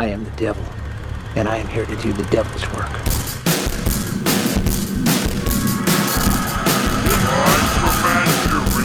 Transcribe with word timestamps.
I 0.00 0.06
am 0.06 0.22
the 0.22 0.30
devil, 0.36 0.62
and 1.34 1.48
I 1.48 1.56
am 1.56 1.66
here 1.66 1.84
to 1.84 1.96
do 1.96 2.12
the 2.12 2.22
devil's 2.30 2.62
work. 2.72 2.86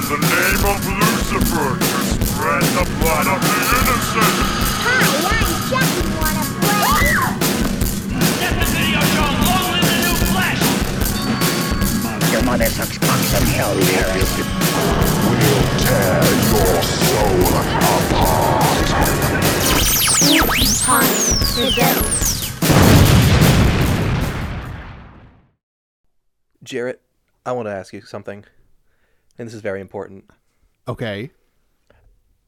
The 0.09 0.17
name 0.17 0.65
of 0.65 0.81
Lucifer 0.89 1.77
to 1.77 1.85
spread 2.25 2.65
the 2.73 2.85
blood 2.97 3.27
of 3.29 3.39
the 3.45 3.57
innocent! 3.77 4.35
Hi, 4.81 5.05
I'm. 5.21 5.93
Wanna 6.17 6.45
play? 6.65 6.97
Your 12.31 12.41
sucks 12.69 12.97
cocks 12.97 13.33
hell. 13.53 13.73
We'll 13.75 13.85
tear 15.77 16.25
your 16.49 16.81
soul 16.81 17.53
apart! 17.61 18.73
Jarrett, 26.63 27.01
I 27.45 27.51
want 27.51 27.67
to 27.67 27.71
ask 27.71 27.93
you 27.93 28.01
something, 28.01 28.45
and 29.37 29.47
this 29.47 29.53
is 29.53 29.61
very 29.61 29.81
important. 29.81 30.25
Okay. 30.87 31.31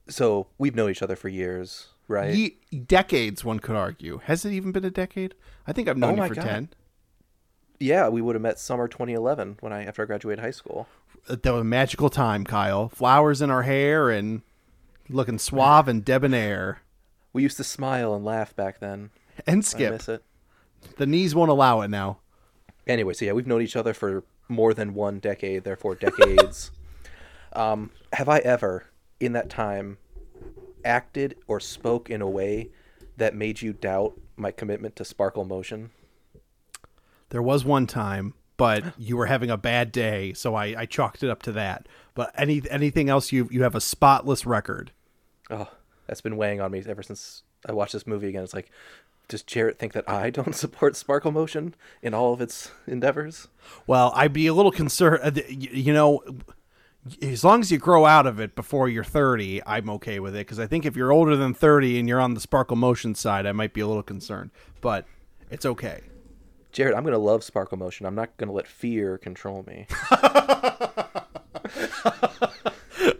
So 0.07 0.47
we've 0.57 0.75
known 0.75 0.89
each 0.91 1.01
other 1.01 1.15
for 1.15 1.29
years, 1.29 1.87
right? 2.07 2.33
Ye- 2.33 2.57
decades, 2.85 3.43
one 3.43 3.59
could 3.59 3.75
argue. 3.75 4.19
Has 4.25 4.45
it 4.45 4.51
even 4.51 4.71
been 4.71 4.85
a 4.85 4.91
decade? 4.91 5.33
I 5.67 5.73
think 5.73 5.87
I've 5.87 5.97
known 5.97 6.19
Oh 6.19 6.23
you 6.23 6.29
for 6.29 6.35
God. 6.35 6.43
10. 6.43 6.69
yeah, 7.79 8.07
we 8.09 8.21
would 8.21 8.35
have 8.35 8.41
met 8.41 8.59
summer 8.59 8.87
2011 8.87 9.57
when 9.61 9.73
I 9.73 9.83
after 9.85 10.03
I 10.03 10.05
graduated 10.05 10.43
high 10.43 10.51
school. 10.51 10.87
That 11.27 11.43
was 11.45 11.61
a 11.61 11.63
magical 11.63 12.09
time, 12.09 12.43
Kyle. 12.43 12.89
Flowers 12.89 13.41
in 13.41 13.49
our 13.49 13.63
hair 13.63 14.09
and 14.09 14.41
looking 15.09 15.39
suave 15.39 15.87
and 15.87 16.05
debonair. 16.05 16.81
We 17.35 17.43
used 17.43 17.57
to 17.57 17.65
smile 17.65 18.15
and 18.15 18.23
laugh 18.23 18.55
back 18.55 18.79
then. 18.79 19.09
And 19.45 19.57
I 19.57 19.61
skip. 19.61 19.91
miss 19.91 20.07
it. 20.07 20.23
The 20.95 21.05
knees 21.05 21.35
won't 21.35 21.51
allow 21.51 21.81
it 21.81 21.89
now. 21.89 22.19
Anyway, 22.87 23.11
so 23.11 23.25
yeah, 23.25 23.33
we've 23.33 23.45
known 23.45 23.61
each 23.61 23.75
other 23.75 23.93
for 23.93 24.23
more 24.47 24.73
than 24.73 24.93
one 24.93 25.19
decade, 25.19 25.65
therefore 25.65 25.95
decades. 25.95 26.71
um, 27.53 27.91
have 28.13 28.29
I 28.29 28.37
ever, 28.37 28.85
in 29.19 29.33
that 29.33 29.49
time, 29.49 29.97
acted 30.85 31.35
or 31.45 31.59
spoke 31.59 32.09
in 32.09 32.21
a 32.21 32.29
way 32.29 32.69
that 33.17 33.35
made 33.35 33.61
you 33.61 33.73
doubt 33.73 34.17
my 34.37 34.51
commitment 34.51 34.95
to 34.95 35.03
Sparkle 35.03 35.43
Motion? 35.43 35.91
There 37.31 37.41
was 37.41 37.65
one 37.65 37.85
time, 37.85 38.33
but 38.55 38.97
you 38.97 39.17
were 39.17 39.25
having 39.25 39.49
a 39.49 39.57
bad 39.57 39.91
day, 39.91 40.31
so 40.31 40.55
I, 40.55 40.73
I 40.77 40.85
chalked 40.85 41.21
it 41.21 41.29
up 41.29 41.43
to 41.43 41.51
that. 41.51 41.89
But 42.13 42.31
any 42.37 42.61
anything 42.71 43.09
else, 43.09 43.33
you 43.33 43.49
you 43.51 43.63
have 43.63 43.75
a 43.75 43.81
spotless 43.81 44.45
record. 44.45 44.93
Oh, 45.49 45.67
that's 46.07 46.21
been 46.21 46.37
weighing 46.37 46.61
on 46.61 46.71
me 46.71 46.83
ever 46.87 47.03
since 47.03 47.43
I 47.67 47.73
watched 47.73 47.93
this 47.93 48.07
movie 48.07 48.29
again. 48.29 48.43
It's 48.43 48.53
like, 48.53 48.71
does 49.27 49.43
Jarrett 49.43 49.79
think 49.79 49.93
that 49.93 50.09
I 50.09 50.29
don't 50.29 50.55
support 50.55 50.95
Sparkle 50.95 51.31
Motion 51.31 51.75
in 52.01 52.13
all 52.13 52.33
of 52.33 52.41
its 52.41 52.71
endeavors? 52.87 53.47
Well, 53.87 54.11
I'd 54.15 54.33
be 54.33 54.47
a 54.47 54.53
little 54.53 54.71
concerned. 54.71 55.19
uh, 55.23 55.41
You 55.49 55.93
know, 55.93 56.21
as 57.21 57.43
long 57.43 57.61
as 57.61 57.71
you 57.71 57.77
grow 57.77 58.05
out 58.05 58.27
of 58.27 58.39
it 58.39 58.55
before 58.55 58.87
you're 58.89 59.03
30, 59.03 59.61
I'm 59.65 59.89
okay 59.91 60.19
with 60.19 60.35
it. 60.35 60.39
Because 60.39 60.59
I 60.59 60.67
think 60.67 60.85
if 60.85 60.95
you're 60.95 61.11
older 61.11 61.35
than 61.35 61.53
30 61.53 61.99
and 61.99 62.07
you're 62.09 62.21
on 62.21 62.33
the 62.35 62.39
sparkle 62.39 62.75
motion 62.77 63.15
side, 63.15 63.45
I 63.45 63.51
might 63.51 63.73
be 63.73 63.81
a 63.81 63.87
little 63.87 64.03
concerned. 64.03 64.51
But 64.81 65.05
it's 65.49 65.65
okay. 65.65 66.01
Jared, 66.71 66.93
I'm 66.95 67.05
gonna 67.05 67.17
love 67.17 67.41
Sparkle 67.43 67.77
Motion. 67.77 68.05
I'm 68.05 68.15
not 68.15 68.35
gonna 68.35 68.51
let 68.51 68.67
fear 68.67 69.17
control 69.17 69.63
me. 69.65 69.87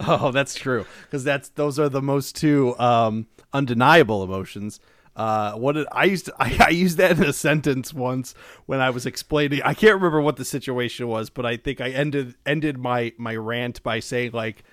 Oh, 0.07 0.31
that's 0.31 0.55
true. 0.55 0.85
Because 1.03 1.23
that's 1.23 1.49
those 1.49 1.79
are 1.79 1.89
the 1.89 2.01
most 2.01 2.35
two 2.35 2.77
um, 2.79 3.27
undeniable 3.53 4.23
emotions. 4.23 4.79
Uh, 5.15 5.53
what 5.53 5.73
did 5.73 5.87
I 5.91 6.05
used? 6.05 6.25
To, 6.25 6.35
I, 6.39 6.57
I 6.67 6.69
used 6.69 6.97
that 6.97 7.11
in 7.11 7.23
a 7.23 7.33
sentence 7.33 7.93
once 7.93 8.35
when 8.65 8.81
I 8.81 8.89
was 8.89 9.05
explaining. 9.05 9.61
I 9.63 9.73
can't 9.73 9.95
remember 9.95 10.21
what 10.21 10.37
the 10.37 10.45
situation 10.45 11.07
was, 11.07 11.29
but 11.29 11.45
I 11.45 11.57
think 11.57 11.81
I 11.81 11.89
ended 11.89 12.35
ended 12.45 12.77
my 12.77 13.13
my 13.17 13.35
rant 13.35 13.81
by 13.83 13.99
saying 13.99 14.31
like, 14.33 14.63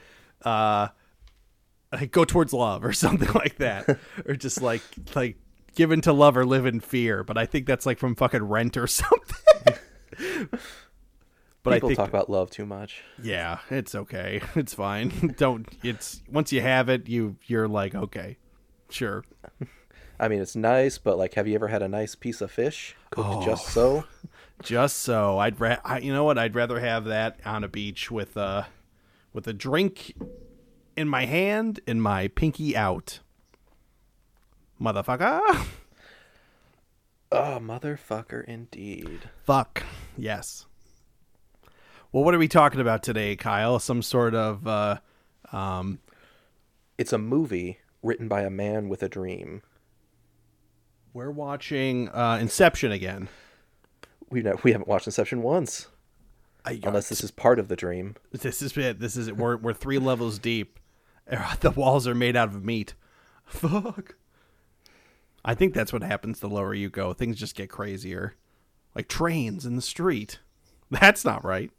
uh, 0.42 0.88
like 1.92 2.10
go 2.10 2.24
towards 2.24 2.52
love 2.52 2.84
or 2.84 2.92
something 2.92 3.32
like 3.34 3.58
that, 3.58 3.98
or 4.26 4.34
just 4.34 4.60
like 4.60 4.82
like 5.14 5.36
given 5.74 6.00
to 6.02 6.12
love 6.12 6.36
or 6.36 6.44
live 6.44 6.66
in 6.66 6.80
fear. 6.80 7.24
But 7.24 7.38
I 7.38 7.46
think 7.46 7.66
that's 7.66 7.86
like 7.86 7.98
from 7.98 8.14
fucking 8.14 8.42
Rent 8.42 8.76
or 8.76 8.86
something. 8.86 9.78
But 11.62 11.74
People 11.74 11.88
I 11.88 11.90
think 11.90 11.96
talk 11.98 12.08
about 12.08 12.28
love 12.30 12.50
too 12.50 12.66
much. 12.66 13.02
yeah, 13.22 13.58
it's 13.70 13.94
okay. 13.94 14.40
It's 14.56 14.74
fine. 14.74 15.34
Don't 15.38 15.66
it's 15.82 16.22
once 16.30 16.52
you 16.52 16.60
have 16.60 16.88
it, 16.88 17.08
you 17.08 17.36
you're 17.46 17.68
like, 17.68 17.94
okay. 17.94 18.36
Sure. 18.90 19.24
I 20.20 20.28
mean, 20.28 20.40
it's 20.40 20.54
nice, 20.54 20.98
but 20.98 21.18
like, 21.18 21.34
have 21.34 21.48
you 21.48 21.54
ever 21.54 21.68
had 21.68 21.82
a 21.82 21.88
nice 21.88 22.14
piece 22.14 22.40
of 22.40 22.50
fish 22.50 22.94
cooked 23.10 23.28
Oh. 23.28 23.44
just 23.44 23.68
so? 23.68 24.04
Just 24.62 24.98
so 24.98 25.38
I'd 25.38 25.58
ra- 25.60 25.80
I, 25.84 25.98
you 25.98 26.12
know 26.12 26.22
what? 26.22 26.38
I'd 26.38 26.54
rather 26.54 26.78
have 26.78 27.06
that 27.06 27.40
on 27.44 27.64
a 27.64 27.68
beach 27.68 28.12
with 28.12 28.36
a 28.36 28.68
with 29.32 29.48
a 29.48 29.52
drink 29.52 30.14
in 30.96 31.08
my 31.08 31.24
hand 31.26 31.80
and 31.88 32.00
my 32.00 32.28
pinky 32.28 32.76
out. 32.76 33.18
Motherfucker. 34.80 35.40
Oh, 37.32 37.58
motherfucker, 37.60 38.44
indeed. 38.44 39.30
Fuck. 39.44 39.82
Yes. 40.16 40.66
Well, 42.12 42.24
what 42.24 42.34
are 42.34 42.38
we 42.38 42.48
talking 42.48 42.80
about 42.80 43.02
today, 43.02 43.36
Kyle? 43.36 43.78
Some 43.78 44.02
sort 44.02 44.34
of 44.34 44.66
uh 44.66 44.98
um 45.50 45.98
It's 46.98 47.12
a 47.12 47.18
movie 47.18 47.78
written 48.02 48.28
by 48.28 48.42
a 48.42 48.50
man 48.50 48.88
with 48.88 49.02
a 49.02 49.08
dream. 49.08 49.62
we're 51.14 51.30
watching 51.30 52.08
uh 52.10 52.38
Inception 52.40 52.92
again. 52.92 53.28
We 54.28 54.42
know, 54.42 54.58
we 54.62 54.72
haven't 54.72 54.88
watched 54.88 55.06
Inception 55.06 55.42
once, 55.42 55.88
I, 56.64 56.80
unless 56.82 57.08
this 57.08 57.22
is 57.24 57.30
part 57.30 57.58
of 57.58 57.68
the 57.68 57.76
dream. 57.76 58.16
This 58.30 58.62
is 58.62 58.76
it. 58.76 58.98
This 58.98 59.16
is 59.16 59.28
it. 59.28 59.36
We're 59.36 59.56
we're 59.56 59.72
three 59.74 59.98
levels 59.98 60.38
deep. 60.38 60.78
The 61.60 61.70
walls 61.70 62.06
are 62.06 62.14
made 62.14 62.36
out 62.36 62.48
of 62.48 62.64
meat. 62.64 62.94
Fuck. 63.46 64.16
I 65.44 65.54
think 65.54 65.72
that's 65.72 65.92
what 65.92 66.02
happens 66.02 66.40
the 66.40 66.48
lower 66.48 66.74
you 66.74 66.90
go. 66.90 67.12
Things 67.14 67.36
just 67.36 67.56
get 67.56 67.70
crazier. 67.70 68.34
Like 68.94 69.08
trains 69.08 69.64
in 69.64 69.76
the 69.76 69.82
street. 69.82 70.40
That's 70.90 71.24
not 71.24 71.42
right. 71.42 71.70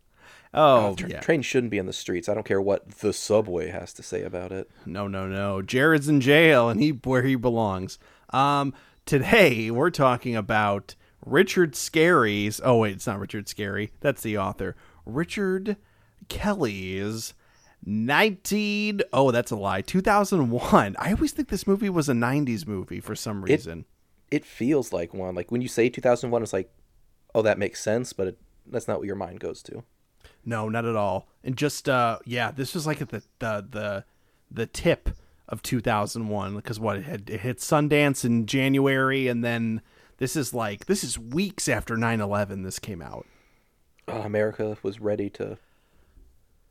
Oh, 0.54 0.96
Tra- 0.96 1.10
yeah. 1.10 1.20
Trains 1.20 1.46
shouldn't 1.46 1.72
be 1.72 1.78
in 1.80 1.86
the 1.88 1.94
streets. 1.94 2.30
I 2.30 2.34
don't 2.34 2.46
care 2.46 2.62
what 2.62 2.88
the 3.00 3.12
subway 3.14 3.70
has 3.70 3.92
to 3.94 4.04
say 4.04 4.22
about 4.24 4.52
it. 4.52 4.70
No, 4.86 5.08
no, 5.08 5.28
no. 5.28 5.62
Jared's 5.62 6.08
in 6.08 6.22
jail 6.22 6.70
and 6.70 6.80
he 6.80 6.90
where 6.92 7.24
he 7.24 7.36
belongs. 7.36 7.98
Um 8.30 8.74
today 9.06 9.72
we're 9.72 9.90
talking 9.90 10.36
about 10.36 10.96
Richard 11.26 11.74
Scarry's 11.74 12.62
Oh 12.64 12.78
wait, 12.78 12.94
it's 12.94 13.08
not 13.08 13.20
Richard 13.20 13.48
Scarry. 13.48 13.90
That's 14.00 14.22
the 14.22 14.38
author. 14.38 14.76
Richard 15.06 15.78
Kelly's 16.30 17.34
19 17.86 19.02
Oh, 19.12 19.32
that's 19.32 19.52
a 19.52 19.56
lie. 19.56 19.82
2001. 19.82 20.96
I 21.00 21.12
always 21.12 21.32
think 21.32 21.50
this 21.50 21.68
movie 21.68 21.90
was 21.90 22.10
a 22.10 22.14
90s 22.14 22.68
movie 22.68 23.00
for 23.00 23.16
some 23.16 23.44
reason. 23.44 23.86
It 24.32 24.46
feels 24.46 24.94
like 24.94 25.14
one. 25.14 25.36
Like 25.36 25.52
when 25.52 25.62
you 25.62 25.68
say 25.68 25.90
2001, 25.90 26.42
it's 26.44 26.54
like, 26.54 26.72
oh, 27.36 27.42
that 27.42 27.60
makes 27.60 27.82
sense, 27.82 28.14
but 28.14 28.28
it, 28.28 28.38
that's 28.66 28.88
not 28.88 28.98
what 29.00 29.08
your 29.08 29.16
mind 29.16 29.40
goes 29.40 29.62
to. 29.64 29.84
No, 30.46 30.70
not 30.70 30.86
at 30.86 30.96
all. 30.96 31.28
And 31.44 31.56
just 31.56 31.88
uh 31.90 32.20
yeah, 32.26 32.52
this 32.52 32.74
was 32.74 32.88
like 32.88 33.02
at 33.02 33.10
the 33.10 33.24
the 33.40 33.66
the, 33.70 34.06
the 34.52 34.66
tip 34.66 35.10
of 35.50 35.62
2001 35.62 36.56
because 36.56 36.80
what 36.80 36.98
it 36.98 37.04
had 37.04 37.30
it 37.30 37.42
hit 37.42 37.58
Sundance 37.58 38.24
in 38.24 38.46
January 38.46 39.28
and 39.28 39.44
then 39.44 39.82
this 40.18 40.36
is 40.36 40.54
like 40.54 40.86
this 40.86 41.04
is 41.04 41.20
weeks 41.20 41.68
after 41.68 41.96
9/11 41.96 42.64
this 42.64 42.80
came 42.80 43.02
out. 43.02 43.26
Oh, 44.08 44.22
America 44.22 44.78
was 44.84 45.00
ready 45.00 45.30
to 45.32 45.58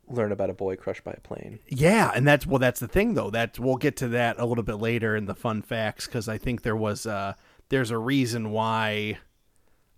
learn 0.07 0.31
about 0.31 0.49
a 0.49 0.53
boy 0.53 0.75
crushed 0.75 1.03
by 1.03 1.11
a 1.11 1.19
plane. 1.21 1.59
Yeah, 1.67 2.11
and 2.13 2.27
that's 2.27 2.45
well 2.45 2.59
that's 2.59 2.79
the 2.79 2.87
thing 2.87 3.13
though. 3.13 3.29
That 3.29 3.59
we'll 3.59 3.77
get 3.77 3.95
to 3.97 4.07
that 4.09 4.39
a 4.39 4.45
little 4.45 4.63
bit 4.63 4.75
later 4.75 5.15
in 5.15 5.25
the 5.25 5.35
fun 5.35 5.61
facts 5.61 6.07
cuz 6.07 6.27
I 6.27 6.37
think 6.37 6.61
there 6.61 6.75
was 6.75 7.05
uh 7.05 7.33
there's 7.69 7.91
a 7.91 7.97
reason 7.97 8.51
why 8.51 9.17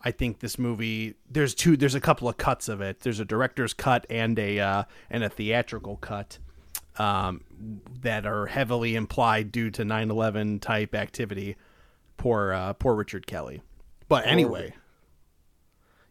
I 0.06 0.12
think 0.12 0.40
this 0.40 0.60
movie 0.60 1.16
there's 1.30 1.56
two 1.56 1.76
there's 1.76 1.96
a 1.96 2.00
couple 2.00 2.30
of 2.30 2.38
cuts 2.38 2.70
of 2.70 2.80
it. 2.80 3.00
There's 3.00 3.20
a 3.20 3.26
director's 3.26 3.74
cut 3.74 4.06
and 4.08 4.38
a 4.38 4.60
uh, 4.60 4.84
and 5.10 5.24
a 5.24 5.30
theatrical 5.30 5.98
cut 5.98 6.38
um, 6.98 7.42
that 8.02 8.28
are 8.28 8.46
heavily 8.46 8.96
implied 8.96 9.52
due 9.52 9.72
to 9.72 9.84
9/11 9.84 10.62
type 10.62 10.94
activity. 10.94 11.56
Poor 12.18 12.54
uh, 12.54 12.74
poor 12.74 12.94
Richard 12.94 13.26
Kelly. 13.26 13.64
But 14.08 14.28
anyway, 14.28 14.76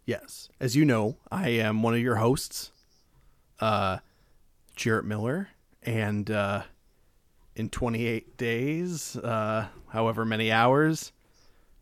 yes, 0.05 0.49
as 0.59 0.75
you 0.75 0.85
know, 0.85 1.17
I 1.31 1.51
am 1.51 1.85
one 1.85 1.95
of 1.95 2.01
your 2.01 2.17
hosts, 2.17 2.73
uh, 3.61 3.99
Jarrett 4.75 5.05
Miller, 5.05 5.51
and 5.85 6.29
uh, 6.29 6.63
in 7.55 7.69
28 7.69 8.37
days, 8.37 9.17
uh, 9.17 9.69
however 9.91 10.25
many 10.25 10.51
hours, 10.51 11.13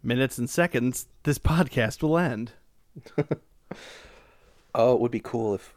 minutes, 0.04 0.38
and 0.38 0.48
seconds, 0.48 1.06
this 1.22 1.38
podcast 1.38 2.02
will 2.02 2.18
end. 2.18 2.52
Oh, 4.74 4.94
it 4.94 5.00
would 5.00 5.10
be 5.10 5.20
cool 5.20 5.54
if 5.54 5.74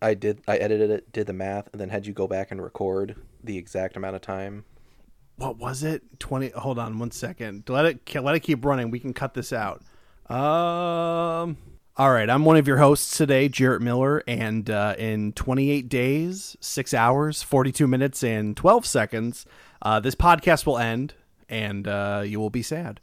I 0.00 0.14
did. 0.14 0.40
I 0.48 0.56
edited 0.56 0.90
it, 0.90 1.12
did 1.12 1.26
the 1.26 1.34
math, 1.34 1.68
and 1.72 1.78
then 1.78 1.90
had 1.90 2.06
you 2.06 2.14
go 2.14 2.26
back 2.26 2.50
and 2.50 2.62
record 2.62 3.16
the 3.44 3.58
exact 3.58 3.98
amount 3.98 4.16
of 4.16 4.22
time 4.22 4.64
what 5.36 5.58
was 5.58 5.82
it? 5.82 6.18
Twenty. 6.18 6.48
Hold 6.50 6.78
on 6.78 6.98
one 6.98 7.10
second. 7.10 7.64
Let 7.68 7.84
it 7.84 8.14
let 8.14 8.34
it 8.34 8.40
keep 8.40 8.64
running. 8.64 8.90
We 8.90 8.98
can 8.98 9.12
cut 9.12 9.34
this 9.34 9.52
out. 9.52 9.82
Um. 10.30 11.58
All 11.98 12.10
right, 12.10 12.28
I'm 12.28 12.44
one 12.44 12.58
of 12.58 12.68
your 12.68 12.76
hosts 12.76 13.16
today, 13.16 13.48
Jarrett 13.48 13.80
Miller, 13.80 14.22
and 14.26 14.68
uh, 14.68 14.94
in 14.98 15.32
28 15.32 15.88
days, 15.88 16.54
six 16.60 16.92
hours, 16.92 17.42
42 17.42 17.86
minutes, 17.86 18.22
and 18.22 18.54
12 18.54 18.84
seconds, 18.84 19.46
uh, 19.80 19.98
this 19.98 20.14
podcast 20.14 20.66
will 20.66 20.76
end, 20.76 21.14
and 21.48 21.86
uh, 21.86 22.22
you 22.24 22.40
will 22.40 22.50
be 22.50 22.62
sad. 22.62 23.00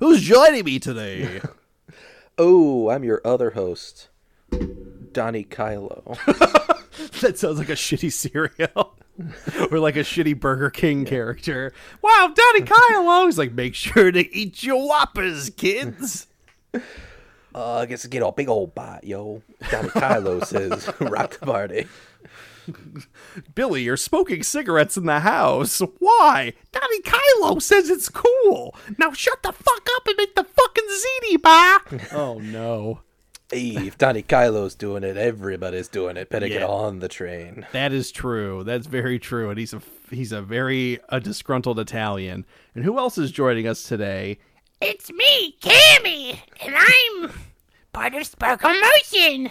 Who's 0.00 0.22
joining 0.22 0.64
me 0.64 0.78
today? 0.78 1.40
Oh, 2.40 2.88
I'm 2.88 3.02
your 3.02 3.20
other 3.24 3.50
host, 3.50 4.10
Donnie 5.10 5.42
Kylo. 5.42 6.16
that 7.20 7.36
sounds 7.36 7.58
like 7.58 7.68
a 7.68 7.72
shitty 7.72 8.12
cereal. 8.12 8.96
or 9.72 9.80
like 9.80 9.96
a 9.96 10.00
shitty 10.04 10.38
Burger 10.38 10.70
King 10.70 11.04
character. 11.04 11.72
Wow, 12.00 12.32
Donnie 12.32 12.64
Kylo. 12.64 13.26
He's 13.26 13.38
like, 13.38 13.52
make 13.52 13.74
sure 13.74 14.12
to 14.12 14.32
eat 14.32 14.62
your 14.62 14.86
whoppers, 14.86 15.50
kids. 15.50 16.28
Uh, 16.72 17.78
I 17.78 17.86
guess 17.86 18.06
get 18.06 18.22
a 18.22 18.30
big 18.30 18.48
old 18.48 18.72
bite, 18.72 19.02
yo. 19.02 19.42
Donnie 19.72 19.88
Kylo 19.88 20.44
says, 20.46 20.88
rock 21.00 21.40
the 21.40 21.46
party. 21.46 21.88
Billy, 23.54 23.82
you're 23.82 23.96
smoking 23.96 24.42
cigarettes 24.42 24.96
in 24.96 25.06
the 25.06 25.20
house. 25.20 25.80
Why? 25.98 26.52
Donnie 26.72 27.02
Kylo 27.02 27.60
says 27.60 27.90
it's 27.90 28.08
cool. 28.08 28.74
Now 28.98 29.12
shut 29.12 29.42
the 29.42 29.52
fuck 29.52 29.88
up 29.96 30.06
and 30.06 30.16
make 30.16 30.34
the 30.34 30.44
fucking 30.44 30.88
ziti 30.88 31.42
bar. 31.42 31.80
oh 32.12 32.38
no. 32.38 33.00
Hey, 33.50 33.86
if 33.86 33.96
Donnie 33.96 34.22
Kylo's 34.22 34.74
doing 34.74 35.04
it, 35.04 35.16
everybody's 35.16 35.88
doing 35.88 36.18
it. 36.18 36.28
Better 36.28 36.48
get 36.48 36.62
on 36.62 36.98
the 36.98 37.08
train. 37.08 37.66
That 37.72 37.94
is 37.94 38.12
true. 38.12 38.62
That's 38.62 38.86
very 38.86 39.18
true. 39.18 39.48
And 39.48 39.58
he's 39.58 39.72
a 39.72 39.80
he's 40.10 40.32
a 40.32 40.42
very 40.42 40.98
a 41.08 41.18
disgruntled 41.18 41.78
Italian. 41.78 42.44
And 42.74 42.84
who 42.84 42.98
else 42.98 43.16
is 43.16 43.30
joining 43.30 43.66
us 43.66 43.84
today? 43.84 44.38
It's 44.80 45.10
me, 45.10 45.56
Cammy, 45.60 46.38
and 46.64 46.74
I'm 46.76 47.32
part 47.92 48.14
of 48.14 48.26
Sparkle 48.26 48.70
Motion. 48.70 49.50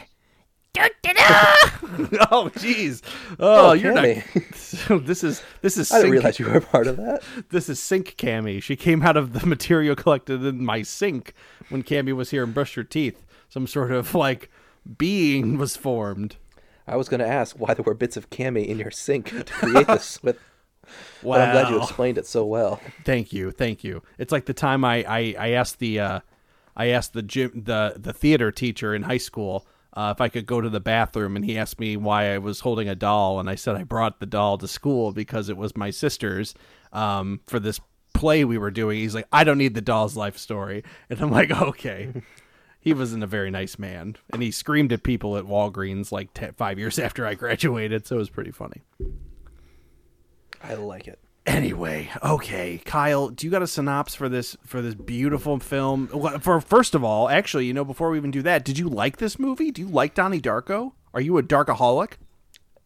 Oh 2.32 2.50
jeez. 2.56 3.02
Oh, 3.40 3.70
Oh, 3.70 3.74
you're 3.74 3.94
Cammy. 3.94 4.90
not. 4.90 5.06
this 5.06 5.24
is 5.24 5.42
this 5.62 5.78
is 5.78 5.92
I 5.92 5.98
didn't 5.98 6.12
realize 6.12 6.40
you 6.40 6.46
were 6.48 6.60
part 6.62 6.88
of 6.88 6.98
that. 6.98 7.24
this 7.50 7.70
is 7.70 7.80
Sink 7.82 8.16
Cammy. 8.18 8.62
She 8.62 8.76
came 8.76 9.02
out 9.04 9.18
of 9.18 9.34
the 9.34 9.46
material 9.46 9.96
collected 9.96 10.44
in 10.44 10.64
my 10.64 10.82
sink 10.84 11.34
when 11.70 11.84
Cammy 11.84 12.14
was 12.16 12.32
here 12.32 12.44
and 12.44 12.54
brushed 12.54 12.76
her 12.76 12.84
teeth. 12.84 13.26
Some 13.50 13.68
sort 13.68 13.92
of 13.92 14.14
like 14.16 14.50
being 14.98 15.58
was 15.58 15.76
formed. 15.78 16.36
I 16.88 16.96
was 16.96 17.10
going 17.10 17.20
to 17.20 17.28
ask 17.28 17.56
why 17.60 17.74
there 17.74 17.84
were 17.84 17.94
bits 17.94 18.16
of 18.16 18.30
Cammy 18.30 18.66
in 18.66 18.80
your 18.80 18.92
sink 18.92 19.30
to 19.30 19.44
create 19.54 19.88
this 19.88 20.22
with. 20.24 20.38
But 21.22 21.42
I'm 21.42 21.52
glad 21.52 21.70
you 21.70 21.82
explained 21.82 22.18
it 22.18 22.26
so 22.26 22.46
well. 22.46 22.80
Thank 23.04 23.34
you, 23.34 23.52
thank 23.52 23.84
you. 23.84 24.04
It's 24.18 24.32
like 24.32 24.46
the 24.46 24.54
time 24.54 24.86
I 24.86 25.04
I, 25.08 25.36
I 25.38 25.50
asked 25.52 25.80
the 25.80 26.00
uh, 26.00 26.20
I 26.76 26.88
asked 26.88 27.14
the 27.14 27.24
gym 27.24 27.52
the 27.66 27.96
the 27.98 28.14
theater 28.14 28.52
teacher 28.52 28.94
in 28.96 29.04
high 29.04 29.18
school 29.18 29.68
uh, 29.98 30.14
if 30.16 30.22
I 30.22 30.30
could 30.30 30.46
go 30.46 30.62
to 30.62 30.70
the 30.70 30.80
bathroom, 30.80 31.36
and 31.36 31.44
he 31.44 31.58
asked 31.58 31.80
me 31.80 31.98
why 31.98 32.32
I 32.32 32.38
was 32.38 32.60
holding 32.60 32.88
a 32.88 32.94
doll, 32.94 33.40
and 33.40 33.50
I 33.50 33.56
said 33.56 33.76
I 33.76 33.84
brought 33.84 34.20
the 34.20 34.28
doll 34.28 34.60
to 34.60 34.68
school 34.68 35.12
because 35.12 35.50
it 35.50 35.58
was 35.58 35.76
my 35.76 35.90
sister's 35.90 36.54
um, 36.94 37.42
for 37.48 37.60
this 37.60 37.80
play 38.14 38.46
we 38.46 38.60
were 38.60 38.70
doing. 38.70 39.00
He's 39.00 39.16
like, 39.16 39.28
I 39.34 39.44
don't 39.44 39.58
need 39.58 39.74
the 39.74 39.82
doll's 39.82 40.16
life 40.16 40.38
story, 40.38 40.84
and 41.10 41.20
I'm 41.20 41.32
like, 41.32 41.50
okay. 41.50 42.14
He 42.80 42.94
wasn't 42.94 43.24
a 43.24 43.28
very 43.28 43.50
nice 43.50 43.80
man, 43.80 44.18
and 44.32 44.44
he 44.44 44.52
screamed 44.52 44.94
at 44.94 45.02
people 45.02 45.36
at 45.36 45.46
Walgreens 45.46 46.12
like 46.12 46.32
te- 46.32 46.52
five 46.56 46.78
years 46.78 47.00
after 47.08 47.26
I 47.26 47.34
graduated, 47.34 48.06
so 48.06 48.18
it 48.18 48.20
was 48.20 48.30
pretty 48.30 48.52
funny. 48.52 48.84
I 50.64 50.76
like 50.76 51.08
it. 51.08 51.20
Anyway, 51.48 52.10
okay, 52.22 52.82
Kyle, 52.84 53.30
do 53.30 53.48
you 53.48 53.52
got 53.52 53.62
a 53.62 53.68
synopsis 53.68 54.16
for 54.16 54.28
this 54.28 54.58
for 54.66 54.82
this 54.82 54.96
beautiful 54.96 55.58
film? 55.60 56.08
For 56.42 56.60
first 56.60 56.94
of 56.94 57.06
all, 57.06 57.30
actually, 57.30 57.66
you 57.66 57.74
know, 57.74 57.86
before 57.86 58.10
we 58.10 58.18
even 58.18 58.32
do 58.32 58.42
that, 58.42 58.66
did 58.66 58.78
you 58.78 58.90
like 58.90 59.16
this 59.16 59.40
movie? 59.40 59.72
Do 59.72 59.82
you 59.82 59.88
like 59.88 60.14
Donnie 60.14 60.42
Darko? 60.42 60.92
Are 61.14 61.22
you 61.22 61.38
a 61.38 61.44
Darkaholic? 61.44 62.14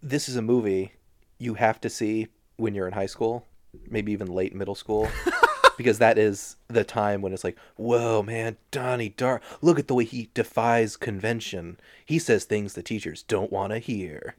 This 0.04 0.30
is 0.30 0.36
a 0.36 0.44
movie 0.44 0.94
you 1.40 1.56
have 1.56 1.82
to 1.82 1.90
see 1.90 2.28
when 2.58 2.76
you're 2.76 2.86
in 2.86 2.94
high 2.94 3.08
school, 3.08 3.48
maybe 3.90 4.12
even 4.12 4.28
late 4.28 4.54
middle 4.54 4.76
school. 4.76 5.10
because 5.78 5.98
that 5.98 6.20
is 6.20 6.58
the 6.68 6.84
time 6.84 7.22
when 7.22 7.34
it's 7.34 7.44
like, 7.44 7.58
whoa, 7.78 8.22
man, 8.22 8.58
Donnie 8.70 9.10
Dark, 9.10 9.42
look 9.62 9.80
at 9.80 9.88
the 9.88 9.96
way 9.96 10.06
he 10.06 10.30
defies 10.36 10.98
convention. 10.98 11.80
He 12.06 12.20
says 12.20 12.44
things 12.44 12.74
the 12.74 12.84
teachers 12.84 13.24
don't 13.24 13.52
want 13.52 13.74
to 13.74 13.80
hear. 13.80 14.36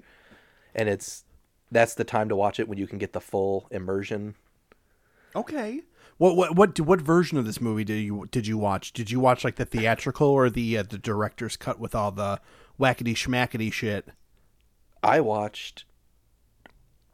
And 0.77 0.89
it's 0.89 1.25
that's 1.73 1.95
the 1.95 2.05
time 2.05 2.29
to 2.29 2.37
watch 2.37 2.61
it 2.61 2.69
when 2.69 2.79
you 2.79 2.87
can 2.87 2.99
get 2.99 3.13
the 3.13 3.21
full 3.21 3.67
immersion. 3.71 4.35
Okay. 5.35 5.83
What 6.19 6.37
what 6.37 6.55
what 6.57 6.79
what 6.81 7.01
version 7.01 7.39
of 7.39 7.47
this 7.47 7.61
movie 7.61 7.85
did 7.85 8.01
you 8.01 8.29
did 8.31 8.47
you 8.47 8.59
watch? 8.59 8.93
Did 8.93 9.11
you 9.11 9.19
watch 9.19 9.45
like 9.45 9.57
the 9.57 9.65
theatrical 9.65 10.29
or 10.29 10.51
the 10.51 10.79
uh, 10.79 10.83
the 10.85 10.99
director's 10.99 11.57
cut 11.57 11.81
with 11.81 11.95
all 11.95 12.13
the 12.13 12.41
wackety 12.79 13.15
schmackety 13.15 13.73
shit? 13.73 14.09
I 15.03 15.21
watched 15.21 15.85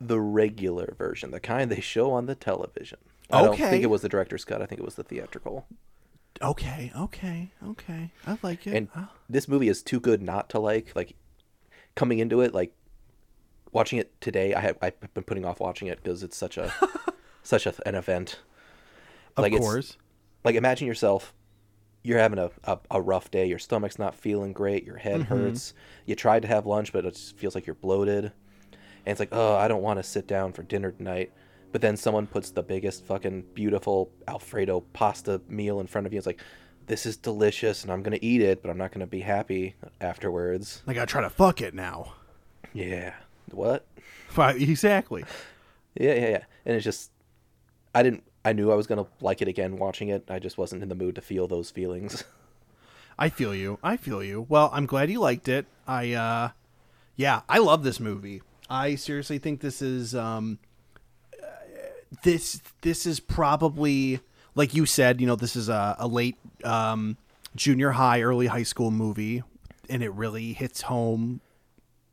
the 0.00 0.20
regular 0.20 0.94
version, 0.98 1.30
the 1.30 1.40
kind 1.40 1.70
they 1.70 1.80
show 1.80 2.10
on 2.12 2.26
the 2.26 2.34
television. 2.34 2.98
I 3.30 3.42
don't 3.42 3.56
think 3.56 3.82
it 3.82 3.88
was 3.90 4.02
the 4.02 4.08
director's 4.08 4.44
cut. 4.44 4.62
I 4.62 4.66
think 4.66 4.80
it 4.80 4.84
was 4.84 4.94
the 4.96 5.04
theatrical. 5.04 5.66
Okay, 6.40 6.92
okay, 6.96 7.50
okay. 7.66 8.10
I 8.26 8.38
like 8.42 8.66
it. 8.66 8.74
And 8.74 8.88
Oh. 8.96 9.08
this 9.28 9.48
movie 9.48 9.68
is 9.68 9.82
too 9.82 10.00
good 10.00 10.22
not 10.22 10.48
to 10.50 10.58
like. 10.60 10.94
Like 10.94 11.14
coming 11.94 12.18
into 12.20 12.40
it, 12.42 12.54
like 12.54 12.72
watching 13.72 13.98
it 13.98 14.18
today, 14.20 14.54
I 14.54 14.60
have 14.60 14.78
I've 14.82 15.14
been 15.14 15.24
putting 15.24 15.44
off 15.44 15.60
watching 15.60 15.88
it 15.88 16.02
because 16.02 16.22
it's 16.22 16.36
such 16.36 16.56
a 16.58 16.72
such 17.42 17.66
a, 17.66 17.74
an 17.86 17.94
event. 17.94 18.40
of 19.36 19.42
like, 19.42 19.52
it's- 19.52 19.66
course. 19.68 19.96
Like 20.44 20.54
imagine 20.54 20.86
yourself, 20.86 21.34
you're 22.04 22.18
having 22.20 22.38
a, 22.38 22.50
a, 22.64 22.78
a 22.92 23.00
rough 23.02 23.30
day. 23.30 23.46
Your 23.46 23.58
stomach's 23.58 23.98
not 23.98 24.14
feeling 24.14 24.52
great. 24.52 24.84
Your 24.84 24.96
head 24.96 25.20
Mm-hmm. 25.22 25.34
hurts. 25.34 25.74
You 26.06 26.14
tried 26.14 26.42
to 26.42 26.48
have 26.48 26.64
lunch, 26.64 26.92
but 26.92 27.04
it 27.04 27.14
just 27.14 27.36
feels 27.36 27.54
like 27.54 27.66
you're 27.66 27.74
bloated. 27.74 28.24
And 28.26 28.32
it's 29.12 29.18
like, 29.20 29.30
oh, 29.32 29.56
I 29.56 29.66
don't 29.68 29.82
want 29.82 29.98
to 29.98 30.02
sit 30.02 30.26
down 30.28 30.52
for 30.52 30.62
dinner 30.62 30.92
tonight. 30.92 31.32
But 31.72 31.80
then 31.82 31.96
someone 31.96 32.26
puts 32.26 32.50
the 32.50 32.62
biggest 32.62 33.04
fucking 33.04 33.46
beautiful 33.52 34.10
Alfredo 34.28 34.80
pasta 34.92 35.40
meal 35.48 35.80
in 35.80 35.86
front 35.86 36.06
of 36.06 36.12
you. 36.12 36.18
It's 36.18 36.26
like, 36.26 36.40
this 36.86 37.04
is 37.04 37.16
delicious, 37.18 37.82
and 37.82 37.92
I'm 37.92 38.02
gonna 38.02 38.18
eat 38.22 38.40
it, 38.40 38.62
but 38.62 38.70
I'm 38.70 38.78
not 38.78 38.92
gonna 38.92 39.06
be 39.06 39.20
happy 39.20 39.74
afterwards. 40.00 40.82
Like 40.86 40.96
I 40.96 41.00
gotta 41.00 41.10
try 41.10 41.20
to 41.22 41.28
fuck 41.30 41.60
it 41.60 41.74
now. 41.74 42.14
Yeah. 42.72 43.12
What? 43.52 43.86
Exactly. 44.36 45.24
Yeah, 45.94 46.14
yeah, 46.14 46.28
yeah. 46.28 46.44
And 46.64 46.76
it's 46.76 46.84
just, 46.84 47.10
I 47.94 48.02
didn't. 48.02 48.22
I 48.44 48.52
knew 48.52 48.70
I 48.70 48.76
was 48.76 48.86
gonna 48.86 49.06
like 49.20 49.42
it 49.42 49.48
again 49.48 49.76
watching 49.78 50.08
it. 50.08 50.24
I 50.30 50.38
just 50.38 50.56
wasn't 50.56 50.82
in 50.82 50.88
the 50.88 50.94
mood 50.94 51.16
to 51.16 51.20
feel 51.20 51.48
those 51.48 51.70
feelings. 51.70 52.24
I 53.18 53.28
feel 53.28 53.54
you. 53.54 53.78
I 53.82 53.96
feel 53.96 54.22
you. 54.22 54.46
Well, 54.48 54.70
I'm 54.72 54.86
glad 54.86 55.10
you 55.10 55.18
liked 55.20 55.48
it. 55.48 55.66
I 55.86 56.12
uh 56.12 56.50
yeah, 57.16 57.40
I 57.48 57.58
love 57.58 57.82
this 57.82 57.98
movie. 57.98 58.42
I 58.70 58.94
seriously 58.94 59.38
think 59.38 59.60
this 59.60 59.82
is 59.82 60.14
um 60.14 60.60
uh, 61.42 61.46
this 62.22 62.62
this 62.82 63.06
is 63.06 63.18
probably 63.18 64.20
like 64.54 64.72
you 64.72 64.86
said, 64.86 65.20
you 65.20 65.26
know, 65.26 65.36
this 65.36 65.56
is 65.56 65.68
a, 65.68 65.96
a 65.98 66.06
late 66.06 66.36
um 66.62 67.16
junior 67.56 67.90
high, 67.90 68.22
early 68.22 68.46
high 68.46 68.62
school 68.62 68.92
movie 68.92 69.42
and 69.90 70.02
it 70.02 70.12
really 70.12 70.52
hits 70.52 70.82
home 70.82 71.40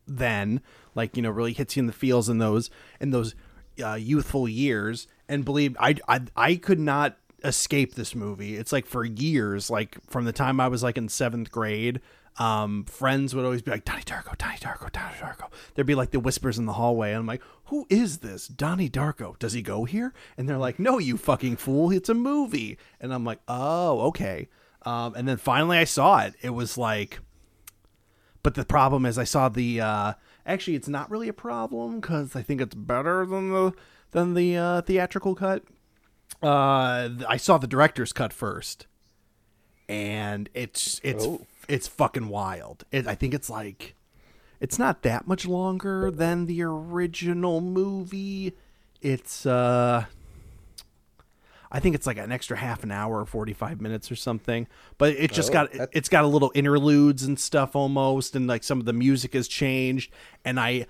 then 0.08 0.62
like 0.94 1.16
you 1.16 1.24
know 1.24 1.30
really 1.30 1.54
hits 1.54 1.76
you 1.76 1.82
in 1.82 1.88
the 1.88 1.94
feels 1.94 2.30
in 2.30 2.38
those 2.38 2.70
in 3.00 3.12
those 3.12 3.36
uh, 3.84 3.96
youthful 3.96 4.48
years. 4.48 5.08
And 5.28 5.44
believe 5.44 5.76
I, 5.80 5.96
I 6.08 6.22
i 6.36 6.56
could 6.56 6.80
not 6.80 7.18
escape 7.44 7.96
this 7.96 8.16
movie. 8.16 8.56
It's 8.56 8.72
like 8.72 8.86
for 8.86 9.04
years 9.06 9.70
like 9.70 9.98
from 10.08 10.26
the 10.26 10.32
time 10.32 10.60
i 10.60 10.68
was 10.68 10.84
like 10.84 10.98
in 10.98 11.10
seventh 11.10 11.52
grade 11.52 12.02
um 12.38 12.84
friends 12.84 13.34
would 13.34 13.46
always 13.46 13.62
be 13.62 13.72
like 13.72 13.86
donnie 13.86 14.04
darko 14.04 14.38
donnie 14.38 14.58
darko 14.58 14.92
donnie 14.92 15.16
darko. 15.16 15.50
There'd 15.74 15.88
be 15.88 15.96
like 15.96 16.12
the 16.12 16.20
whispers 16.20 16.58
in 16.58 16.66
the 16.66 16.74
hallway 16.74 17.10
and 17.12 17.20
i'm 17.20 17.28
like 17.28 17.42
who 17.70 17.88
is 17.90 18.20
this? 18.20 18.48
Donnie 18.48 18.92
darko? 18.92 19.40
Does 19.40 19.54
he 19.54 19.64
go 19.64 19.86
here? 19.86 20.14
And 20.38 20.48
they're 20.48 20.58
like 20.58 20.80
no 20.80 21.00
you 21.00 21.18
fucking 21.18 21.58
fool. 21.58 21.92
It's 21.92 22.10
a 22.10 22.14
movie. 22.14 22.78
And 23.00 23.14
i'm 23.14 23.26
like 23.26 23.40
oh 23.48 24.02
okay. 24.08 24.48
Um 24.84 25.16
and 25.16 25.28
then 25.28 25.38
finally 25.38 25.78
i 25.78 25.84
saw 25.84 26.20
it. 26.20 26.36
It 26.42 26.52
was 26.52 26.78
like 26.78 27.20
but 28.46 28.54
the 28.54 28.64
problem 28.64 29.08
is, 29.08 29.18
I 29.18 29.24
saw 29.24 29.50
the. 29.50 29.82
Uh, 29.82 30.14
actually, 30.46 30.76
it's 30.76 30.88
not 30.88 31.10
really 31.10 31.28
a 31.28 31.34
problem 31.34 32.00
because 32.00 32.36
I 32.36 32.44
think 32.44 32.62
it's 32.62 32.76
better 32.76 33.26
than 33.26 33.52
the 33.52 33.74
than 34.12 34.36
the 34.36 34.56
uh, 34.56 34.82
theatrical 34.82 35.34
cut. 35.34 35.64
Uh, 36.44 37.10
I 37.28 37.38
saw 37.38 37.58
the 37.58 37.66
director's 37.66 38.14
cut 38.14 38.32
first, 38.32 38.86
and 39.90 40.48
it's 40.54 41.02
it's 41.04 41.26
Oh. 41.26 41.48
it's 41.68 41.88
fucking 41.88 42.28
wild. 42.30 42.84
It, 42.92 43.08
I 43.08 43.16
think 43.16 43.34
it's 43.34 43.50
like 43.50 43.96
it's 44.60 44.78
not 44.78 45.02
that 45.02 45.26
much 45.28 45.48
longer 45.48 46.12
than 46.12 46.46
the 46.46 46.62
original 46.62 47.62
movie. 47.62 48.54
It's 49.02 49.48
uh 49.48 50.06
I 51.76 51.82
think 51.82 51.94
it's 51.94 52.08
like 52.08 52.18
an 52.18 52.32
extra 52.32 52.56
half 52.56 52.84
an 52.84 52.92
hour 52.92 53.20
or 53.20 53.26
45 53.26 53.82
minutes 53.82 54.10
or 54.10 54.16
something. 54.16 54.66
But 54.98 55.10
it 55.14 55.32
just 55.34 55.50
Oh, 55.50 55.54
got 55.54 55.74
that- 55.74 55.90
it's 55.92 56.08
got 56.08 56.24
a 56.24 56.28
little 56.28 56.52
interludes 56.56 57.24
and 57.24 57.38
stuff 57.38 57.76
almost 57.76 58.34
and 58.36 58.48
like 58.48 58.64
some 58.64 58.80
of 58.80 58.86
the 58.86 58.94
music 58.94 59.34
has 59.34 59.48
changed 59.50 60.12
and 60.46 60.58
I 60.60 60.86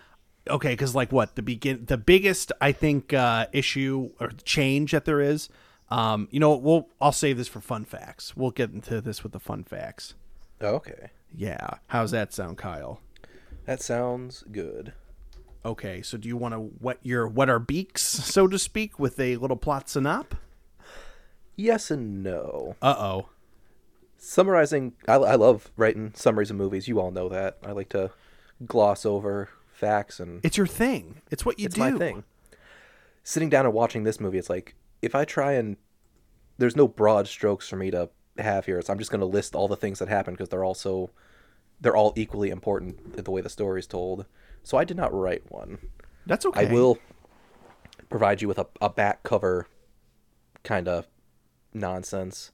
okay, 0.47 0.73
because 0.73 0.93
like 0.93 1.11
what 1.11 1.35
the 1.35 1.41
begin 1.41 1.85
the 1.85 1.97
biggest 1.97 2.51
I 2.61 2.71
think 2.71 3.13
uh, 3.13 3.47
issue 3.51 4.11
or 4.19 4.29
change 4.43 4.91
that 4.91 5.05
there 5.05 5.21
is. 5.21 5.49
Um, 5.89 6.27
you 6.31 6.39
know, 6.39 6.55
we'll 6.55 6.87
I'll 7.01 7.11
save 7.11 7.37
this 7.37 7.47
for 7.47 7.61
fun 7.61 7.85
facts. 7.85 8.35
We'll 8.37 8.51
get 8.51 8.71
into 8.71 9.01
this 9.01 9.23
with 9.23 9.31
the 9.31 9.39
fun 9.39 9.63
facts. 9.63 10.13
Okay. 10.61 11.09
Yeah, 11.35 11.69
how's 11.87 12.11
that 12.11 12.31
sound, 12.33 12.57
Kyle? 12.57 13.01
That 13.65 13.81
sounds 13.81 14.43
good. 14.51 14.93
Okay, 15.65 16.01
so 16.03 16.17
do 16.17 16.27
you 16.27 16.37
want 16.37 16.53
to 16.53 16.59
wet 16.79 16.99
your 17.01 17.27
wet 17.27 17.49
our 17.49 17.59
beaks, 17.59 18.03
so 18.03 18.47
to 18.47 18.59
speak, 18.59 18.99
with 18.99 19.19
a 19.19 19.35
little 19.37 19.57
plot 19.57 19.87
synop? 19.87 20.33
Yes 21.55 21.91
and 21.91 22.23
no. 22.23 22.75
Uh 22.81 22.95
oh. 22.97 23.29
Summarizing, 24.17 24.93
I, 25.07 25.15
I 25.15 25.35
love 25.35 25.71
writing 25.77 26.11
summaries 26.15 26.49
of 26.49 26.57
movies. 26.57 26.87
You 26.87 26.99
all 26.99 27.11
know 27.11 27.29
that. 27.29 27.57
I 27.65 27.71
like 27.71 27.89
to 27.89 28.11
gloss 28.65 29.05
over 29.05 29.49
facts 29.71 30.19
and 30.19 30.39
It's 30.43 30.57
your 30.57 30.67
thing. 30.67 31.21
It's 31.29 31.45
what 31.45 31.59
you 31.59 31.65
it's 31.65 31.75
do. 31.75 31.81
my 31.81 31.91
thing. 31.97 32.23
Sitting 33.23 33.49
down 33.49 33.65
and 33.65 33.73
watching 33.73 34.03
this 34.03 34.19
movie, 34.19 34.37
it's 34.37 34.49
like 34.49 34.75
if 35.01 35.15
I 35.15 35.25
try 35.25 35.53
and 35.53 35.77
there's 36.57 36.75
no 36.75 36.87
broad 36.87 37.27
strokes 37.27 37.67
for 37.67 37.75
me 37.75 37.91
to 37.91 38.09
have 38.37 38.65
here. 38.65 38.81
So 38.81 38.91
I'm 38.93 38.99
just 38.99 39.11
going 39.11 39.19
to 39.19 39.25
list 39.25 39.55
all 39.55 39.67
the 39.67 39.75
things 39.75 39.99
that 39.99 40.07
happen 40.07 40.33
because 40.33 40.49
they're 40.49 40.63
all 40.63 40.73
so 40.73 41.09
they're 41.81 41.95
all 41.95 42.13
equally 42.15 42.49
important 42.49 43.23
the 43.23 43.31
way 43.31 43.41
the 43.41 43.49
story 43.49 43.79
is 43.79 43.87
told. 43.87 44.25
So 44.63 44.77
I 44.77 44.83
did 44.83 44.97
not 44.97 45.13
write 45.13 45.43
one. 45.51 45.77
That's 46.25 46.45
okay. 46.45 46.67
I 46.67 46.73
will 46.73 46.97
provide 48.09 48.41
you 48.41 48.47
with 48.47 48.57
a, 48.57 48.67
a 48.81 48.89
back 48.89 49.23
cover 49.23 49.67
kind 50.63 50.87
of 50.87 51.07
nonsense 51.75 52.51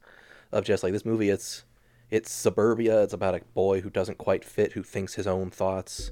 of 0.51 0.65
just 0.65 0.83
like 0.83 0.91
this 0.91 1.05
movie 1.05 1.29
it's 1.29 1.63
it's 2.09 2.29
suburbia 2.31 3.03
it's 3.03 3.13
about 3.13 3.35
a 3.35 3.41
boy 3.53 3.79
who 3.81 3.89
doesn't 3.89 4.17
quite 4.17 4.43
fit 4.43 4.73
who 4.73 4.83
thinks 4.83 5.13
his 5.13 5.27
own 5.27 5.49
thoughts 5.49 6.11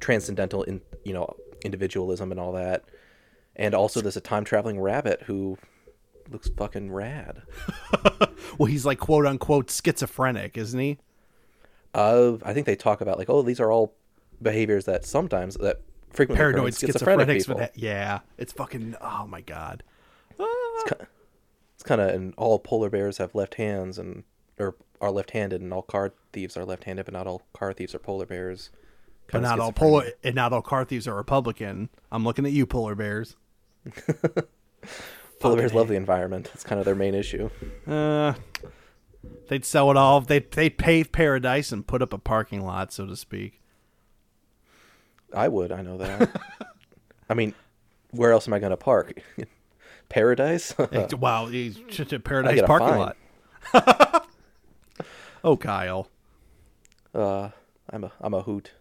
transcendental 0.00 0.62
in 0.62 0.80
you 1.04 1.12
know 1.12 1.34
individualism 1.64 2.30
and 2.30 2.40
all 2.40 2.52
that 2.52 2.84
and 3.56 3.74
also 3.74 4.00
there's 4.00 4.16
a 4.16 4.20
time 4.20 4.44
traveling 4.44 4.80
rabbit 4.80 5.22
who 5.22 5.58
looks 6.30 6.48
fucking 6.56 6.90
rad 6.90 7.42
Well, 8.58 8.66
he's 8.66 8.86
like 8.86 8.98
quote 8.98 9.26
unquote 9.26 9.70
schizophrenic, 9.70 10.56
isn't 10.56 10.78
he? 10.80 10.98
uh, 11.92 12.32
i 12.44 12.54
think 12.54 12.66
they 12.66 12.76
talk 12.76 13.00
about 13.00 13.18
like 13.18 13.28
oh 13.28 13.42
these 13.42 13.60
are 13.60 13.70
all 13.70 13.94
behaviors 14.40 14.84
that 14.86 15.04
sometimes 15.04 15.56
that 15.56 15.80
frequently 16.14 16.38
Paranoid 16.38 16.74
schizophrenic 16.74 17.28
schizophrenics. 17.28 17.38
people. 17.38 17.56
That. 17.58 17.76
Yeah, 17.76 18.20
it's 18.38 18.52
fucking. 18.52 18.94
Oh 19.00 19.26
my 19.26 19.40
god. 19.40 19.82
it's 20.38 21.04
kind 21.84 22.00
of 22.00 22.08
and 22.10 22.34
all 22.36 22.58
polar 22.58 22.90
bears 22.90 23.18
have 23.18 23.34
left 23.34 23.54
hands 23.54 23.98
and 23.98 24.24
or 24.58 24.74
are 25.00 25.10
left-handed 25.10 25.60
and 25.60 25.72
all 25.72 25.82
car 25.82 26.12
thieves 26.32 26.56
are 26.56 26.64
left-handed 26.64 27.04
but 27.04 27.12
not 27.14 27.26
all 27.26 27.42
car 27.52 27.72
thieves 27.72 27.94
are 27.94 27.98
polar 27.98 28.26
bears 28.26 28.70
But 29.30 29.42
not 29.42 29.60
all 29.60 29.72
polar 29.72 30.06
and 30.22 30.34
not 30.34 30.52
all 30.52 30.62
car 30.62 30.84
thieves 30.84 31.06
are 31.06 31.14
Republican. 31.14 31.88
I'm 32.10 32.24
looking 32.24 32.44
at 32.46 32.52
you, 32.52 32.66
polar 32.66 32.94
bears. 32.94 33.36
polar 35.40 35.56
bears 35.56 35.74
love 35.74 35.88
the 35.88 35.94
environment 35.94 36.50
it's 36.54 36.64
kind 36.64 36.78
of 36.78 36.84
their 36.84 36.94
main 36.94 37.14
issue 37.14 37.50
Uh, 37.86 38.34
they'd 39.48 39.64
sell 39.64 39.90
it 39.90 39.96
all. 39.96 40.20
They'd 40.22 40.50
they'd 40.52 40.78
pave 40.78 41.12
paradise 41.12 41.70
and 41.72 41.86
put 41.86 42.00
up 42.02 42.12
a 42.12 42.18
parking 42.18 42.64
lot, 42.64 42.92
so 42.92 43.04
to 43.06 43.16
speak. 43.16 43.60
i 45.34 45.48
would 45.48 45.70
i 45.72 45.82
know 45.82 45.98
that 45.98 46.30
i 47.28 47.34
mean 47.34 47.52
where 48.12 48.30
else 48.32 48.46
am 48.46 48.54
i 48.54 48.58
going 48.58 48.70
to 48.70 48.76
park 48.76 49.20
paradise 50.14 50.72
wow, 51.18 51.46
he's 51.46 51.74
just 51.88 52.12
a 52.12 52.20
paradise 52.20 52.62
parking 52.62 52.98
lot. 52.98 53.16
oh, 55.44 55.56
Kyle, 55.56 56.08
uh 57.12 57.48
i'm 57.90 58.04
a 58.04 58.12
i'm 58.20 58.32
a 58.32 58.42
hoot 58.42 58.72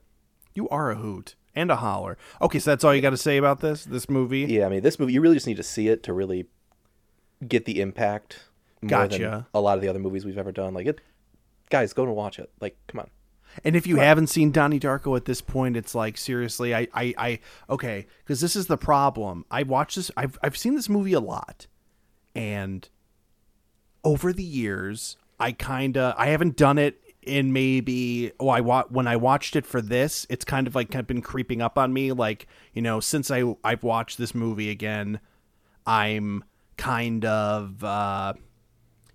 you 0.54 0.70
are 0.70 0.92
a 0.92 0.96
hoot 0.96 1.34
and 1.56 1.70
a 1.72 1.76
holler. 1.78 2.18
Okay, 2.42 2.58
so 2.60 2.70
that's 2.72 2.84
all 2.84 2.94
you 2.96 3.02
got 3.02 3.10
to 3.10 3.18
say 3.18 3.38
about 3.38 3.62
this 3.62 3.84
this 3.84 4.08
movie. 4.10 4.42
yeah 4.42 4.68
i 4.68 4.70
mean 4.70 4.82
this 4.82 5.00
movie 5.00 5.14
you 5.14 5.22
really 5.22 5.36
just 5.36 5.48
need 5.48 5.58
to 5.58 5.64
see 5.64 5.88
it 5.88 6.04
to 6.04 6.14
really 6.14 6.46
get 7.48 7.66
the 7.66 7.82
impact 7.82 8.46
more 8.84 8.90
than 9.08 9.10
Gotcha. 9.10 9.48
a 9.56 9.60
lot 9.60 9.76
of 9.78 9.82
the 9.82 9.88
other 9.88 10.00
movies 10.00 10.26
we've 10.26 10.38
ever 10.38 10.52
done 10.52 10.76
like 10.76 10.86
it 10.86 11.02
guys 11.70 11.94
go 11.94 12.04
and 12.04 12.16
watch 12.16 12.38
it 12.38 12.52
like 12.62 12.78
come 12.88 13.00
on 13.00 13.10
And 13.64 13.76
if 13.76 13.86
you 13.88 13.98
haven't 13.98 14.28
seen 14.28 14.52
Donnie 14.52 14.80
Darko 14.80 15.16
at 15.16 15.26
this 15.26 15.42
point, 15.42 15.78
it's 15.78 15.94
like 15.94 16.18
seriously, 16.18 16.74
I, 16.74 16.88
I, 16.94 17.14
I 17.18 17.40
okay, 17.70 18.08
because 18.20 18.42
this 18.42 18.56
is 18.56 18.68
the 18.68 18.78
problem. 18.78 19.46
I 19.52 19.64
watched 19.64 19.96
this. 19.96 20.12
I've, 20.18 20.38
I've 20.42 20.58
seen 20.58 20.76
this 20.76 20.90
movie 20.90 21.14
a 21.14 21.20
lot, 21.20 21.68
and 22.36 22.88
over 24.04 24.34
the 24.34 24.44
years, 24.44 25.18
I 25.40 25.52
kind 25.52 25.98
of, 25.98 26.16
I 26.18 26.28
haven't 26.28 26.56
done 26.58 26.78
it 26.78 27.00
in 27.22 27.54
maybe. 27.54 28.32
Oh, 28.40 28.50
I 28.50 28.62
wa- 28.62 28.86
when 28.90 29.08
I 29.08 29.16
watched 29.16 29.56
it 29.56 29.66
for 29.66 29.82
this, 29.82 30.26
it's 30.30 30.46
kind 30.46 30.68
of 30.68 30.76
like 30.76 30.90
kind 30.92 31.02
of 31.02 31.08
been 31.08 31.22
creeping 31.22 31.62
up 31.62 31.78
on 31.78 31.94
me. 31.94 32.12
Like 32.12 32.48
you 32.74 32.82
know, 32.82 33.00
since 33.00 33.32
I 33.32 33.44
I've 33.64 33.84
watched 33.84 34.18
this 34.18 34.34
movie 34.36 34.70
again, 34.70 35.20
I'm 35.86 36.44
kind 36.78 37.24
of. 37.26 37.84
uh 37.84 38.34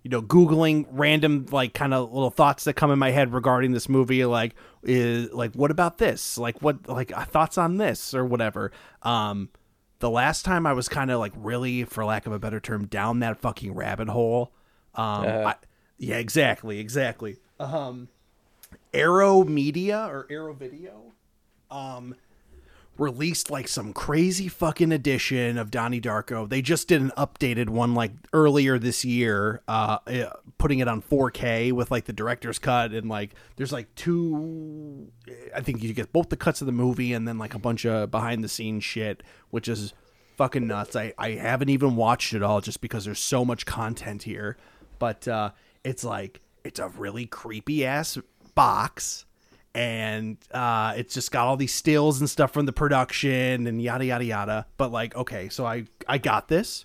you 0.08 0.12
know, 0.12 0.22
googling 0.22 0.86
random 0.90 1.44
like 1.50 1.74
kind 1.74 1.92
of 1.92 2.10
little 2.10 2.30
thoughts 2.30 2.64
that 2.64 2.72
come 2.72 2.90
in 2.90 2.98
my 2.98 3.10
head 3.10 3.34
regarding 3.34 3.72
this 3.72 3.90
movie, 3.90 4.24
like 4.24 4.54
is 4.82 5.30
like 5.34 5.52
what 5.52 5.70
about 5.70 5.98
this? 5.98 6.38
Like 6.38 6.62
what 6.62 6.88
like 6.88 7.14
uh, 7.14 7.26
thoughts 7.26 7.58
on 7.58 7.76
this 7.76 8.14
or 8.14 8.24
whatever. 8.24 8.72
Um, 9.02 9.50
the 9.98 10.08
last 10.08 10.46
time 10.46 10.66
I 10.66 10.72
was 10.72 10.88
kind 10.88 11.10
of 11.10 11.20
like 11.20 11.34
really, 11.36 11.84
for 11.84 12.06
lack 12.06 12.26
of 12.26 12.32
a 12.32 12.38
better 12.38 12.58
term, 12.58 12.86
down 12.86 13.18
that 13.18 13.38
fucking 13.38 13.74
rabbit 13.74 14.08
hole. 14.08 14.54
Um, 14.94 15.26
I, 15.26 15.56
yeah, 15.98 16.16
exactly, 16.16 16.78
exactly. 16.78 17.36
Um, 17.60 18.08
Arrow 18.94 19.44
Media 19.44 20.06
or 20.10 20.26
Arrow 20.30 20.54
Video, 20.54 21.12
um, 21.70 22.14
released 22.98 23.50
like 23.50 23.68
some 23.68 23.92
crazy 23.92 24.48
fucking 24.48 24.92
edition 24.92 25.56
of 25.56 25.70
Donnie 25.70 26.00
Darko. 26.00 26.48
They 26.48 26.60
just 26.60 26.88
did 26.88 27.00
an 27.00 27.12
updated 27.16 27.68
one 27.68 27.94
like 27.94 28.12
earlier 28.32 28.78
this 28.78 29.04
year, 29.04 29.62
uh, 29.68 29.98
uh, 30.06 30.30
putting 30.58 30.80
it 30.80 30.88
on 30.88 31.00
4K 31.00 31.72
with 31.72 31.90
like 31.90 32.06
the 32.06 32.12
director's 32.12 32.58
cut 32.58 32.92
and 32.92 33.08
like 33.08 33.34
there's 33.56 33.72
like 33.72 33.94
two. 33.94 35.10
I 35.54 35.60
think 35.60 35.82
you 35.82 35.94
get 35.94 36.12
both 36.12 36.28
the 36.28 36.36
cuts 36.36 36.60
of 36.60 36.66
the 36.66 36.72
movie 36.72 37.12
and 37.12 37.26
then 37.26 37.38
like 37.38 37.54
a 37.54 37.58
bunch 37.58 37.86
of 37.86 38.10
behind 38.10 38.42
the 38.42 38.48
scenes 38.48 38.84
shit, 38.84 39.22
which 39.50 39.68
is 39.68 39.94
fucking 40.36 40.66
nuts. 40.66 40.96
I 40.96 41.14
I 41.16 41.30
haven't 41.32 41.68
even 41.68 41.96
watched 41.96 42.34
it 42.34 42.42
all 42.42 42.60
just 42.60 42.80
because 42.80 43.04
there's 43.04 43.20
so 43.20 43.44
much 43.44 43.64
content 43.64 44.24
here, 44.24 44.56
but 44.98 45.28
uh, 45.28 45.50
it's 45.84 46.02
like 46.02 46.40
it's 46.64 46.80
a 46.80 46.88
really 46.88 47.26
creepy 47.26 47.86
ass 47.86 48.18
box 48.54 49.24
and 49.78 50.38
uh, 50.50 50.94
it's 50.96 51.14
just 51.14 51.30
got 51.30 51.46
all 51.46 51.56
these 51.56 51.72
stills 51.72 52.18
and 52.18 52.28
stuff 52.28 52.52
from 52.52 52.66
the 52.66 52.72
production 52.72 53.64
and 53.68 53.80
yada 53.80 54.06
yada 54.06 54.24
yada. 54.24 54.66
But 54.76 54.90
like, 54.90 55.14
okay, 55.14 55.48
so 55.48 55.64
I 55.64 55.84
I 56.08 56.18
got 56.18 56.48
this, 56.48 56.84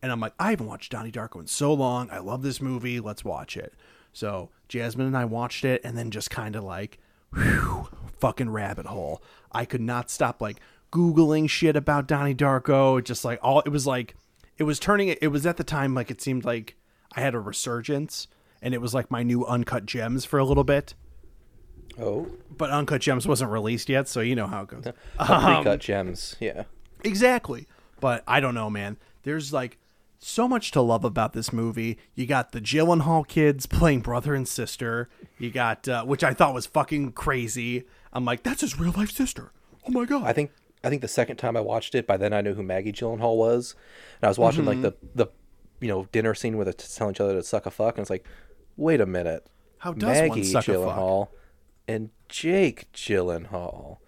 and 0.00 0.10
I'm 0.10 0.18
like, 0.18 0.32
I 0.38 0.48
haven't 0.48 0.66
watched 0.66 0.92
Donnie 0.92 1.12
Darko 1.12 1.40
in 1.40 1.46
so 1.46 1.74
long. 1.74 2.08
I 2.10 2.20
love 2.20 2.40
this 2.40 2.58
movie. 2.58 3.00
Let's 3.00 3.22
watch 3.22 3.58
it. 3.58 3.74
So 4.14 4.48
Jasmine 4.68 5.08
and 5.08 5.16
I 5.16 5.26
watched 5.26 5.62
it, 5.66 5.82
and 5.84 5.94
then 5.96 6.10
just 6.10 6.30
kind 6.30 6.56
of 6.56 6.64
like, 6.64 6.98
whew, 7.34 7.88
fucking 8.18 8.48
rabbit 8.48 8.86
hole. 8.86 9.22
I 9.52 9.66
could 9.66 9.82
not 9.82 10.10
stop 10.10 10.40
like 10.40 10.58
googling 10.90 11.50
shit 11.50 11.76
about 11.76 12.08
Donnie 12.08 12.34
Darko. 12.34 13.04
Just 13.04 13.26
like 13.26 13.40
all, 13.42 13.60
it 13.60 13.68
was 13.68 13.86
like, 13.86 14.14
it 14.56 14.62
was 14.62 14.78
turning. 14.78 15.08
It 15.08 15.28
was 15.28 15.44
at 15.44 15.58
the 15.58 15.64
time 15.64 15.94
like 15.94 16.10
it 16.10 16.22
seemed 16.22 16.46
like 16.46 16.76
I 17.14 17.20
had 17.20 17.34
a 17.34 17.40
resurgence, 17.40 18.26
and 18.62 18.72
it 18.72 18.80
was 18.80 18.94
like 18.94 19.10
my 19.10 19.22
new 19.22 19.44
uncut 19.44 19.84
gems 19.84 20.24
for 20.24 20.38
a 20.38 20.46
little 20.46 20.64
bit 20.64 20.94
oh 22.00 22.26
but 22.56 22.70
Uncut 22.70 23.00
Gems 23.00 23.26
wasn't 23.26 23.50
released 23.50 23.88
yet, 23.88 24.08
so 24.08 24.20
you 24.20 24.34
know 24.34 24.46
how 24.46 24.62
it 24.62 24.68
goes. 24.68 24.84
pre-cut 25.16 25.80
gems 25.80 26.36
yeah 26.40 26.64
exactly. 27.04 27.66
But 28.00 28.24
I 28.26 28.40
don't 28.40 28.54
know, 28.54 28.68
man. 28.68 28.96
There's 29.22 29.52
like 29.52 29.78
so 30.18 30.48
much 30.48 30.70
to 30.72 30.80
love 30.80 31.04
about 31.04 31.32
this 31.32 31.52
movie. 31.52 31.98
You 32.14 32.26
got 32.26 32.52
the 32.52 32.60
Gyllenhaal 32.60 33.26
kids 33.26 33.66
playing 33.66 34.00
brother 34.00 34.34
and 34.34 34.46
sister. 34.46 35.08
You 35.38 35.50
got, 35.50 35.88
uh, 35.88 36.04
which 36.04 36.24
I 36.24 36.32
thought 36.32 36.54
was 36.54 36.66
fucking 36.66 37.12
crazy. 37.12 37.84
I'm 38.12 38.24
like, 38.24 38.42
that's 38.42 38.60
his 38.60 38.78
real 38.78 38.92
life 38.92 39.10
sister. 39.10 39.52
Oh 39.86 39.92
my 39.92 40.04
god. 40.04 40.24
I 40.24 40.32
think 40.32 40.50
I 40.84 40.88
think 40.88 41.02
the 41.02 41.08
second 41.08 41.36
time 41.36 41.56
I 41.56 41.60
watched 41.60 41.94
it, 41.94 42.06
by 42.06 42.16
then 42.16 42.32
I 42.32 42.40
knew 42.40 42.54
who 42.54 42.62
Maggie 42.62 42.92
Gyllenhaal 42.92 43.36
was, 43.36 43.74
and 44.20 44.26
I 44.26 44.28
was 44.28 44.38
watching 44.38 44.64
like 44.64 44.82
the 44.82 44.94
the 45.14 45.26
you 45.80 45.88
know 45.88 46.08
dinner 46.12 46.34
scene 46.34 46.56
where 46.56 46.64
they're 46.64 46.72
telling 46.72 47.14
each 47.14 47.20
other 47.20 47.34
to 47.34 47.42
suck 47.42 47.66
a 47.66 47.70
fuck, 47.70 47.96
and 47.96 48.02
it's 48.02 48.10
like, 48.10 48.26
wait 48.76 49.00
a 49.00 49.06
minute, 49.06 49.46
How 49.78 49.92
does 49.92 50.18
one 50.18 50.28
Maggie 50.28 50.44
suck 50.44 50.66
a 50.68 50.74
fuck? 50.74 51.28
And 51.88 52.10
Jake 52.28 52.90
Gyllenhaal. 52.92 53.98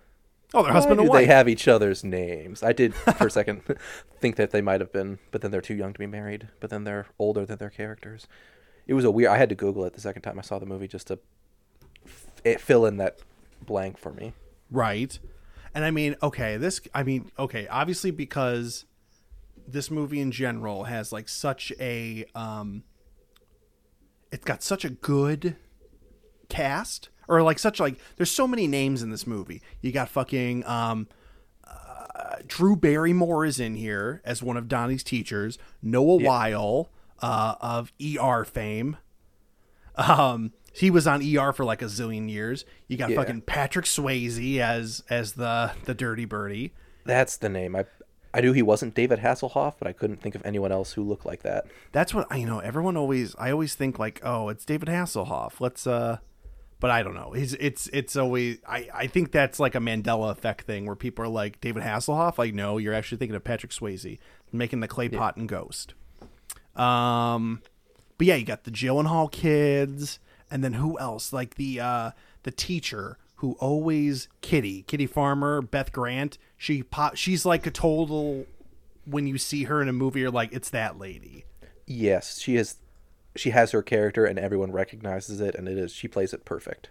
oh, 0.55 0.63
they're 0.63 0.63
Why 0.63 0.73
husband 0.73 0.99
do 1.01 1.07
and 1.07 1.15
they 1.15 1.27
have 1.27 1.49
each 1.49 1.67
other's 1.69 2.05
names? 2.05 2.63
I 2.63 2.73
did 2.73 2.95
for 3.19 3.27
a 3.27 3.31
second 3.31 3.63
think 4.21 4.37
that 4.37 4.51
they 4.51 4.63
might 4.63 4.81
have 4.81 4.93
been, 4.93 5.19
but 5.31 5.41
then 5.41 5.51
they're 5.51 5.61
too 5.61 5.75
young 5.75 5.93
to 5.93 5.99
be 5.99 6.07
married. 6.07 6.49
But 6.61 6.71
then 6.71 6.85
they're 6.85 7.07
older 7.19 7.45
than 7.45 7.59
their 7.59 7.71
characters. 7.71 8.27
It 8.87 8.95
was 8.95 9.05
a 9.05 9.11
weird. 9.11 9.31
I 9.31 9.39
had 9.39 9.49
to 9.49 9.55
Google 9.55 9.85
it 9.85 9.95
the 9.95 10.01
second 10.01 10.23
time 10.23 10.39
I 10.39 10.43
saw 10.43 10.59
the 10.59 10.67
movie 10.67 10.89
just 10.89 11.09
to 11.09 11.19
f- 12.45 12.61
fill 12.61 12.87
in 12.87 12.99
that 12.99 13.19
blank 13.65 13.99
for 13.99 14.13
me. 14.13 14.35
Right. 14.71 15.19
And 15.75 15.85
I 15.85 15.91
mean, 15.91 16.17
okay, 16.23 16.57
this 16.57 16.81
I 16.95 17.03
mean, 17.03 17.33
okay, 17.39 17.67
obviously 17.69 18.11
because 18.11 18.85
this 19.67 19.91
movie 19.91 20.21
in 20.21 20.31
general 20.31 20.85
has 20.85 21.13
like 21.13 21.29
such 21.29 21.73
a 21.81 22.27
um 22.35 22.83
it's 24.31 24.45
got 24.45 24.63
such 24.63 24.85
a 24.85 24.91
good 24.91 25.57
cast 26.49 27.09
or 27.29 27.43
like 27.43 27.59
such 27.59 27.81
like 27.81 27.99
there's 28.17 28.31
so 28.31 28.47
many 28.47 28.67
names 28.67 29.03
in 29.03 29.11
this 29.11 29.27
movie. 29.27 29.63
You 29.81 29.93
got 29.93 30.09
fucking 30.09 30.65
um 30.67 31.09
Drew 32.47 32.77
Barrymore 32.77 33.45
is 33.45 33.61
in 33.61 33.75
here 33.77 34.21
as 34.25 34.43
one 34.43 34.57
of 34.57 34.69
Donnie's 34.69 35.03
teachers. 35.05 35.59
Noah 35.83 36.17
Wyle 36.17 36.91
uh, 37.23 37.55
of 37.61 37.93
ER 38.03 38.45
fame. 38.45 38.97
Um, 39.97 40.53
he 40.73 40.91
was 40.91 41.07
on 41.07 41.23
ER 41.23 41.53
for 41.53 41.65
like 41.65 41.81
a 41.81 41.87
zillion 41.87 42.29
years. 42.29 42.65
You 42.89 42.97
got 42.97 43.11
Yeah. 43.11 43.17
fucking 43.17 43.43
Patrick 43.43 43.87
Swayze 43.87 44.59
as 44.59 45.05
as 45.09 45.35
the 45.35 45.73
the 45.85 45.95
dirty 45.95 46.25
birdie. 46.25 46.73
That's 47.05 47.37
the 47.37 47.49
name. 47.49 47.77
I 47.77 47.85
I 48.35 48.41
knew 48.41 48.53
he 48.53 48.63
wasn't 48.63 48.95
David 48.95 49.21
Hasselhoff, 49.21 49.75
but 49.79 49.87
I 49.87 49.93
couldn't 49.93 50.21
think 50.21 50.35
of 50.35 50.45
anyone 50.45 50.73
else 50.73 50.95
who 50.95 51.05
looked 51.05 51.25
like 51.25 51.43
that. 51.43 51.67
That's 51.93 52.13
what 52.13 52.27
I 52.31 52.37
you 52.39 52.47
know. 52.47 52.59
Everyone 52.59 52.97
always 52.97 53.35
I 53.39 53.53
always 53.53 53.75
think 53.77 53.99
like, 53.99 54.21
oh, 54.25 54.49
it's 54.49 54.65
David 54.65 54.89
Hasselhoff. 54.89 55.61
Let's 55.61 55.87
uh, 55.87 56.19
but 56.81 56.91
I 56.91 57.03
don't 57.03 57.15
know. 57.15 57.33
He's 57.33 57.55
it's 57.55 57.89
it's 57.93 58.17
always 58.17 58.59
I 58.69 58.89
I 58.93 59.07
think 59.07 59.33
that's 59.33 59.59
like 59.59 59.75
a 59.75 59.79
Mandela 59.79 60.31
effect 60.31 60.67
thing 60.67 60.87
where 60.87 60.97
people 60.97 61.25
are 61.25 61.29
like 61.29 61.61
David 61.61 61.83
Hasselhoff. 61.83 62.39
Like, 62.39 62.55
no, 62.55 62.79
you're 62.79 62.95
actually 62.95 63.19
thinking 63.19 63.37
of 63.37 63.45
Patrick 63.45 63.73
Swayze 63.73 64.19
making 64.53 64.81
the 64.81 64.89
clay 64.89 65.09
pot 65.09 65.37
and 65.37 65.49
ghost. 65.49 65.95
Um, 66.77 67.63
but 68.19 68.27
yeah, 68.27 68.35
you 68.35 68.45
got 68.45 68.65
the 68.65 68.71
Gyllenhaal 68.71 69.31
kids, 69.31 70.19
and 70.51 70.63
then 70.63 70.75
who 70.75 70.99
else? 70.99 71.33
Like 71.33 71.55
the 71.55 71.81
uh 71.81 72.11
the 72.43 72.51
teacher 72.51 73.19
who 73.37 73.53
always 73.61 74.29
Kitty 74.41 74.83
Kitty 74.83 75.07
Farmer 75.07 75.61
Beth 75.63 75.93
Grant. 75.93 76.39
She 76.57 76.83
pop. 76.83 77.17
She's 77.17 77.45
like 77.45 77.67
a 77.67 77.71
total. 77.71 78.47
When 79.07 79.27
you 79.27 79.37
see 79.37 79.65
her 79.65 79.83
in 79.83 79.89
a 79.89 79.93
movie, 79.93 80.21
you're 80.21 80.31
like, 80.31 80.53
it's 80.53 80.71
that 80.71 80.99
lady. 80.99 81.45
Yes, 81.87 82.41
she 82.41 82.57
is. 82.57 82.77
She 83.37 83.51
has 83.51 83.73
her 83.73 83.83
character, 83.83 84.25
and 84.25 84.39
everyone 84.39 84.73
recognizes 84.73 85.41
it, 85.41 85.55
and 85.55 85.69
it 85.69 85.77
is. 85.79 85.93
She 85.93 86.09
plays 86.09 86.33
it 86.33 86.45
perfect. 86.45 86.91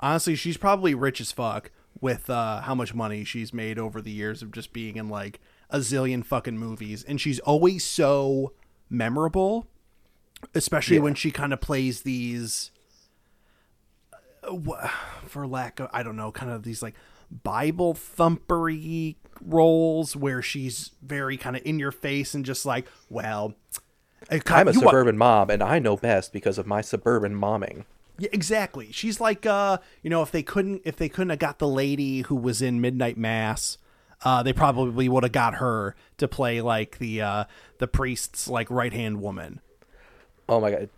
honestly 0.00 0.34
she's 0.34 0.56
probably 0.56 0.94
rich 0.94 1.20
as 1.20 1.30
fuck 1.30 1.70
with 2.00 2.28
uh 2.28 2.60
how 2.62 2.74
much 2.74 2.92
money 2.94 3.22
she's 3.24 3.54
made 3.54 3.78
over 3.78 4.02
the 4.02 4.10
years 4.10 4.42
of 4.42 4.50
just 4.50 4.72
being 4.72 4.96
in 4.96 5.08
like 5.08 5.38
a 5.70 5.78
zillion 5.78 6.24
fucking 6.24 6.58
movies 6.58 7.04
and 7.04 7.20
she's 7.20 7.38
always 7.40 7.84
so 7.84 8.52
memorable 8.90 9.68
especially 10.52 10.98
when 10.98 11.14
she 11.14 11.30
kind 11.30 11.52
of 11.52 11.60
plays 11.60 12.02
these 12.02 12.72
uh, 14.42 14.88
for 15.26 15.46
lack 15.46 15.80
of 15.80 15.88
i 15.92 16.02
don't 16.02 16.16
know 16.16 16.32
kind 16.32 16.50
of 16.50 16.64
these 16.64 16.82
like 16.82 16.94
bible 17.42 17.94
thumpery 17.94 19.16
roles 19.40 20.14
where 20.16 20.42
she's 20.42 20.90
very 21.02 21.36
kind 21.36 21.56
of 21.56 21.62
in 21.64 21.78
your 21.78 21.92
face 21.92 22.34
and 22.34 22.44
just 22.44 22.66
like 22.66 22.86
well 23.08 23.54
uh, 24.30 24.38
I'm 24.48 24.68
a 24.68 24.72
you 24.72 24.80
wa- 24.80 24.86
suburban 24.86 25.18
mom, 25.18 25.50
and 25.50 25.62
I 25.62 25.78
know 25.78 25.96
best 25.96 26.32
because 26.32 26.58
of 26.58 26.66
my 26.66 26.80
suburban 26.80 27.34
momming. 27.34 27.84
Yeah, 28.18 28.28
exactly. 28.32 28.92
She's 28.92 29.20
like, 29.20 29.44
uh, 29.44 29.78
you 30.02 30.10
know, 30.10 30.22
if 30.22 30.30
they 30.30 30.42
couldn't, 30.42 30.82
if 30.84 30.96
they 30.96 31.08
couldn't 31.08 31.30
have 31.30 31.38
got 31.40 31.58
the 31.58 31.68
lady 31.68 32.22
who 32.22 32.36
was 32.36 32.62
in 32.62 32.80
Midnight 32.80 33.16
Mass, 33.18 33.76
uh, 34.24 34.42
they 34.42 34.52
probably 34.52 35.08
would 35.08 35.24
have 35.24 35.32
got 35.32 35.56
her 35.56 35.96
to 36.18 36.28
play 36.28 36.60
like 36.60 36.98
the 36.98 37.20
uh, 37.20 37.44
the 37.78 37.88
priest's 37.88 38.46
like 38.48 38.70
right 38.70 38.92
hand 38.92 39.20
woman. 39.20 39.60
Oh 40.48 40.60
my 40.60 40.70
god, 40.70 40.88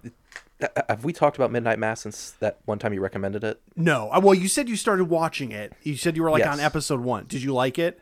have 0.88 1.04
we 1.04 1.12
talked 1.14 1.36
about 1.36 1.50
Midnight 1.50 1.78
Mass 1.78 2.02
since 2.02 2.32
that 2.40 2.58
one 2.66 2.78
time 2.78 2.92
you 2.92 3.00
recommended 3.00 3.44
it? 3.44 3.60
No, 3.76 4.10
uh, 4.12 4.20
well, 4.20 4.34
you 4.34 4.48
said 4.48 4.68
you 4.68 4.76
started 4.76 5.04
watching 5.06 5.52
it. 5.52 5.72
You 5.82 5.96
said 5.96 6.16
you 6.16 6.22
were 6.22 6.30
like 6.30 6.40
Yes. 6.44 6.52
on 6.54 6.60
episode 6.60 7.00
one. 7.00 7.24
Did 7.28 7.42
you 7.42 7.54
like 7.54 7.78
it? 7.78 8.00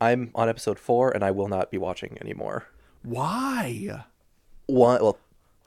I'm 0.00 0.30
on 0.34 0.48
episode 0.48 0.78
four, 0.78 1.10
and 1.10 1.22
I 1.24 1.30
will 1.30 1.48
not 1.48 1.70
be 1.70 1.78
watching 1.78 2.18
anymore. 2.20 2.66
Why? 3.02 4.04
One, 4.66 5.00
well, 5.02 5.18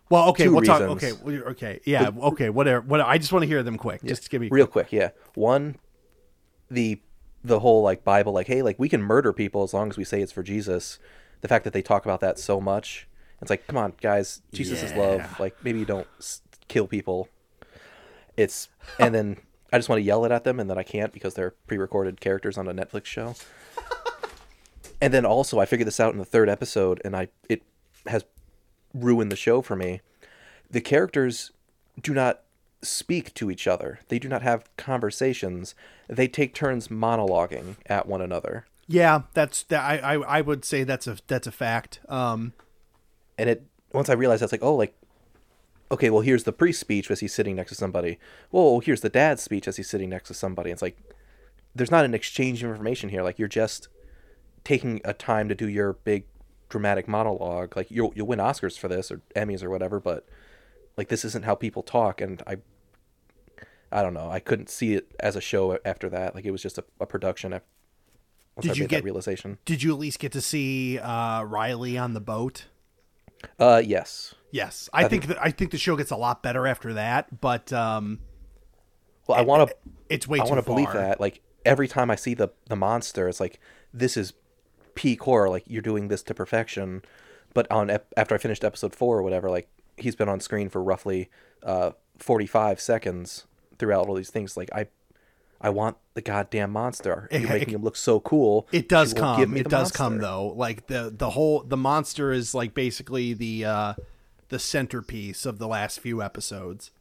Well, 0.10 0.30
okay, 0.30 0.46
Two 0.46 0.54
we'll 0.54 0.62
talk. 0.64 0.82
Okay, 0.82 1.14
okay, 1.24 1.80
yeah, 1.86 2.10
okay, 2.24 2.50
whatever. 2.50 2.82
What 2.82 3.02
I 3.02 3.18
just 3.18 3.32
want 3.32 3.44
to 3.44 3.48
hear 3.48 3.64
them 3.64 3.78
quick. 3.78 4.04
Just 4.04 4.30
give 4.30 4.42
me 4.42 4.50
real 4.52 4.68
quick, 4.68 4.92
yeah. 4.92 5.10
One, 5.36 5.76
the 6.70 7.02
the 7.44 7.60
whole 7.62 7.82
like 7.84 8.04
Bible, 8.04 8.34
like, 8.34 8.48
hey, 8.48 8.62
like 8.62 8.78
we 8.80 8.90
can 8.90 9.02
murder 9.02 9.32
people 9.34 9.64
as 9.64 9.74
long 9.74 9.90
as 9.90 9.98
we 9.98 10.04
say 10.04 10.22
it's 10.22 10.32
for 10.32 10.44
Jesus. 10.44 11.00
The 11.42 11.48
fact 11.48 11.64
that 11.64 11.72
they 11.74 11.82
talk 11.82 12.04
about 12.04 12.20
that 12.20 12.38
so 12.38 12.60
much, 12.60 13.08
it's 13.42 13.50
like, 13.50 13.66
come 13.68 13.78
on, 13.78 13.94
guys, 14.02 14.42
Jesus 14.52 14.84
is 14.84 14.94
love. 14.94 15.40
Like, 15.40 15.56
maybe 15.64 15.80
you 15.80 15.86
don't 15.86 16.08
s- 16.20 16.42
kill 16.68 16.86
people. 16.88 17.30
It's 18.36 18.68
and 19.00 19.16
then 19.16 19.38
I 19.72 19.78
just 19.78 19.88
want 19.88 20.00
to 20.00 20.04
yell 20.04 20.26
it 20.26 20.32
at 20.32 20.44
them, 20.44 20.60
and 20.60 20.70
then 20.70 20.78
I 20.78 20.84
can't 20.84 21.14
because 21.14 21.36
they're 21.36 21.52
pre-recorded 21.68 22.20
characters 22.20 22.58
on 22.58 22.68
a 22.68 22.74
Netflix 22.74 23.06
show. 23.06 23.36
and 25.02 25.14
then 25.14 25.26
also, 25.26 25.60
I 25.60 25.66
figured 25.66 25.88
this 25.88 26.00
out 26.00 26.12
in 26.14 26.20
the 26.20 26.26
third 26.26 26.50
episode, 26.50 27.00
and 27.06 27.16
I 27.16 27.30
it 27.48 27.62
has 28.08 28.26
ruined 28.94 29.32
the 29.32 29.36
show 29.36 29.62
for 29.62 29.76
me. 29.76 30.02
The 30.70 30.82
characters 30.82 31.52
do 32.02 32.14
not 32.14 32.42
speak 32.82 33.34
to 33.34 33.52
each 33.52 33.68
other. 33.68 34.00
They 34.08 34.20
do 34.20 34.30
not 34.30 34.42
have 34.42 34.70
conversations. 34.78 35.76
They 36.08 36.28
take 36.28 36.54
turns 36.54 36.88
monologuing 36.88 37.76
at 37.88 38.08
one 38.08 38.22
another. 38.22 38.66
Yeah, 38.88 39.24
that's 39.34 39.64
that. 39.64 39.82
I, 39.84 39.98
I 39.98 40.38
I 40.38 40.42
would 40.42 40.64
say 40.66 40.84
that's 40.84 41.06
a 41.08 41.18
that's 41.28 41.48
a 41.48 41.52
fact. 41.52 42.00
Um, 42.08 42.54
And 43.38 43.50
it 43.50 43.64
once 43.94 44.10
I 44.10 44.14
realized 44.14 44.42
that's 44.42 44.52
like, 44.52 44.64
oh, 44.64 44.76
like 44.76 44.96
okay, 45.92 46.10
well 46.10 46.22
here's 46.22 46.44
the 46.44 46.52
priest 46.54 46.80
speech 46.80 47.10
as 47.12 47.20
he's 47.20 47.34
sitting 47.34 47.56
next 47.56 47.70
to 47.72 47.76
somebody. 47.76 48.18
Well, 48.52 48.80
here's 48.80 49.02
the 49.02 49.10
dad's 49.10 49.42
speech 49.44 49.68
as 49.68 49.78
he's 49.78 49.90
sitting 49.90 50.10
next 50.10 50.28
to 50.30 50.34
somebody. 50.34 50.72
It's 50.72 50.82
like 50.82 50.98
there's 51.76 51.92
not 51.92 52.06
an 52.06 52.14
exchange 52.14 52.64
of 52.64 52.70
information 52.72 53.10
here. 53.10 53.24
Like 53.24 53.38
you're 53.40 53.48
just 53.48 53.90
taking 54.64 55.02
a 55.04 55.14
time 55.14 55.50
to 55.50 55.56
do 55.56 55.68
your 55.68 55.94
big 55.94 56.26
dramatic 56.70 57.08
monologue. 57.08 57.76
Like 57.76 57.90
you'll 57.92 58.14
you'll 58.16 58.28
win 58.28 58.40
Oscars 58.40 58.78
for 58.78 58.88
this 58.88 59.12
or 59.12 59.22
Emmys 59.36 59.64
or 59.64 59.70
whatever, 59.70 60.00
but 60.00 60.28
like 60.98 61.08
this 61.10 61.26
isn't 61.26 61.46
how 61.46 61.56
people 61.56 61.84
talk 61.84 62.22
and 62.22 62.42
I 62.48 62.58
I 63.92 64.02
don't 64.04 64.14
know. 64.14 64.30
I 64.30 64.40
couldn't 64.40 64.70
see 64.70 64.94
it 64.94 65.12
as 65.20 65.36
a 65.36 65.42
show 65.42 65.80
after 65.84 66.10
that. 66.10 66.36
Like 66.36 66.46
it 66.46 66.52
was 66.52 66.62
just 66.62 66.78
a, 66.78 66.84
a 67.00 67.06
production. 67.08 67.54
I- 67.54 67.62
Once 68.56 68.64
Did 68.68 68.72
I 68.72 68.74
you 68.76 68.84
made 68.84 68.90
get- 68.90 68.98
that 68.98 69.04
realization? 69.06 69.58
did 69.66 69.82
you 69.84 69.92
at 69.94 70.00
least 70.00 70.20
get 70.20 70.32
to 70.34 70.42
see 70.42 71.00
uh, 71.00 71.44
Riley 71.44 71.98
on 71.98 72.14
the 72.14 72.20
boat? 72.22 72.66
Uh, 73.58 73.82
yes. 73.84 74.36
Yes, 74.52 74.90
I, 74.92 75.08
think 75.08 75.28
that 75.28 75.38
I 75.42 75.52
think 75.52 75.72
the 75.72 75.78
show 75.78 75.96
gets 75.96 76.12
a 76.12 76.18
lot 76.18 76.42
better 76.44 76.66
after 76.68 76.94
that, 76.96 77.40
but 77.40 77.72
um, 77.72 78.20
Well, 79.28 79.38
I 79.38 79.42
want 79.42 79.70
to. 79.70 79.76
it's 80.10 80.28
way 80.28 80.40
I 80.40 80.44
too 80.44 80.50
want 80.52 80.66
to 80.66 80.70
believe 80.70 80.92
that. 80.92 81.20
Like 81.22 81.42
every 81.64 81.88
time 81.88 82.10
I 82.12 82.16
see 82.16 82.34
the 82.34 82.50
the 82.68 82.76
monster, 82.76 83.28
it's 83.30 83.40
like 83.40 83.60
this 83.94 84.18
is 84.18 84.34
peak 84.96 85.24
horror. 85.24 85.50
Like 85.50 85.64
you're 85.68 85.82
doing 85.82 86.08
this 86.08 86.24
to 86.24 86.34
perfection. 86.34 87.04
But 87.54 87.70
on 87.72 87.90
ep- 87.90 88.14
after 88.18 88.36
I 88.36 88.38
finished 88.38 88.64
episode 88.64 88.94
four 88.96 89.18
or 89.18 89.24
whatever, 89.24 89.50
like 89.50 89.68
he's 89.98 90.16
been 90.16 90.30
on 90.30 90.40
screen 90.40 90.70
for 90.70 90.82
roughly 90.84 91.30
uh 91.64 91.92
45 92.18 92.80
seconds 92.80 93.46
throughout 93.78 94.08
all 94.08 94.16
these 94.16 94.30
things. 94.30 94.56
Like 94.58 94.70
I, 94.74 94.88
I 95.62 95.70
want 95.70 95.98
the 96.14 96.22
goddamn 96.22 96.72
monster. 96.72 97.28
You're 97.32 97.42
It- 97.44 97.50
making 97.50 97.74
him 97.74 97.84
look 97.84 97.96
so 97.96 98.20
cool. 98.20 98.68
It 98.72 98.88
does 98.90 99.14
come. 99.14 99.52
me 99.54 99.62
It 99.62 99.70
does 99.70 99.92
come 99.92 100.20
though. 100.20 100.48
Like 100.56 100.88
the 100.88 101.14
the 101.16 101.32
whole 101.32 101.64
the 101.64 101.78
monster 101.78 102.32
is 102.32 102.54
like 102.54 102.74
basically 102.74 103.34
the 103.34 103.66
uh 103.66 103.94
the 104.50 104.60
centerpiece 104.60 105.46
of 105.46 105.60
the 105.60 105.68
last 105.68 106.00
few 106.00 106.22
episodes. 106.22 106.92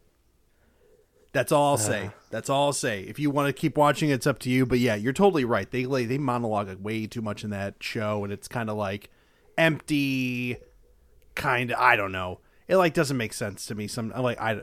That's 1.32 1.52
all 1.52 1.70
I'll 1.70 1.78
say. 1.78 2.10
That's 2.30 2.48
all 2.48 2.66
I'll 2.66 2.72
say. 2.72 3.02
If 3.02 3.18
you 3.18 3.30
want 3.30 3.48
to 3.48 3.52
keep 3.52 3.76
watching, 3.76 4.10
it's 4.10 4.26
up 4.26 4.38
to 4.40 4.50
you. 4.50 4.64
But 4.64 4.78
yeah, 4.78 4.94
you're 4.94 5.12
totally 5.12 5.44
right. 5.44 5.70
They 5.70 5.84
lay 5.86 6.04
they 6.04 6.18
monologue 6.18 6.68
like 6.68 6.78
way 6.80 7.06
too 7.06 7.20
much 7.22 7.44
in 7.44 7.50
that 7.50 7.74
show, 7.80 8.24
and 8.24 8.32
it's 8.32 8.48
kind 8.48 8.70
of 8.70 8.76
like 8.76 9.10
empty. 9.56 10.56
Kind 11.34 11.70
of, 11.70 11.78
I 11.78 11.96
don't 11.96 12.12
know. 12.12 12.40
It 12.66 12.76
like 12.76 12.94
doesn't 12.94 13.16
make 13.16 13.32
sense 13.32 13.66
to 13.66 13.74
me. 13.74 13.86
Some 13.86 14.12
I'm 14.14 14.22
like 14.22 14.40
I, 14.40 14.62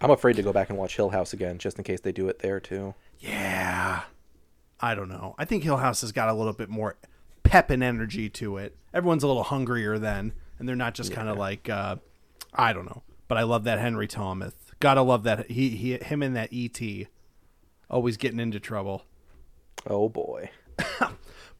I'm 0.00 0.10
afraid 0.10 0.36
to 0.36 0.42
go 0.42 0.52
back 0.52 0.70
and 0.70 0.78
watch 0.78 0.96
Hill 0.96 1.10
House 1.10 1.32
again, 1.32 1.58
just 1.58 1.78
in 1.78 1.84
case 1.84 2.00
they 2.00 2.12
do 2.12 2.28
it 2.28 2.40
there 2.40 2.60
too. 2.60 2.94
yeah, 3.20 4.02
I 4.80 4.94
don't 4.94 5.08
know. 5.08 5.34
I 5.38 5.44
think 5.44 5.64
Hill 5.64 5.78
House 5.78 6.00
has 6.00 6.12
got 6.12 6.28
a 6.28 6.34
little 6.34 6.52
bit 6.52 6.68
more 6.68 6.96
pep 7.42 7.70
and 7.70 7.82
energy 7.82 8.28
to 8.30 8.56
it. 8.58 8.76
Everyone's 8.92 9.22
a 9.22 9.26
little 9.26 9.44
hungrier 9.44 9.98
then, 9.98 10.32
and 10.58 10.68
they're 10.68 10.76
not 10.76 10.94
just 10.94 11.12
kind 11.12 11.28
of 11.28 11.36
like 11.38 11.68
uh, 11.68 11.96
I 12.54 12.72
don't 12.72 12.86
know. 12.86 13.02
But 13.28 13.38
I 13.38 13.42
love 13.42 13.64
that 13.64 13.78
Henry 13.78 14.08
Thomas. 14.08 14.54
Gotta 14.80 15.02
love 15.02 15.24
that 15.24 15.50
he 15.50 15.70
he 15.70 15.96
him 15.98 16.22
and 16.22 16.36
that 16.36 16.50
ET 16.52 16.80
always 17.90 18.16
getting 18.16 18.40
into 18.40 18.60
trouble. 18.60 19.04
Oh 19.86 20.08
boy. 20.08 20.50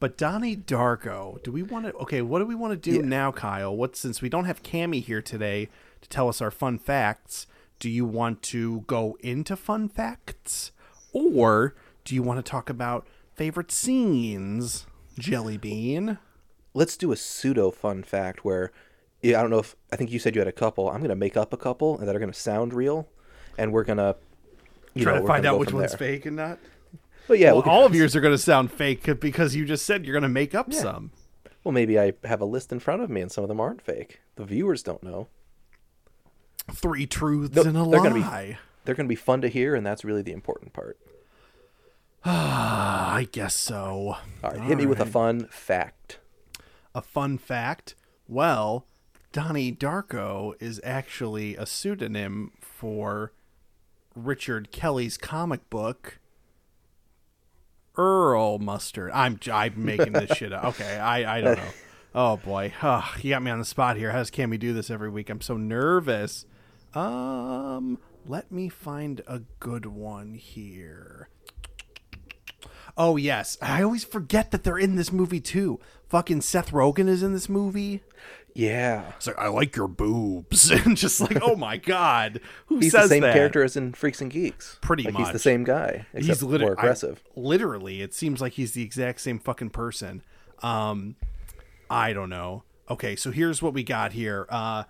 But 0.01 0.17
Donnie 0.17 0.55
Darko, 0.55 1.43
do 1.43 1.51
we 1.51 1.61
want 1.61 1.85
to? 1.85 1.93
Okay, 1.95 2.21
what 2.21 2.39
do 2.39 2.45
we 2.45 2.55
want 2.55 2.71
to 2.71 2.77
do 2.91 2.99
Yeah. 2.99 3.05
now, 3.05 3.33
Kyle? 3.33 3.75
What 3.75 3.97
since 3.97 4.21
we 4.21 4.29
don't 4.29 4.45
have 4.45 4.63
Cammy 4.63 5.03
here 5.03 5.21
today 5.21 5.67
to 5.99 6.07
tell 6.07 6.29
us 6.29 6.41
our 6.41 6.51
fun 6.51 6.79
facts? 6.79 7.47
Do 7.79 7.89
you 7.89 8.05
want 8.05 8.41
to 8.43 8.85
go 8.87 9.17
into 9.19 9.57
fun 9.57 9.89
facts, 9.89 10.71
or 11.11 11.75
do 12.05 12.15
you 12.15 12.23
want 12.23 12.37
to 12.43 12.49
talk 12.49 12.69
about 12.69 13.07
favorite 13.35 13.73
scenes? 13.73 14.85
Jelly 15.17 15.57
Bean. 15.57 16.17
let's 16.73 16.95
do 16.95 17.11
a 17.11 17.17
pseudo 17.17 17.69
fun 17.69 18.01
fact 18.01 18.45
where 18.45 18.71
I 19.23 19.31
don't 19.31 19.49
know 19.49 19.59
if 19.59 19.75
I 19.91 19.95
think 19.95 20.11
you 20.11 20.19
said 20.19 20.35
you 20.35 20.41
had 20.41 20.47
a 20.47 20.51
couple. 20.53 20.89
I'm 20.89 21.01
gonna 21.01 21.15
make 21.15 21.35
up 21.37 21.51
a 21.53 21.57
couple 21.57 21.97
that 21.97 22.15
are 22.15 22.19
gonna 22.19 22.33
sound 22.33 22.73
real, 22.73 23.07
and 23.57 23.71
we're 23.73 23.83
gonna 23.83 24.15
you 24.93 25.03
Try 25.03 25.15
know, 25.15 25.21
to 25.21 25.27
find 25.27 25.45
out 25.45 25.59
which 25.59 25.71
one's 25.73 25.91
there. 25.91 25.97
fake 25.97 26.25
and 26.25 26.35
not. 26.35 26.57
But 27.27 27.37
yeah, 27.37 27.51
Well, 27.53 27.61
all 27.69 27.85
of 27.85 27.93
yours 27.93 28.15
are 28.15 28.21
going 28.21 28.33
to 28.33 28.39
sound 28.39 28.71
fake 28.71 29.19
because 29.19 29.55
you 29.55 29.63
just 29.63 29.85
said 29.85 30.03
you're 30.03 30.13
going 30.13 30.23
to 30.23 30.27
make 30.29 30.55
up 30.55 30.73
some. 30.73 31.11
well, 31.63 31.71
maybe 31.71 31.99
I 31.99 32.13
have 32.23 32.41
a 32.41 32.45
list 32.45 32.71
in 32.71 32.79
front 32.79 33.03
of 33.03 33.09
me, 33.11 33.21
and 33.21 33.31
some 33.31 33.43
of 33.43 33.47
them 33.49 33.59
aren't 33.59 33.83
fake. 33.83 34.19
The 34.35 34.45
viewers 34.45 34.81
don't 34.81 35.03
know. 35.03 35.27
Three 36.73 37.05
truths 37.05 37.55
No, 37.55 37.61
and 37.61 37.77
a 37.77 37.85
they're 37.85 37.99
gonna 38.01 38.15
be- 38.15 38.21
lie. 38.21 38.57
They're 38.83 38.95
gonna 38.95 39.07
be 39.07 39.13
fun 39.15 39.41
to 39.41 39.47
hear, 39.47 39.75
and 39.75 39.85
that's 39.85 40.03
really 40.03 40.23
the 40.23 40.31
important 40.31 40.73
part. 40.73 40.97
Ah, 42.25 43.13
I 43.13 43.23
guess 43.25 43.55
so. 43.55 44.17
All 44.43 44.51
right, 44.51 44.59
hit 44.61 44.77
me 44.79 44.85
with 44.87 44.99
a 44.99 45.05
fun 45.05 45.45
fact. 45.51 46.17
A 46.95 47.01
fun 47.03 47.37
fact. 47.37 47.93
Well, 48.27 48.85
Donnie 49.31 49.71
Darko 49.71 50.53
is 50.59 50.81
actually 50.83 51.55
a 51.55 51.65
pseudonym 51.65 52.51
for 52.59 53.31
Richard 54.15 54.71
Kelly's 54.71 55.17
comic 55.17 55.69
book. 55.69 56.19
Earl 57.95 58.59
Mustard. 58.59 59.11
I'm 59.13 59.39
I'm 59.51 59.73
making 59.83 60.13
this 60.13 60.31
shit 60.31 60.53
up. 60.53 60.65
Okay, 60.65 60.97
I 60.97 61.37
I 61.37 61.41
don't 61.41 61.57
know. 61.57 61.71
Oh 62.15 62.37
boy, 62.37 62.73
oh, 62.81 63.13
you 63.21 63.29
got 63.29 63.43
me 63.43 63.51
on 63.51 63.59
the 63.59 63.65
spot 63.65 63.97
here. 63.97 64.11
How 64.11 64.17
does 64.17 64.31
Cammy 64.31 64.57
do 64.57 64.73
this 64.73 64.89
every 64.89 65.09
week? 65.09 65.29
I'm 65.29 65.41
so 65.41 65.57
nervous. 65.57 66.45
Um, 66.95 67.99
let 68.25 68.51
me 68.51 68.67
find 68.67 69.21
a 69.27 69.41
good 69.59 69.85
one 69.85 70.33
here. 70.33 71.29
Oh 72.97 73.15
yes, 73.15 73.57
I 73.61 73.83
always 73.83 74.03
forget 74.03 74.49
that 74.51 74.63
they're 74.63 74.79
in 74.79 74.95
this 74.95 75.11
movie 75.11 75.39
too. 75.39 75.79
Fucking 76.07 76.41
Seth 76.41 76.71
Rogen 76.71 77.07
is 77.07 77.21
in 77.21 77.33
this 77.33 77.47
movie. 77.47 78.01
Yeah, 78.55 79.11
It's 79.17 79.27
like 79.27 79.37
I 79.37 79.47
like 79.47 79.75
your 79.75 79.87
boobs, 79.87 80.69
and 80.85 80.97
just 80.97 81.21
like 81.21 81.37
oh 81.41 81.55
my 81.55 81.77
god, 81.95 82.41
who 82.67 82.81
says 82.81 82.81
that?" 82.81 82.83
he's 82.83 82.91
says 82.91 83.03
the 83.09 83.15
same 83.15 83.21
that? 83.23 83.33
character 83.33 83.63
as 83.63 83.77
in 83.77 83.93
Freaks 83.93 84.21
and 84.21 84.31
Geeks. 84.31 84.77
Pretty 84.81 85.03
like 85.03 85.15
He's 85.15 85.31
the 85.31 85.39
same 85.39 85.63
guy, 85.63 86.05
he's 86.15 86.41
liter- 86.43 86.65
more 86.65 86.73
aggressive. 86.73 87.21
I- 87.25 87.39
literally, 87.39 88.01
it 88.01 88.13
seems 88.13 88.41
like 88.41 88.53
he's 88.53 88.73
the 88.73 88.83
exact 88.83 89.21
same 89.21 89.39
fucking 89.39 89.69
person. 89.69 90.23
Um, 90.61 91.15
I 91.89 92.13
don't 92.13 92.29
know. 92.29 92.63
Okay, 92.89 93.15
so 93.15 93.31
here's 93.31 93.61
what 93.61 93.73
we 93.73 93.83
got 93.83 94.13
here. 94.13 94.45
Uh, 94.49 94.83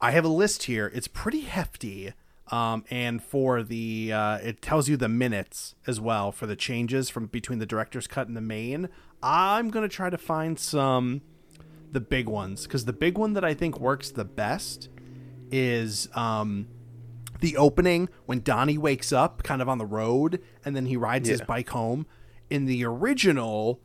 I 0.00 0.10
have 0.10 0.24
a 0.24 0.28
list 0.28 0.64
here. 0.64 0.90
It's 0.94 1.08
pretty 1.08 1.40
hefty. 1.42 2.12
Um, 2.48 2.84
and 2.90 3.20
for 3.22 3.62
the 3.64 4.12
uh, 4.12 4.38
it 4.38 4.62
tells 4.62 4.88
you 4.88 4.96
the 4.96 5.08
minutes 5.08 5.74
as 5.86 6.00
well 6.00 6.30
for 6.30 6.46
the 6.46 6.54
changes 6.54 7.10
from 7.10 7.26
between 7.26 7.58
the 7.58 7.66
director's 7.66 8.06
cut 8.06 8.28
and 8.28 8.36
the 8.36 8.40
main. 8.40 8.88
I'm 9.22 9.68
gonna 9.70 9.88
try 9.88 10.10
to 10.10 10.18
find 10.18 10.56
some 10.58 11.22
the 11.92 12.00
big 12.00 12.28
ones 12.28 12.64
because 12.64 12.84
the 12.84 12.92
big 12.92 13.16
one 13.16 13.32
that 13.34 13.44
I 13.44 13.54
think 13.54 13.78
works 13.80 14.10
the 14.10 14.24
best 14.24 14.88
is 15.50 16.08
um 16.14 16.68
the 17.40 17.56
opening 17.56 18.08
when 18.24 18.40
Donnie 18.40 18.78
wakes 18.78 19.12
up 19.12 19.42
kind 19.42 19.60
of 19.60 19.68
on 19.68 19.78
the 19.78 19.86
road 19.86 20.42
and 20.64 20.74
then 20.74 20.86
he 20.86 20.96
rides 20.96 21.28
his 21.28 21.40
bike 21.42 21.70
home. 21.70 22.06
In 22.48 22.66
the 22.66 22.84
original 22.84 23.80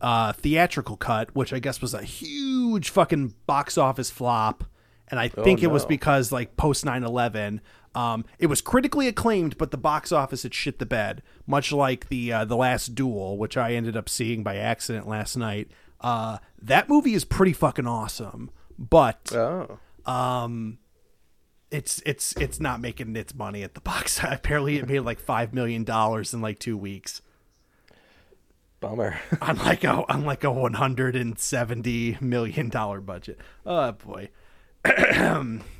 uh, 0.00 0.32
theatrical 0.32 0.96
cut, 0.96 1.34
which 1.34 1.52
I 1.52 1.58
guess 1.58 1.80
was 1.80 1.94
a 1.94 2.02
huge 2.02 2.90
fucking 2.90 3.34
box 3.46 3.76
office 3.76 4.10
flop, 4.10 4.64
and 5.08 5.18
I 5.18 5.28
think 5.28 5.62
it 5.62 5.68
was 5.68 5.84
because 5.84 6.30
like 6.30 6.56
post 6.56 6.84
9/11, 6.84 7.60
um, 7.94 8.24
it 8.38 8.46
was 8.46 8.60
critically 8.60 9.08
acclaimed, 9.08 9.58
but 9.58 9.70
the 9.70 9.78
box 9.78 10.12
office 10.12 10.42
had 10.42 10.54
shit 10.54 10.78
the 10.78 10.86
bed, 10.86 11.22
much 11.46 11.72
like 11.72 12.08
the 12.08 12.32
uh, 12.32 12.44
the 12.44 12.56
Last 12.56 12.94
Duel, 12.94 13.36
which 13.38 13.56
I 13.56 13.72
ended 13.72 13.96
up 13.96 14.08
seeing 14.08 14.42
by 14.42 14.56
accident 14.56 15.08
last 15.08 15.36
night. 15.36 15.70
Uh, 16.00 16.38
that 16.60 16.88
movie 16.88 17.14
is 17.14 17.24
pretty 17.24 17.52
fucking 17.52 17.86
awesome, 17.86 18.50
but 18.78 19.32
Oh, 19.34 19.78
it's 21.70 22.00
it's 22.06 22.34
it's 22.36 22.60
not 22.60 22.80
making 22.80 23.14
its 23.16 23.34
money 23.34 23.62
at 23.62 23.74
the 23.74 23.80
box. 23.92 24.20
Apparently, 24.22 24.76
it 24.78 24.88
made 24.88 25.00
like 25.00 25.18
five 25.20 25.52
million 25.52 25.84
dollars 25.84 26.32
in 26.32 26.40
like 26.40 26.58
two 26.58 26.76
weeks. 26.76 27.20
bummer. 28.80 29.18
on 29.42 29.56
like 29.58 29.84
a 29.84 30.10
on 30.12 30.24
like 30.24 30.44
a 30.44 30.50
one 30.50 30.74
hundred 30.74 31.16
and 31.16 31.38
seventy 31.38 32.16
million 32.20 32.68
dollar 32.68 33.00
budget. 33.00 33.38
Oh 33.66 33.92
boy. 33.92 34.30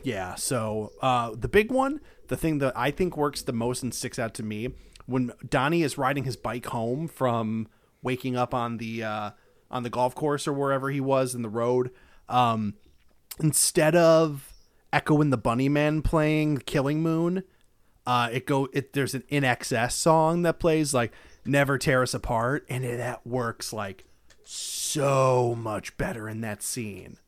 yeah, 0.02 0.35
so 0.35 0.92
uh 1.00 1.33
the 1.35 1.48
big 1.48 1.70
one, 1.70 2.00
the 2.28 2.37
thing 2.37 2.59
that 2.59 2.76
I 2.76 2.90
think 2.90 3.16
works 3.16 3.42
the 3.42 3.52
most 3.52 3.83
and 3.83 3.94
sticks 3.94 4.18
out 4.18 4.35
to 4.35 4.42
me, 4.42 4.70
when 5.07 5.33
Donnie 5.48 5.83
is 5.83 5.96
riding 5.96 6.24
his 6.24 6.37
bike 6.37 6.66
home 6.66 7.07
from 7.09 7.68
waking 8.02 8.37
up 8.37 8.52
on 8.52 8.78
the 8.78 9.04
uh 9.04 9.31
on 9.70 9.83
the 9.83 9.90
golf 9.90 10.14
course 10.14 10.46
or 10.48 10.52
wherever 10.52 10.90
he 10.90 11.00
was 11.00 11.35
in 11.35 11.42
the 11.42 11.48
road, 11.48 11.90
um 12.28 12.74
instead 13.40 13.94
of 13.94 14.52
Echo 14.92 15.20
and 15.20 15.33
the 15.33 15.38
Bunnymen 15.38 16.02
playing 16.02 16.59
Killing 16.59 17.02
Moon, 17.02 17.42
uh, 18.07 18.28
it 18.33 18.46
go 18.46 18.68
it 18.72 18.92
there's 18.94 19.14
an 19.14 19.22
INXS 19.31 19.92
song 19.92 20.42
that 20.42 20.59
plays 20.59 20.94
like 20.94 21.12
never 21.44 21.76
tear 21.78 22.02
us 22.02 22.14
apart 22.14 22.64
and 22.68 22.85
it, 22.85 22.96
that 22.96 23.26
works 23.26 23.72
like 23.72 24.04
so 24.44 25.54
much 25.57 25.96
better 25.96 26.28
in 26.28 26.40
that 26.40 26.62
scene. 26.62 27.18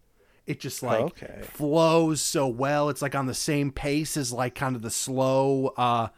It 0.46 0.58
just 0.58 0.82
like 0.82 1.04
Okay. 1.04 1.42
flows 1.42 2.20
so 2.22 2.48
well. 2.48 2.88
It's 2.88 3.02
like 3.02 3.14
on 3.14 3.26
the 3.26 3.34
same 3.34 3.70
pace 3.70 4.16
as 4.16 4.32
like 4.32 4.54
kind 4.54 4.74
of 4.74 4.82
the 4.82 4.90
slow 4.90 5.68
uh 5.76 6.08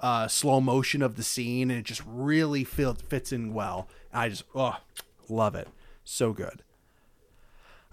uh 0.00 0.28
slow 0.28 0.60
motion 0.60 1.00
of 1.00 1.16
the 1.16 1.22
scene 1.22 1.70
and 1.70 1.78
it 1.80 1.84
just 1.84 2.02
really 2.06 2.64
feel, 2.64 2.94
fits 2.94 3.32
in 3.32 3.54
well. 3.54 3.88
I 4.12 4.28
just 4.28 4.44
oh 4.54 4.76
love 5.30 5.54
it 5.54 5.68
so 6.04 6.32
good 6.32 6.62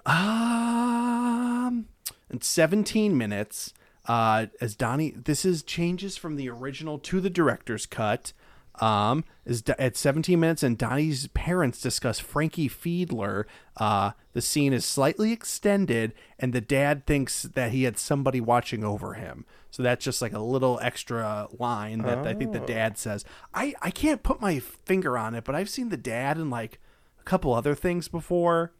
um, 0.05 1.87
in 2.29 2.41
17 2.41 3.17
minutes, 3.17 3.73
uh, 4.07 4.45
as 4.61 4.75
Donnie, 4.75 5.11
this 5.11 5.45
is 5.45 5.63
changes 5.63 6.15
from 6.17 6.35
the 6.35 6.49
original 6.49 6.99
to 6.99 7.19
the 7.19 7.29
director's 7.29 7.85
cut. 7.85 8.33
Um, 8.81 9.23
is 9.45 9.63
at 9.79 9.95
17 9.95 10.37
minutes, 10.37 10.61
and 10.61 10.77
Donnie's 10.77 11.27
parents 11.27 11.79
discuss 11.79 12.19
Frankie 12.19 12.67
Fiedler. 12.67 13.45
Uh, 13.77 14.11
the 14.33 14.41
scene 14.41 14.73
is 14.73 14.83
slightly 14.83 15.31
extended, 15.31 16.11
and 16.37 16.51
the 16.51 16.59
dad 16.59 17.05
thinks 17.05 17.43
that 17.43 17.71
he 17.71 17.83
had 17.83 17.97
somebody 17.97 18.41
watching 18.41 18.83
over 18.83 19.13
him. 19.13 19.45
So 19.71 19.81
that's 19.81 20.03
just 20.03 20.21
like 20.21 20.33
a 20.33 20.39
little 20.39 20.77
extra 20.81 21.47
line 21.57 21.99
that 21.99 22.27
I 22.27 22.33
think 22.33 22.51
the 22.51 22.59
dad 22.59 22.97
says. 22.97 23.23
I 23.53 23.75
I 23.81 23.91
can't 23.91 24.23
put 24.23 24.41
my 24.41 24.59
finger 24.59 25.17
on 25.17 25.35
it, 25.35 25.45
but 25.45 25.55
I've 25.55 25.69
seen 25.69 25.87
the 25.87 25.95
dad 25.95 26.37
in 26.37 26.49
like 26.49 26.81
couple 27.25 27.53
other 27.53 27.75
things 27.75 28.07
before 28.07 28.71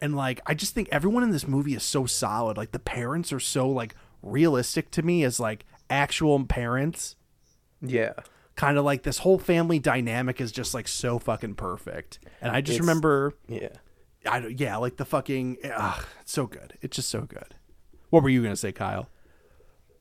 and 0.00 0.16
like 0.16 0.40
i 0.46 0.54
just 0.54 0.74
think 0.74 0.88
everyone 0.90 1.22
in 1.22 1.30
this 1.30 1.46
movie 1.46 1.74
is 1.74 1.82
so 1.82 2.06
solid 2.06 2.56
like 2.56 2.72
the 2.72 2.78
parents 2.78 3.32
are 3.32 3.40
so 3.40 3.68
like 3.68 3.94
realistic 4.22 4.90
to 4.90 5.02
me 5.02 5.22
as 5.24 5.38
like 5.38 5.64
actual 5.90 6.42
parents 6.44 7.16
yeah, 7.86 8.14
kind 8.56 8.78
of 8.78 8.84
like 8.84 9.02
this 9.02 9.18
whole 9.18 9.38
family 9.38 9.78
dynamic 9.78 10.40
is 10.40 10.50
just 10.50 10.72
like 10.72 10.88
so 10.88 11.18
fucking 11.18 11.54
perfect 11.54 12.18
and 12.40 12.50
i 12.50 12.60
just 12.62 12.76
It's- 12.76 12.80
remember 12.80 13.34
yeah. 13.46 13.68
i 14.26 14.40
don't 14.40 14.58
yeah 14.58 14.76
like 14.78 14.96
the 14.96 15.04
fucking 15.04 15.58
ugh, 15.76 16.04
it's 16.22 16.32
so 16.32 16.46
good 16.46 16.74
it's 16.80 16.96
just 16.96 17.10
so 17.10 17.20
good 17.22 17.54
what 18.10 18.22
were 18.22 18.30
you 18.30 18.42
gonna 18.42 18.56
say 18.56 18.72
kyle 18.72 19.08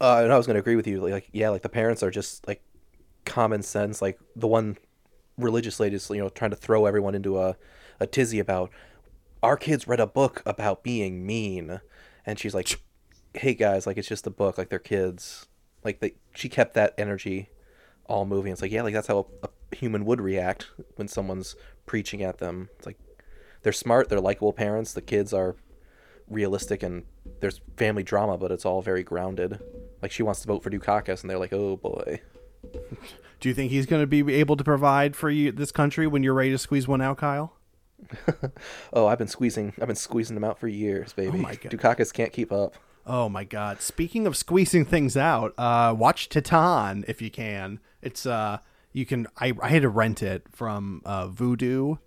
Uh, 0.02 0.22
and 0.24 0.34
I 0.34 0.38
was 0.38 0.46
going 0.46 0.56
to 0.56 0.60
agree 0.60 0.76
with 0.76 0.86
you. 0.88 1.00
Like, 1.00 1.30
yeah, 1.32 1.48
like 1.50 1.62
the 1.62 1.70
parents 1.70 2.04
are 2.04 2.12
just 2.12 2.46
like 2.46 2.62
common 3.26 3.62
sense. 3.64 4.02
Like 4.02 4.20
the 4.36 4.48
one 4.48 4.76
religious 5.38 5.80
is, 5.80 6.10
you 6.10 6.18
know, 6.18 6.30
trying 6.30 6.52
to 6.52 6.58
throw 6.58 6.86
everyone 6.86 7.16
into 7.16 7.40
a, 7.40 7.56
a 8.00 8.08
tizzy 8.08 8.40
about 8.40 8.72
our 9.42 9.58
kids 9.58 9.88
read 9.88 10.00
a 10.00 10.08
book 10.08 10.42
about 10.46 10.84
being 10.84 11.26
mean, 11.26 11.82
and 12.26 12.40
she's 12.40 12.54
like, 12.54 12.80
"Hey 13.34 13.54
guys, 13.54 13.86
like 13.86 13.98
it's 13.98 14.08
just 14.08 14.28
a 14.28 14.32
book. 14.32 14.58
Like 14.58 14.70
they're 14.70 14.80
kids. 14.80 15.48
Like 15.84 16.00
they." 16.00 16.14
She 16.34 16.50
kept 16.50 16.74
that 16.76 16.94
energy 16.98 17.50
all 18.06 18.26
movie. 18.26 18.50
And 18.50 18.56
it's 18.56 18.62
like, 18.62 18.72
yeah, 18.72 18.82
like 18.82 18.94
that's 18.94 19.08
how 19.08 19.28
a, 19.44 19.48
a 19.48 19.76
human 19.76 20.06
would 20.06 20.22
react 20.22 20.70
when 20.96 21.08
someone's 21.08 21.56
preaching 21.86 22.22
at 22.24 22.38
them. 22.38 22.70
It's 22.78 22.86
like 22.86 22.98
they're 23.64 23.74
smart. 23.74 24.10
They're 24.10 24.20
likable 24.20 24.54
parents. 24.54 24.94
The 24.94 25.02
kids 25.02 25.34
are 25.34 25.56
realistic 26.30 26.84
and 26.84 27.04
there's 27.42 27.62
family 27.78 28.04
drama, 28.04 28.38
but 28.38 28.52
it's 28.52 28.66
all 28.66 28.82
very 28.82 29.04
grounded. 29.04 29.60
Like 30.02 30.12
she 30.12 30.24
wants 30.24 30.42
to 30.42 30.48
vote 30.48 30.64
for 30.64 30.70
Dukakis, 30.70 31.22
and 31.22 31.30
they're 31.30 31.40
like, 31.40 31.54
"Oh 31.54 31.78
boy." 31.78 32.22
Do 33.40 33.50
you 33.50 33.54
think 33.54 33.72
he's 33.72 33.86
gonna 33.86 34.08
be 34.08 34.34
able 34.36 34.56
to 34.56 34.64
provide 34.64 35.16
for 35.16 35.30
you 35.30 35.52
this 35.52 35.72
country 35.72 36.08
when 36.08 36.24
you're 36.24 36.34
ready 36.34 36.52
to 36.52 36.58
squeeze 36.58 36.88
one 36.88 37.02
out 37.02 37.18
kyle 37.18 37.58
Oh, 38.94 39.08
I've 39.08 39.18
been 39.18 39.28
squeezing. 39.28 39.74
I've 39.82 39.88
been 39.88 39.96
squeezing 39.96 40.36
them 40.36 40.44
out 40.44 40.60
for 40.60 40.68
years, 40.68 41.14
baby. 41.14 41.38
my 41.38 41.56
God. 41.56 41.72
Dukakis 41.72 42.14
can't 42.14 42.32
keep 42.34 42.52
up. 42.52 42.76
Oh 43.06 43.28
my 43.28 43.44
god. 43.44 43.82
Speaking 43.82 44.26
of 44.28 44.38
squeezing 44.38 44.86
things 44.86 45.18
out, 45.18 45.54
uh 45.58 45.94
watch 45.98 46.30
Titane 46.30 47.04
if 47.08 47.22
you 47.22 47.30
can. 47.30 47.80
It's 48.02 48.26
uh 48.26 48.60
you 48.92 49.06
can 49.06 49.28
I 49.38 49.54
I 49.62 49.70
had 49.70 49.82
to 49.82 49.90
rent 49.90 50.24
it 50.24 50.46
from 50.52 51.02
uh 51.06 51.28
Vudu, 51.28 52.00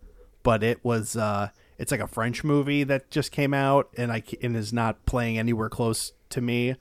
but 0.42 0.62
it 0.62 0.82
was 0.84 1.16
uh 1.16 1.50
it's 1.78 1.92
like 1.92 2.00
a 2.00 2.06
French 2.06 2.44
movie 2.44 2.84
that 2.84 3.10
just 3.10 3.30
came 3.30 3.52
out 3.52 3.90
and 3.98 4.10
I 4.10 4.22
and 4.42 4.56
is 4.56 4.72
not 4.72 5.04
playing 5.04 5.38
anywhere 5.38 5.68
close 5.68 6.12
to 6.30 6.40
me 6.40 6.76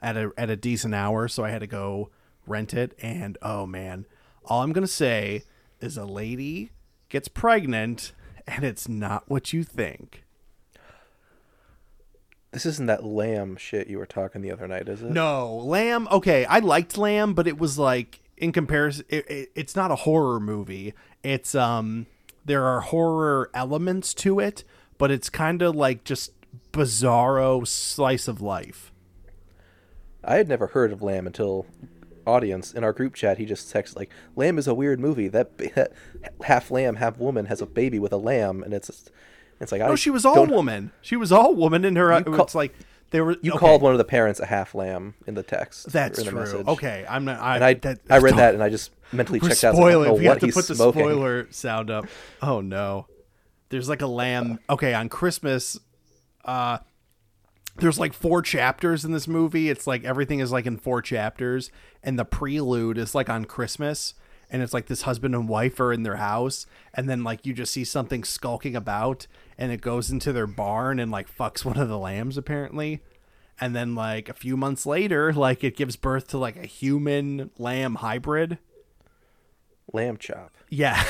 at 0.00 0.16
a 0.16 0.32
at 0.36 0.50
a 0.50 0.56
decent 0.56 0.94
hour, 0.94 1.28
so 1.28 1.44
I 1.44 1.50
had 1.50 1.60
to 1.60 1.68
go 1.68 2.10
rent 2.50 2.74
it 2.74 2.96
and 3.00 3.38
oh 3.42 3.66
man. 3.66 4.06
All 4.44 4.62
I'm 4.62 4.72
to 4.72 4.86
say 4.86 5.44
is 5.80 5.96
a 5.96 6.04
lady 6.04 6.70
gets 7.08 7.28
pregnant 7.28 8.12
and 8.46 8.64
it's 8.64 8.88
not 8.88 9.24
what 9.28 9.52
you 9.52 9.62
think. 9.64 10.24
This 12.52 12.66
isn't 12.66 12.86
that 12.86 13.04
lamb 13.04 13.56
shit 13.56 13.86
you 13.86 13.98
were 13.98 14.06
talking 14.06 14.42
the 14.42 14.50
other 14.50 14.66
night, 14.66 14.88
is 14.88 15.02
it? 15.02 15.10
No, 15.10 15.54
Lamb. 15.58 16.08
Okay, 16.10 16.44
I 16.46 16.58
liked 16.58 16.98
Lamb, 16.98 17.32
but 17.32 17.46
it 17.46 17.58
was 17.58 17.78
like 17.78 18.20
in 18.36 18.50
comparison, 18.50 19.04
it, 19.08 19.30
it, 19.30 19.52
it's 19.54 19.76
not 19.76 19.92
a 19.92 19.96
horror 19.96 20.40
movie. 20.40 20.94
It's 21.22 21.54
um, 21.54 22.06
there 22.44 22.64
are 22.64 22.80
horror 22.80 23.50
elements 23.54 24.14
to 24.14 24.40
it, 24.40 24.64
but 24.98 25.12
it's 25.12 25.30
kind 25.30 25.62
of 25.62 25.76
like 25.76 26.02
just 26.02 26.32
bizarro 26.72 27.66
slice 27.66 28.26
of 28.26 28.40
life. 28.40 28.92
I 30.24 30.36
had 30.36 30.48
never 30.48 30.68
heard 30.68 30.92
of 30.92 31.02
lamb 31.02 31.26
until 31.26 31.66
audience 32.30 32.72
in 32.72 32.84
our 32.84 32.92
group 32.92 33.14
chat. 33.14 33.38
He 33.38 33.44
just 33.44 33.70
texts 33.70 33.96
like, 33.96 34.10
"Lamb 34.36 34.58
is 34.58 34.66
a 34.66 34.74
weird 34.74 35.00
movie. 35.00 35.28
That, 35.28 35.92
half 36.44 36.70
lamb, 36.70 36.96
half 36.96 37.18
woman 37.18 37.46
has 37.46 37.60
a 37.60 37.66
baby 37.66 37.98
with 37.98 38.12
a 38.12 38.16
lamb, 38.16 38.62
and 38.62 38.72
it's 38.72 38.86
just, 38.86 39.10
it's 39.60 39.72
like 39.72 39.82
I 39.82 39.88
No, 39.88 39.96
she 39.96 40.10
was 40.10 40.24
all 40.24 40.46
woman. 40.46 40.92
She 41.02 41.16
was 41.16 41.32
all 41.32 41.54
woman 41.54 41.84
in 41.84 41.96
her. 41.96 42.22
Call- 42.22 42.44
it's 42.44 42.54
like 42.54 42.74
they 43.10 43.20
were. 43.20 43.36
You 43.42 43.52
okay, 43.52 43.58
called 43.58 43.82
one 43.82 43.92
of 43.92 43.98
the 43.98 44.04
parents 44.04 44.40
a 44.40 44.46
half 44.46 44.74
lamb 44.74 45.14
in 45.26 45.34
the 45.34 45.42
text. 45.42 45.92
That's 45.92 46.18
in 46.18 46.24
the 46.24 46.30
true. 46.30 46.40
message. 46.40 46.66
Okay, 46.66 47.04
I'm 47.08 47.24
not. 47.24 47.40
I, 47.40 47.54
and 47.56 47.64
I 47.64 47.74
that, 47.74 48.00
I 48.08 48.18
read 48.18 48.36
that 48.36 48.54
and 48.54 48.62
I 48.62 48.68
just 48.68 48.92
mentally 49.12 49.40
checked 49.40 49.64
out. 49.64 49.74
I 49.74 49.78
was 49.78 49.96
like, 49.96 50.08
I 50.08 50.12
we 50.12 50.24
have 50.26 50.38
to 50.40 50.52
put 50.52 50.66
the 50.66 50.74
smoking. 50.74 51.02
spoiler 51.02 51.50
sound 51.50 51.90
up. 51.90 52.06
Oh 52.40 52.60
no, 52.60 53.06
there's 53.70 53.88
like 53.88 54.02
a 54.02 54.06
lamb. 54.06 54.60
Okay, 54.68 54.94
on 54.94 55.08
Christmas, 55.08 55.78
uh, 56.44 56.78
there's 57.80 57.98
like 57.98 58.12
four 58.12 58.42
chapters 58.42 59.04
in 59.04 59.12
this 59.12 59.28
movie. 59.28 59.68
It's 59.70 59.86
like 59.86 60.04
everything 60.04 60.40
is 60.40 60.52
like 60.52 60.66
in 60.66 60.78
four 60.78 61.02
chapters, 61.02 61.70
and 62.02 62.18
the 62.18 62.24
prelude 62.24 62.98
is 62.98 63.14
like 63.14 63.28
on 63.28 63.44
Christmas, 63.44 64.14
and 64.50 64.62
it's 64.62 64.74
like 64.74 64.86
this 64.86 65.02
husband 65.02 65.34
and 65.34 65.48
wife 65.48 65.80
are 65.80 65.92
in 65.92 66.02
their 66.02 66.16
house, 66.16 66.66
and 66.94 67.08
then 67.08 67.24
like 67.24 67.46
you 67.46 67.52
just 67.52 67.72
see 67.72 67.84
something 67.84 68.24
skulking 68.24 68.76
about, 68.76 69.26
and 69.58 69.72
it 69.72 69.80
goes 69.80 70.10
into 70.10 70.32
their 70.32 70.46
barn 70.46 70.98
and 70.98 71.10
like 71.10 71.34
fucks 71.34 71.64
one 71.64 71.78
of 71.78 71.88
the 71.88 71.98
lambs 71.98 72.36
apparently. 72.36 73.00
And 73.60 73.76
then 73.76 73.94
like 73.94 74.28
a 74.28 74.34
few 74.34 74.56
months 74.56 74.86
later, 74.86 75.32
like 75.32 75.62
it 75.62 75.76
gives 75.76 75.96
birth 75.96 76.28
to 76.28 76.38
like 76.38 76.56
a 76.56 76.66
human 76.66 77.50
lamb 77.58 77.96
hybrid. 77.96 78.58
Lamb 79.92 80.16
chop. 80.16 80.52
Yeah. 80.70 81.04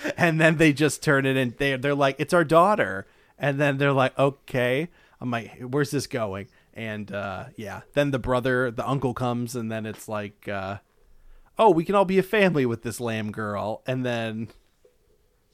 and 0.16 0.40
then 0.40 0.56
they 0.56 0.72
just 0.72 1.02
turn 1.02 1.26
it 1.26 1.36
in. 1.36 1.54
They 1.58 1.76
they're 1.76 1.94
like, 1.94 2.16
it's 2.18 2.32
our 2.32 2.44
daughter. 2.44 3.06
And 3.38 3.60
then 3.60 3.76
they're 3.76 3.92
like, 3.92 4.18
okay. 4.18 4.88
I'm 5.20 5.30
like, 5.30 5.58
where's 5.60 5.90
this 5.90 6.06
going? 6.06 6.48
And 6.72 7.12
uh, 7.12 7.46
yeah, 7.56 7.82
then 7.94 8.10
the 8.10 8.18
brother, 8.18 8.70
the 8.70 8.88
uncle 8.88 9.12
comes, 9.12 9.54
and 9.54 9.70
then 9.70 9.84
it's 9.86 10.08
like, 10.08 10.48
uh, 10.48 10.78
oh, 11.58 11.70
we 11.70 11.84
can 11.84 11.94
all 11.94 12.04
be 12.04 12.18
a 12.18 12.22
family 12.22 12.64
with 12.64 12.82
this 12.82 13.00
lamb 13.00 13.32
girl. 13.32 13.82
And 13.86 14.04
then, 14.04 14.48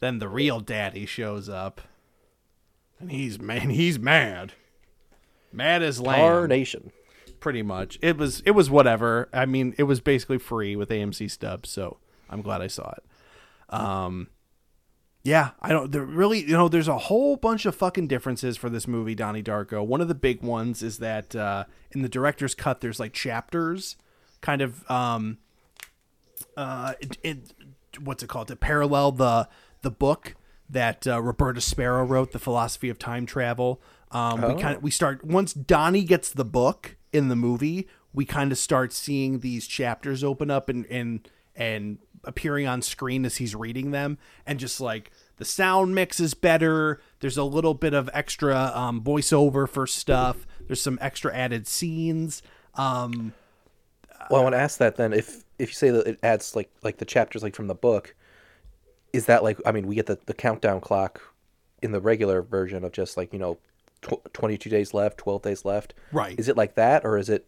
then 0.00 0.18
the 0.18 0.28
real 0.28 0.60
daddy 0.60 1.06
shows 1.06 1.48
up, 1.48 1.80
and 3.00 3.10
he's 3.10 3.40
man, 3.40 3.70
he's 3.70 3.98
mad, 3.98 4.52
mad 5.52 5.82
as 5.82 6.00
lamb 6.00 6.20
Carnation. 6.20 6.92
pretty 7.40 7.62
much. 7.62 7.98
It 8.02 8.16
was 8.16 8.42
it 8.46 8.52
was 8.52 8.70
whatever. 8.70 9.28
I 9.32 9.46
mean, 9.46 9.74
it 9.78 9.84
was 9.84 10.00
basically 10.00 10.38
free 10.38 10.76
with 10.76 10.90
AMC 10.90 11.30
stubs, 11.30 11.70
so 11.70 11.96
I'm 12.30 12.42
glad 12.42 12.60
I 12.60 12.68
saw 12.68 12.92
it. 12.92 13.04
Um 13.74 14.28
yeah, 15.26 15.50
I 15.60 15.70
don't 15.70 15.90
there 15.90 16.04
really, 16.04 16.40
you 16.42 16.52
know, 16.52 16.68
there's 16.68 16.86
a 16.86 16.98
whole 16.98 17.36
bunch 17.36 17.66
of 17.66 17.74
fucking 17.74 18.06
differences 18.06 18.56
for 18.56 18.70
this 18.70 18.86
movie 18.86 19.16
Donnie 19.16 19.42
Darko. 19.42 19.84
One 19.84 20.00
of 20.00 20.06
the 20.06 20.14
big 20.14 20.40
ones 20.40 20.84
is 20.84 20.98
that 20.98 21.34
uh 21.34 21.64
in 21.90 22.02
the 22.02 22.08
director's 22.08 22.54
cut 22.54 22.80
there's 22.80 23.00
like 23.00 23.12
chapters 23.12 23.96
kind 24.40 24.62
of 24.62 24.88
um 24.88 25.38
uh 26.56 26.94
it, 27.00 27.18
it 27.24 27.38
what's 27.98 28.22
it 28.22 28.28
called 28.28 28.46
to 28.48 28.56
parallel 28.56 29.10
the 29.10 29.48
the 29.82 29.90
book 29.90 30.36
that 30.70 31.06
uh, 31.06 31.20
Roberta 31.22 31.60
Sparrow 31.60 32.04
wrote, 32.04 32.32
The 32.32 32.38
Philosophy 32.38 32.88
of 32.88 32.98
Time 32.98 33.26
Travel. 33.26 33.80
Um, 34.10 34.40
We 34.42 34.60
kind 34.60 34.76
of 34.76 34.82
we 34.82 34.90
start 34.92 35.24
once 35.24 35.52
Donnie 35.52 36.04
gets 36.04 36.30
the 36.30 36.44
book 36.44 36.96
in 37.12 37.28
the 37.28 37.36
movie, 37.36 37.88
we 38.12 38.24
kind 38.24 38.52
of 38.52 38.58
start 38.58 38.92
seeing 38.92 39.40
these 39.40 39.66
chapters 39.66 40.22
open 40.22 40.52
up 40.52 40.68
and 40.68 40.86
and 40.86 41.28
and 41.56 41.98
appearing 42.26 42.66
on 42.66 42.82
screen 42.82 43.24
as 43.24 43.36
he's 43.36 43.54
reading 43.54 43.90
them, 43.90 44.18
and 44.46 44.58
just 44.58 44.80
like 44.80 45.10
the 45.36 45.44
sound 45.44 45.94
mix 45.94 46.20
is 46.20 46.34
better. 46.34 47.00
There's 47.20 47.36
a 47.36 47.44
little 47.44 47.74
bit 47.74 47.94
of 47.94 48.10
extra 48.12 48.72
um, 48.74 49.02
voiceover 49.02 49.68
for 49.68 49.86
stuff. 49.86 50.46
There's 50.66 50.80
some 50.80 50.98
extra 51.00 51.34
added 51.34 51.66
scenes. 51.66 52.42
Um, 52.74 53.32
Well, 54.30 54.40
I 54.40 54.42
want 54.42 54.54
to 54.54 54.60
ask 54.60 54.78
that 54.78 54.96
then. 54.96 55.12
If 55.12 55.44
if 55.58 55.70
you 55.70 55.74
say 55.74 55.90
that 55.90 56.06
it 56.06 56.18
adds 56.22 56.56
like 56.56 56.70
like 56.82 56.98
the 56.98 57.04
chapters 57.04 57.42
like 57.42 57.54
from 57.54 57.68
the 57.68 57.74
book, 57.74 58.14
is 59.12 59.26
that 59.26 59.42
like 59.42 59.58
I 59.64 59.72
mean 59.72 59.86
we 59.86 59.94
get 59.94 60.06
the, 60.06 60.18
the 60.26 60.34
countdown 60.34 60.80
clock 60.80 61.20
in 61.82 61.92
the 61.92 62.00
regular 62.00 62.42
version 62.42 62.84
of 62.84 62.92
just 62.92 63.16
like 63.16 63.32
you 63.32 63.38
know 63.38 63.58
tw- 64.02 64.32
22 64.32 64.70
days 64.70 64.94
left, 64.94 65.18
12 65.18 65.42
days 65.42 65.64
left. 65.64 65.94
Right. 66.12 66.38
Is 66.38 66.48
it 66.48 66.56
like 66.56 66.74
that 66.74 67.04
or 67.04 67.18
is 67.18 67.28
it 67.28 67.46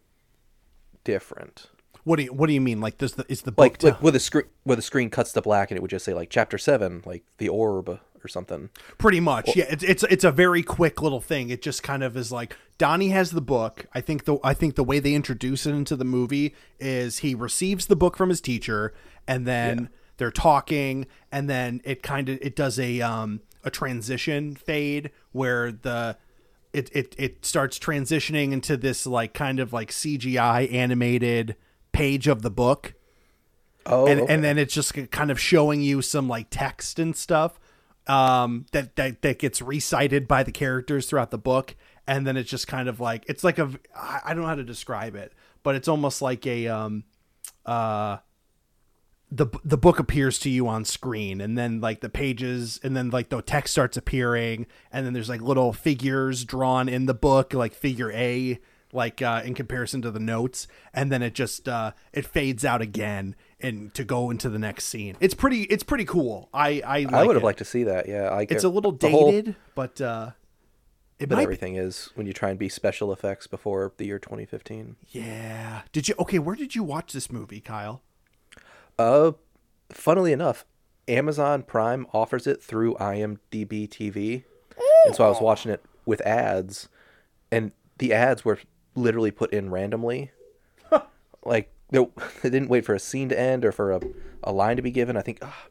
different? 1.03 1.67
What 2.03 2.17
do 2.17 2.23
you 2.23 2.33
what 2.33 2.47
do 2.47 2.53
you 2.53 2.61
mean? 2.61 2.81
Like 2.81 2.97
does 2.97 3.13
the 3.13 3.25
is 3.29 3.43
the 3.43 3.51
book 3.51 3.81
Like, 3.81 3.83
like 3.83 4.01
where 4.01 4.11
the 4.11 4.19
screen 4.19 4.45
where 4.63 4.75
the 4.75 4.81
screen 4.81 5.09
cuts 5.09 5.31
to 5.33 5.41
black 5.41 5.71
and 5.71 5.77
it 5.77 5.81
would 5.81 5.91
just 5.91 6.05
say 6.05 6.13
like 6.13 6.29
chapter 6.29 6.57
7, 6.57 7.03
like 7.05 7.23
the 7.37 7.49
orb 7.49 7.99
or 8.23 8.27
something. 8.27 8.69
Pretty 8.97 9.19
much, 9.19 9.55
yeah. 9.55 9.65
It's 9.69 9.83
it's 9.83 10.03
it's 10.03 10.23
a 10.23 10.31
very 10.31 10.63
quick 10.63 11.01
little 11.01 11.21
thing. 11.21 11.49
It 11.49 11.61
just 11.61 11.83
kind 11.83 12.03
of 12.03 12.17
is 12.17 12.31
like 12.31 12.55
Donnie 12.77 13.09
has 13.09 13.31
the 13.31 13.41
book. 13.41 13.85
I 13.93 14.01
think 14.01 14.25
the 14.25 14.37
I 14.43 14.53
think 14.53 14.75
the 14.75 14.83
way 14.83 14.99
they 14.99 15.13
introduce 15.13 15.65
it 15.65 15.71
into 15.71 15.95
the 15.95 16.05
movie 16.05 16.53
is 16.79 17.19
he 17.19 17.35
receives 17.35 17.87
the 17.87 17.95
book 17.95 18.17
from 18.17 18.29
his 18.29 18.41
teacher, 18.41 18.93
and 19.27 19.45
then 19.45 19.89
they're 20.17 20.31
talking, 20.31 21.07
and 21.31 21.49
then 21.49 21.81
it 21.83 22.03
kind 22.03 22.29
of 22.29 22.39
it 22.41 22.55
does 22.55 22.79
a 22.79 23.01
um 23.01 23.41
a 23.63 23.69
transition 23.69 24.55
fade 24.55 25.11
where 25.31 25.71
the 25.71 26.17
it, 26.73 26.89
it 26.93 27.15
it 27.17 27.45
starts 27.45 27.79
transitioning 27.79 28.51
into 28.51 28.77
this 28.77 29.07
like 29.07 29.33
kind 29.33 29.59
of 29.59 29.73
like 29.73 29.91
CGI 29.91 30.71
animated 30.71 31.55
page 31.91 32.27
of 32.27 32.41
the 32.41 32.51
book. 32.51 32.93
Oh, 33.85 34.05
and 34.05 34.21
okay. 34.21 34.33
and 34.33 34.43
then 34.43 34.57
it's 34.57 34.73
just 34.73 34.93
kind 35.11 35.31
of 35.31 35.39
showing 35.39 35.81
you 35.81 36.01
some 36.01 36.27
like 36.27 36.47
text 36.49 36.99
and 36.99 37.15
stuff 37.15 37.59
um 38.07 38.65
that 38.71 38.95
that 38.95 39.21
that 39.21 39.39
gets 39.39 39.61
recited 39.61 40.27
by 40.27 40.43
the 40.43 40.51
characters 40.51 41.07
throughout 41.07 41.31
the 41.31 41.37
book. 41.37 41.75
And 42.07 42.25
then 42.25 42.37
it's 42.37 42.49
just 42.49 42.67
kind 42.67 42.89
of 42.89 42.99
like 42.99 43.23
it's 43.27 43.43
like 43.43 43.59
a 43.59 43.71
I 43.95 44.33
don't 44.33 44.41
know 44.41 44.47
how 44.47 44.55
to 44.55 44.63
describe 44.63 45.15
it 45.15 45.33
but 45.63 45.75
it's 45.75 45.87
almost 45.87 46.21
like 46.21 46.45
a 46.45 46.67
um 46.67 47.03
uh 47.65 48.17
the 49.31 49.45
the 49.63 49.77
book 49.77 49.99
appears 49.99 50.39
to 50.39 50.49
you 50.49 50.67
on 50.67 50.85
screen. 50.85 51.39
And 51.39 51.55
then 51.55 51.81
like 51.81 52.01
the 52.01 52.09
pages 52.09 52.79
and 52.83 52.97
then 52.97 53.11
like 53.11 53.29
the 53.29 53.41
text 53.43 53.73
starts 53.73 53.95
appearing. 53.95 54.65
And 54.91 55.05
then 55.05 55.13
there's 55.13 55.29
like 55.29 55.41
little 55.41 55.71
figures 55.71 56.43
drawn 56.43 56.89
in 56.89 57.05
the 57.05 57.13
book 57.13 57.53
like 57.53 57.75
figure 57.75 58.11
A 58.11 58.59
like 58.91 59.21
uh 59.21 59.41
in 59.45 59.53
comparison 59.53 60.01
to 60.01 60.09
the 60.11 60.19
notes 60.19 60.67
and 60.93 61.11
then 61.11 61.21
it 61.21 61.33
just 61.33 61.67
uh 61.69 61.91
it 62.11 62.25
fades 62.25 62.65
out 62.65 62.81
again 62.81 63.35
and 63.59 63.93
to 63.93 64.03
go 64.03 64.29
into 64.31 64.49
the 64.49 64.57
next 64.59 64.85
scene. 64.85 65.15
It's 65.19 65.33
pretty 65.33 65.63
it's 65.63 65.83
pretty 65.83 66.05
cool. 66.05 66.49
I 66.53 66.81
I 66.85 66.99
like 67.01 67.13
I 67.13 67.23
would 67.25 67.35
have 67.35 67.43
liked 67.43 67.59
to 67.59 67.65
see 67.65 67.83
that. 67.83 68.07
Yeah, 68.07 68.29
I 68.29 68.47
It's 68.49 68.63
a 68.63 68.69
little 68.69 68.91
the 68.91 69.09
whole- 69.09 69.31
dated, 69.31 69.55
but 69.75 70.01
uh 70.01 70.31
it 71.19 71.27
but 71.27 71.35
might 71.35 71.41
be, 71.41 71.43
everything 71.43 71.75
is 71.75 72.11
when 72.15 72.25
you 72.27 72.33
try 72.33 72.49
and 72.49 72.57
be 72.57 72.69
special 72.69 73.11
effects 73.11 73.45
before 73.45 73.91
the 73.97 74.05
year 74.05 74.19
2015. 74.19 74.95
Yeah. 75.09 75.81
Did 75.91 76.07
you 76.07 76.15
Okay, 76.17 76.39
where 76.39 76.55
did 76.55 76.75
you 76.75 76.83
watch 76.83 77.11
this 77.11 77.29
movie, 77.31 77.59
Kyle? 77.59 78.01
Uh, 78.97 79.33
funnily 79.91 80.31
enough, 80.31 80.65
Amazon 81.07 81.63
Prime 81.63 82.05
offers 82.13 82.47
it 82.47 82.61
through 82.63 82.95
IMDb 82.95 83.87
TV, 83.89 84.43
and 85.05 85.15
so 85.15 85.25
I 85.25 85.27
was 85.29 85.41
watching 85.41 85.71
it 85.71 85.83
with 86.05 86.21
ads, 86.21 86.87
and 87.51 87.71
the 87.97 88.13
ads 88.13 88.45
were 88.45 88.59
literally 88.95 89.31
put 89.31 89.51
in 89.53 89.69
randomly. 89.71 90.31
like 91.45 91.71
they, 91.91 91.99
they 92.41 92.49
didn't 92.49 92.69
wait 92.69 92.85
for 92.85 92.93
a 92.95 92.99
scene 92.99 93.29
to 93.29 93.39
end 93.39 93.65
or 93.65 93.71
for 93.71 93.91
a, 93.91 94.01
a 94.43 94.51
line 94.51 94.75
to 94.77 94.81
be 94.81 94.91
given. 94.91 95.15
I 95.17 95.21
think. 95.21 95.39
ah, 95.41 95.65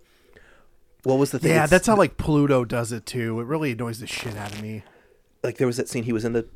what 1.04 1.18
was 1.18 1.30
the 1.30 1.38
thing? 1.38 1.50
Yeah, 1.50 1.56
It's- 1.64 1.70
that's 1.70 1.86
how 1.86 1.96
like 1.96 2.16
Pluto 2.16 2.64
does 2.64 2.92
it 2.92 3.06
too. 3.06 3.38
It 3.40 3.44
really 3.46 3.72
annoys 3.72 4.00
the 4.00 4.06
shit 4.06 4.36
out 4.36 4.52
of 4.52 4.62
me. 4.62 4.82
like 5.42 5.56
there 5.58 5.66
was 5.66 5.76
that 5.76 5.88
scene. 5.88 6.04
He 6.04 6.12
was 6.12 6.24
in 6.24 6.32
the 6.32 6.46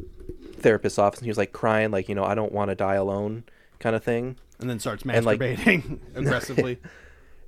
therapist's 0.57 0.99
office 0.99 1.21
and 1.21 1.27
he 1.27 1.31
was 1.31 1.39
like 1.39 1.53
crying, 1.53 1.91
like 1.91 2.09
you 2.09 2.15
know, 2.15 2.25
I 2.25 2.35
don't 2.35 2.53
want 2.53 2.71
to 2.71 2.75
die 2.75 2.95
alone, 2.97 3.45
kind 3.79 3.95
of 3.97 4.03
thing. 4.03 4.37
And 4.61 4.69
then 4.71 4.79
starts 4.81 5.05
And, 5.09 5.25
like- 5.27 5.41
masturbating 5.41 6.01
aggressively. 6.15 6.79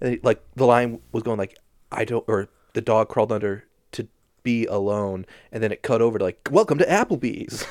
And 0.01 0.19
like 0.23 0.43
the 0.55 0.67
line 0.67 1.01
was 1.13 1.23
going 1.23 1.39
like 1.39 1.59
I 1.91 2.05
don't 2.05 2.25
or 2.29 2.49
the 2.75 2.81
dog 2.81 3.09
crawled 3.09 3.31
under 3.33 3.65
to 3.93 4.09
be 4.43 4.67
alone 4.67 5.25
and 5.53 5.63
then 5.63 5.71
it 5.73 5.83
cut 5.83 6.03
over 6.03 6.19
to 6.19 6.25
like 6.25 6.49
welcome 6.51 6.79
to 6.79 6.85
Applebee's. 6.87 7.65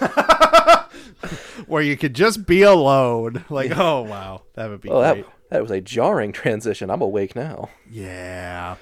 Where 1.67 1.81
you 1.81 1.97
could 1.97 2.13
just 2.13 2.45
be 2.45 2.61
alone. 2.61 3.45
Like, 3.49 3.77
oh 3.77 4.01
wow. 4.01 4.43
That 4.55 4.69
would 4.69 4.81
be 4.81 4.89
that 4.89 5.13
great. 5.13 5.25
that 5.49 5.61
was 5.61 5.71
a 5.71 5.81
jarring 5.81 6.31
transition. 6.31 6.89
I'm 6.89 7.01
awake 7.01 7.35
now. 7.35 7.69
Yeah. 7.89 8.77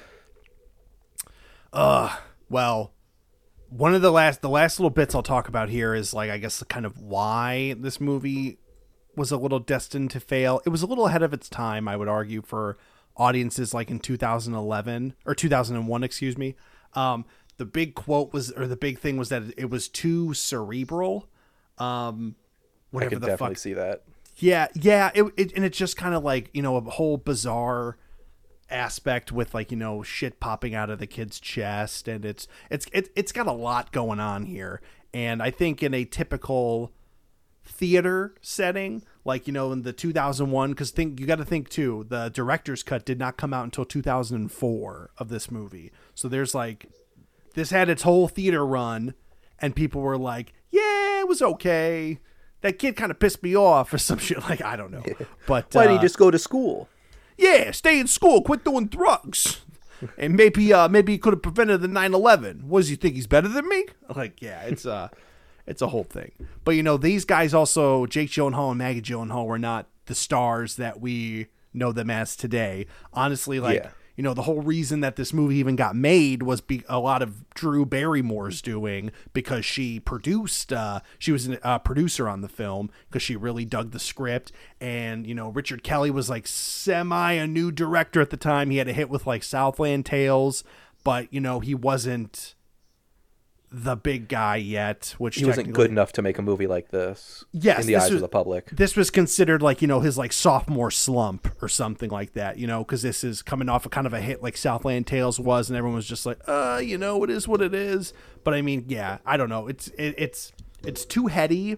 Uh 1.74 2.16
well, 2.50 2.94
one 3.70 3.94
of 3.94 4.02
the 4.02 4.12
last 4.12 4.42
the 4.42 4.50
last 4.50 4.80
little 4.80 4.90
bits 4.90 5.16
I'll 5.16 5.24
talk 5.24 5.48
about 5.48 5.70
here 5.70 5.94
is 5.94 6.14
like 6.14 6.30
I 6.30 6.38
guess 6.38 6.60
the 6.60 6.66
kind 6.66 6.86
of 6.86 6.98
why 7.00 7.76
this 7.78 8.00
movie 8.00 8.60
was 9.16 9.32
a 9.32 9.38
little 9.38 9.60
destined 9.60 10.12
to 10.12 10.20
fail. 10.20 10.62
It 10.66 10.70
was 10.70 10.82
a 10.82 10.88
little 10.88 11.08
ahead 11.08 11.24
of 11.24 11.34
its 11.34 11.50
time, 11.50 11.88
I 11.88 11.98
would 11.98 12.08
argue, 12.08 12.42
for 12.42 12.78
audiences 13.18 13.74
like 13.74 13.90
in 13.92 14.00
2011 14.00 15.14
or 15.26 15.36
2001, 15.36 16.04
excuse 16.04 16.38
me. 16.38 16.56
Um, 16.94 17.26
the 17.58 17.66
big 17.66 17.94
quote 17.94 18.34
was, 18.34 18.52
or 18.52 18.68
the 18.68 18.76
big 18.78 19.00
thing 19.00 19.18
was 19.18 19.30
that 19.30 19.44
it 19.58 19.70
was 19.70 19.88
too 19.88 20.34
cerebral. 20.34 21.30
Um, 21.82 22.36
I 22.36 22.96
whatever 22.96 23.10
could 23.12 23.22
the 23.22 23.28
definitely 23.28 23.56
fuck 23.56 23.62
see 23.62 23.74
that. 23.74 24.04
yeah, 24.38 24.68
yeah, 24.74 25.12
it, 25.14 25.26
it 25.38 25.54
and 25.56 25.66
it's 25.66 25.78
just 25.78 25.98
kind 25.98 26.14
of 26.14 26.24
like 26.24 26.50
you 26.54 26.62
know 26.62 26.78
a 26.78 26.82
whole 26.82 27.18
bizarre 27.18 27.98
aspect 28.70 29.32
with 29.32 29.54
like 29.54 29.72
you 29.72 29.78
know 29.78 30.04
shit 30.04 30.40
popping 30.40 30.76
out 30.76 30.90
of 30.90 31.00
the 31.00 31.08
kid's 31.08 31.40
chest, 31.40 32.08
and 32.08 32.26
it's 32.26 32.48
it's 32.70 32.86
it, 32.94 33.10
it's 33.16 33.32
got 33.32 33.48
a 33.48 33.52
lot 33.52 33.92
going 33.92 34.20
on 34.20 34.46
here, 34.46 34.82
and 35.14 35.42
I 35.42 35.52
think 35.52 35.82
in 35.82 35.94
a 35.94 36.06
typical 36.06 36.92
theater 37.66 38.36
setting, 38.42 39.04
like 39.26 39.48
you 39.48 39.54
know 39.54 39.72
in 39.72 39.84
the 39.84 39.94
2001. 39.94 40.70
Because 40.72 40.92
think 40.92 41.20
you 41.20 41.26
got 41.26 41.38
to 41.38 41.46
think 41.46 41.70
too, 41.70 42.06
the 42.10 42.30
director's 42.30 42.84
cut 42.84 43.06
did 43.06 43.20
not 43.20 43.38
come 43.38 43.54
out 43.54 43.66
until 43.66 43.86
2004 43.86 45.12
of 45.18 45.30
this 45.30 45.50
movie. 45.50 45.92
So 46.14 46.28
there's 46.28 46.54
like 46.54 46.88
this 47.54 47.72
had 47.72 47.90
its 47.90 48.04
whole 48.04 48.28
theater 48.28 48.66
run, 48.66 49.14
and 49.60 49.76
people 49.76 50.02
were 50.02 50.18
like, 50.18 50.54
"Yeah, 50.70 51.11
was 51.32 51.42
okay." 51.42 52.20
That 52.62 52.78
kid 52.78 52.96
kind 52.96 53.10
of 53.12 53.18
pissed 53.20 53.42
me 53.42 53.56
off 53.56 53.92
or 53.94 53.98
some 53.98 54.20
shit. 54.28 54.40
Like 54.50 54.62
I 54.62 54.76
don't 54.76 54.92
know, 54.92 55.04
but 55.48 55.74
Why 55.74 55.86
uh, 55.88 56.02
just 56.02 56.18
go 56.18 56.30
to 56.32 56.38
school? 56.40 56.88
yeah, 57.38 57.72
stay 57.72 58.00
in 58.00 58.08
school, 58.08 58.42
quit 58.44 58.64
doing 58.64 58.88
drugs. 58.88 59.62
And 60.18 60.36
maybe 60.36 60.74
uh 60.74 60.88
maybe 60.90 61.12
he 61.14 61.18
could 61.18 61.34
have 61.34 61.42
prevented 61.44 61.82
the 61.82 61.88
9/11. 61.88 62.64
What 62.66 62.80
does 62.82 62.90
he 62.90 62.96
think 62.96 63.16
he's 63.16 63.28
better 63.28 63.48
than 63.48 63.68
me? 63.70 63.86
Like, 64.16 64.42
yeah, 64.42 64.62
it's 64.64 64.86
uh 64.86 65.10
it's 65.68 65.82
a 65.82 65.88
whole 65.88 66.04
thing. 66.04 66.32
But 66.66 66.72
you 66.76 66.84
know, 66.84 66.98
these 66.98 67.24
guys 67.26 67.54
also 67.54 68.06
Jake 68.08 68.30
Gyllenhaal 68.30 68.70
and 68.72 68.78
Maggie 68.80 69.02
Gyllenhaal 69.02 69.46
were 69.46 69.60
not 69.60 69.88
the 70.08 70.16
stars 70.16 70.76
that 70.78 71.00
we 71.00 71.48
know 71.74 71.92
them 71.92 72.10
as 72.10 72.36
today. 72.36 72.88
Honestly, 73.14 73.60
like 73.60 73.80
Yeah. 73.84 73.90
You 74.16 74.24
know, 74.24 74.34
the 74.34 74.44
whole 74.44 74.62
reason 74.62 75.00
that 75.02 75.16
this 75.16 75.34
movie 75.34 75.56
even 75.56 75.76
got 75.76 75.96
made 75.96 76.44
was 76.44 76.62
be 76.62 76.84
a 76.88 77.00
lot 77.00 77.22
of 77.22 77.50
Drew 77.54 77.86
Barrymore's 77.86 78.62
doing 78.62 79.12
because 79.34 79.66
she 79.66 80.00
produced, 80.00 80.74
uh, 80.74 81.00
she 81.18 81.32
was 81.32 81.48
a 81.48 81.66
uh, 81.66 81.80
producer 81.80 82.28
on 82.28 82.42
the 82.42 82.50
film 82.50 82.90
because 83.10 83.22
she 83.22 83.36
really 83.36 83.66
dug 83.66 83.92
the 83.92 84.00
script. 84.00 84.52
And, 84.80 85.26
you 85.26 85.36
know, 85.36 85.50
Richard 85.50 85.84
Kelly 85.84 86.12
was 86.12 86.30
like 86.30 86.48
semi 86.48 87.34
a 87.34 87.48
new 87.48 87.72
director 87.72 88.22
at 88.22 88.30
the 88.30 88.38
time. 88.38 88.70
He 88.70 88.78
had 88.78 88.88
a 88.88 88.94
hit 88.94 89.10
with 89.10 89.26
like 89.26 89.44
Southland 89.44 90.06
Tales, 90.06 90.64
but, 91.04 91.32
you 91.34 91.40
know, 91.40 91.60
he 91.60 91.74
wasn't 91.74 92.56
the 93.74 93.96
big 93.96 94.28
guy 94.28 94.58
yet, 94.58 95.16
which 95.18 95.38
He 95.38 95.46
wasn't 95.46 95.72
good 95.72 95.90
enough 95.90 96.12
to 96.14 96.22
make 96.22 96.38
a 96.38 96.42
movie 96.42 96.68
like 96.68 96.90
this. 96.90 97.46
Yes, 97.54 97.82
in 97.82 97.88
the 97.88 97.96
eyes 97.96 98.10
was- 98.12 98.16
of 98.16 98.22
the 98.22 98.28
public. 98.28 98.70
this 98.70 98.98
was 98.98 99.10
considered 99.10 99.62
like 99.62 99.82
you 99.82 99.88
know 99.88 100.02
his 100.02 100.18
like 100.18 100.34
sophomore 100.34 100.92
slump 100.92 101.48
or 101.62 101.70
something 101.70 102.10
like 102.10 102.34
that 102.34 102.58
you 102.58 102.68
know 102.68 102.84
because 102.84 103.02
this 103.02 103.24
is 103.24 103.42
coming 103.42 103.70
off 103.70 103.86
a 103.86 103.90
kind 103.90 104.06
of 104.06 104.14
a 104.14 104.20
hit 104.20 104.44
like 104.44 104.58
southland 104.58 105.08
tales 105.08 105.40
was 105.40 105.70
and 105.70 105.78
everyone 105.78 105.96
was 105.96 106.06
just 106.06 106.26
like 106.26 106.38
uh 106.48 106.82
you 106.84 106.98
know 106.98 107.24
it 107.24 107.30
is 107.30 107.48
what 107.48 107.62
it 107.62 107.74
is 107.74 108.12
but 108.44 108.54
i 108.54 108.62
mean 108.62 108.84
yeah 108.88 109.20
i 109.26 109.38
don't 109.38 109.50
know 109.50 109.68
it's 109.68 109.88
it, 109.90 110.16
it's 110.18 110.52
it's 110.86 111.06
too 111.06 111.28
heady 111.28 111.78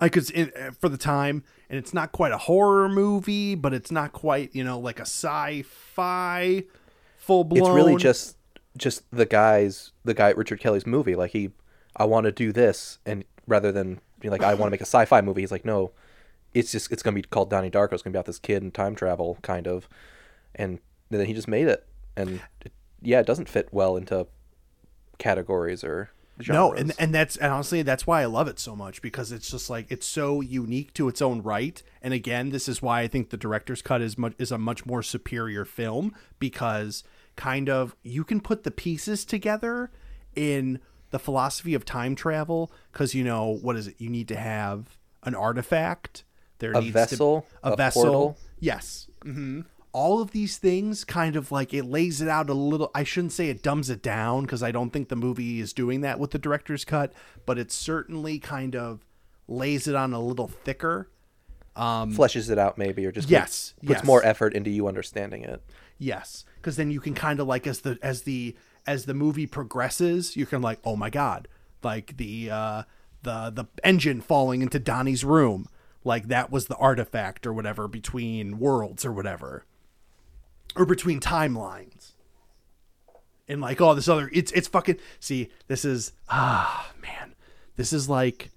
like 0.00 0.16
it's 0.16 0.30
in, 0.30 0.52
uh, 0.60 0.70
for 0.70 0.88
the 0.88 0.96
time 0.98 1.42
and 1.68 1.78
it's 1.78 1.92
not 1.92 2.12
quite 2.12 2.30
a 2.32 2.38
horror 2.38 2.88
movie 2.88 3.54
but 3.56 3.74
it's 3.74 3.90
not 3.90 4.12
quite 4.12 4.54
you 4.54 4.62
know 4.62 4.78
like 4.78 4.98
a 5.00 5.06
sci-fi 5.06 6.62
full 7.16 7.44
blown 7.44 7.60
It's 7.62 7.74
really 7.74 7.96
just 7.96 8.36
just 8.76 9.02
the 9.10 9.26
guys, 9.26 9.92
the 10.04 10.14
guy 10.14 10.30
at 10.30 10.36
Richard 10.36 10.60
Kelly's 10.60 10.86
movie. 10.86 11.14
Like 11.14 11.32
he, 11.32 11.50
I 11.96 12.04
want 12.04 12.24
to 12.24 12.32
do 12.32 12.52
this, 12.52 12.98
and 13.04 13.24
rather 13.46 13.72
than 13.72 14.00
being 14.20 14.32
like, 14.32 14.42
I 14.42 14.54
want 14.54 14.68
to 14.68 14.70
make 14.70 14.80
a 14.80 14.84
sci-fi 14.84 15.20
movie, 15.20 15.40
he's 15.40 15.52
like, 15.52 15.64
no, 15.64 15.92
it's 16.54 16.72
just 16.72 16.90
it's 16.92 17.02
gonna 17.02 17.14
be 17.14 17.22
called 17.22 17.50
Donnie 17.50 17.70
Darko. 17.70 17.94
It's 17.94 18.02
gonna 18.02 18.12
be 18.12 18.18
about 18.18 18.26
this 18.26 18.38
kid 18.38 18.62
and 18.62 18.72
time 18.72 18.94
travel, 18.94 19.38
kind 19.42 19.66
of, 19.66 19.88
and 20.54 20.78
then 21.10 21.26
he 21.26 21.32
just 21.32 21.48
made 21.48 21.68
it, 21.68 21.86
and 22.16 22.40
it, 22.64 22.72
yeah, 23.02 23.20
it 23.20 23.26
doesn't 23.26 23.48
fit 23.48 23.68
well 23.72 23.96
into 23.96 24.26
categories 25.18 25.84
or 25.84 26.10
genres. 26.42 26.54
No, 26.54 26.72
and 26.72 26.92
and 26.98 27.14
that's 27.14 27.36
and 27.36 27.52
honestly 27.52 27.82
that's 27.82 28.06
why 28.06 28.22
I 28.22 28.26
love 28.26 28.48
it 28.48 28.58
so 28.58 28.74
much 28.74 29.02
because 29.02 29.32
it's 29.32 29.50
just 29.50 29.70
like 29.70 29.86
it's 29.90 30.06
so 30.06 30.40
unique 30.40 30.92
to 30.94 31.08
its 31.08 31.22
own 31.22 31.42
right. 31.42 31.82
And 32.02 32.12
again, 32.14 32.50
this 32.50 32.68
is 32.68 32.82
why 32.82 33.02
I 33.02 33.08
think 33.08 33.30
the 33.30 33.36
director's 33.36 33.82
cut 33.82 34.00
is 34.00 34.18
much 34.18 34.34
is 34.38 34.50
a 34.50 34.58
much 34.58 34.86
more 34.86 35.02
superior 35.02 35.64
film 35.64 36.14
because 36.38 37.04
kind 37.36 37.68
of 37.68 37.96
you 38.02 38.24
can 38.24 38.40
put 38.40 38.62
the 38.64 38.70
pieces 38.70 39.24
together 39.24 39.90
in 40.34 40.80
the 41.10 41.18
philosophy 41.18 41.74
of 41.74 41.84
time 41.84 42.14
travel 42.14 42.70
because 42.92 43.14
you 43.14 43.24
know 43.24 43.58
what 43.62 43.76
is 43.76 43.88
it? 43.88 43.96
You 43.98 44.08
need 44.10 44.28
to 44.28 44.36
have 44.36 44.98
an 45.22 45.34
artifact. 45.34 46.24
There 46.58 46.72
A 46.72 46.80
needs 46.80 46.92
vessel, 46.92 47.46
to, 47.62 47.68
a, 47.68 47.72
a 47.72 47.76
vessel. 47.76 48.02
portal. 48.02 48.38
Yes. 48.58 49.08
hmm 49.22 49.62
All 49.92 50.20
of 50.20 50.30
these 50.32 50.58
things 50.58 51.04
kind 51.04 51.34
of 51.36 51.50
like 51.50 51.72
it 51.74 51.84
lays 51.84 52.20
it 52.20 52.28
out 52.28 52.50
a 52.50 52.54
little. 52.54 52.90
I 52.94 53.02
shouldn't 53.04 53.32
say 53.32 53.48
it 53.48 53.62
dumbs 53.62 53.88
it 53.90 54.02
down 54.02 54.42
because 54.42 54.62
I 54.62 54.70
don't 54.70 54.90
think 54.90 55.08
the 55.08 55.16
movie 55.16 55.58
is 55.60 55.72
doing 55.72 56.02
that 56.02 56.18
with 56.20 56.30
the 56.32 56.38
director's 56.38 56.84
cut, 56.84 57.12
but 57.46 57.58
it 57.58 57.72
certainly 57.72 58.38
kind 58.38 58.76
of 58.76 59.04
lays 59.48 59.88
it 59.88 59.94
on 59.96 60.12
a 60.12 60.20
little 60.20 60.46
thicker. 60.48 61.08
fleshes 61.76 62.50
it 62.50 62.58
out 62.58 62.78
maybe, 62.78 63.04
or 63.06 63.12
just 63.12 63.28
Yes, 63.30 63.72
puts, 63.80 63.86
puts 63.88 63.98
yes. 64.00 64.04
more 64.04 64.24
effort 64.24 64.54
into 64.54 64.70
you 64.70 64.86
understanding 64.86 65.42
it. 65.44 65.62
Yes, 65.98 66.44
because 66.60 66.76
then 66.76 66.90
you 66.90 67.00
can 67.00 67.14
kind 67.14 67.40
of 67.40 67.46
like 67.46 67.66
as 67.66 67.80
the 67.80 67.98
as 68.02 68.22
the 68.22 68.54
as 68.86 69.04
the 69.04 69.14
movie 69.14 69.46
progresses, 69.46 70.36
you 70.36 70.46
can 70.46 70.62
like, 70.62 70.78
oh 70.84 70.96
my 70.96 71.10
god, 71.10 71.48
like 71.82 72.16
the 72.16 72.50
uh, 72.50 72.82
the 73.22 73.50
the 73.50 73.64
engine 73.84 74.20
falling 74.20 74.62
into 74.62 74.78
Donnie's 74.78 75.24
room, 75.24 75.68
like 76.04 76.28
that 76.28 76.50
was 76.50 76.66
the 76.66 76.76
artifact 76.76 77.46
or 77.46 77.52
whatever 77.52 77.88
between 77.88 78.58
worlds 78.58 79.04
or 79.04 79.12
whatever, 79.12 79.64
or 80.76 80.86
between 80.86 81.20
timelines. 81.20 82.12
And 83.48 83.60
like 83.60 83.80
all 83.80 83.94
this 83.94 84.08
other, 84.08 84.30
it's 84.32 84.52
it's 84.52 84.68
fucking. 84.68 84.98
See, 85.18 85.50
this 85.66 85.84
is 85.84 86.12
ah 86.28 86.92
man, 87.02 87.34
this 87.76 87.92
is 87.92 88.08
like 88.08 88.50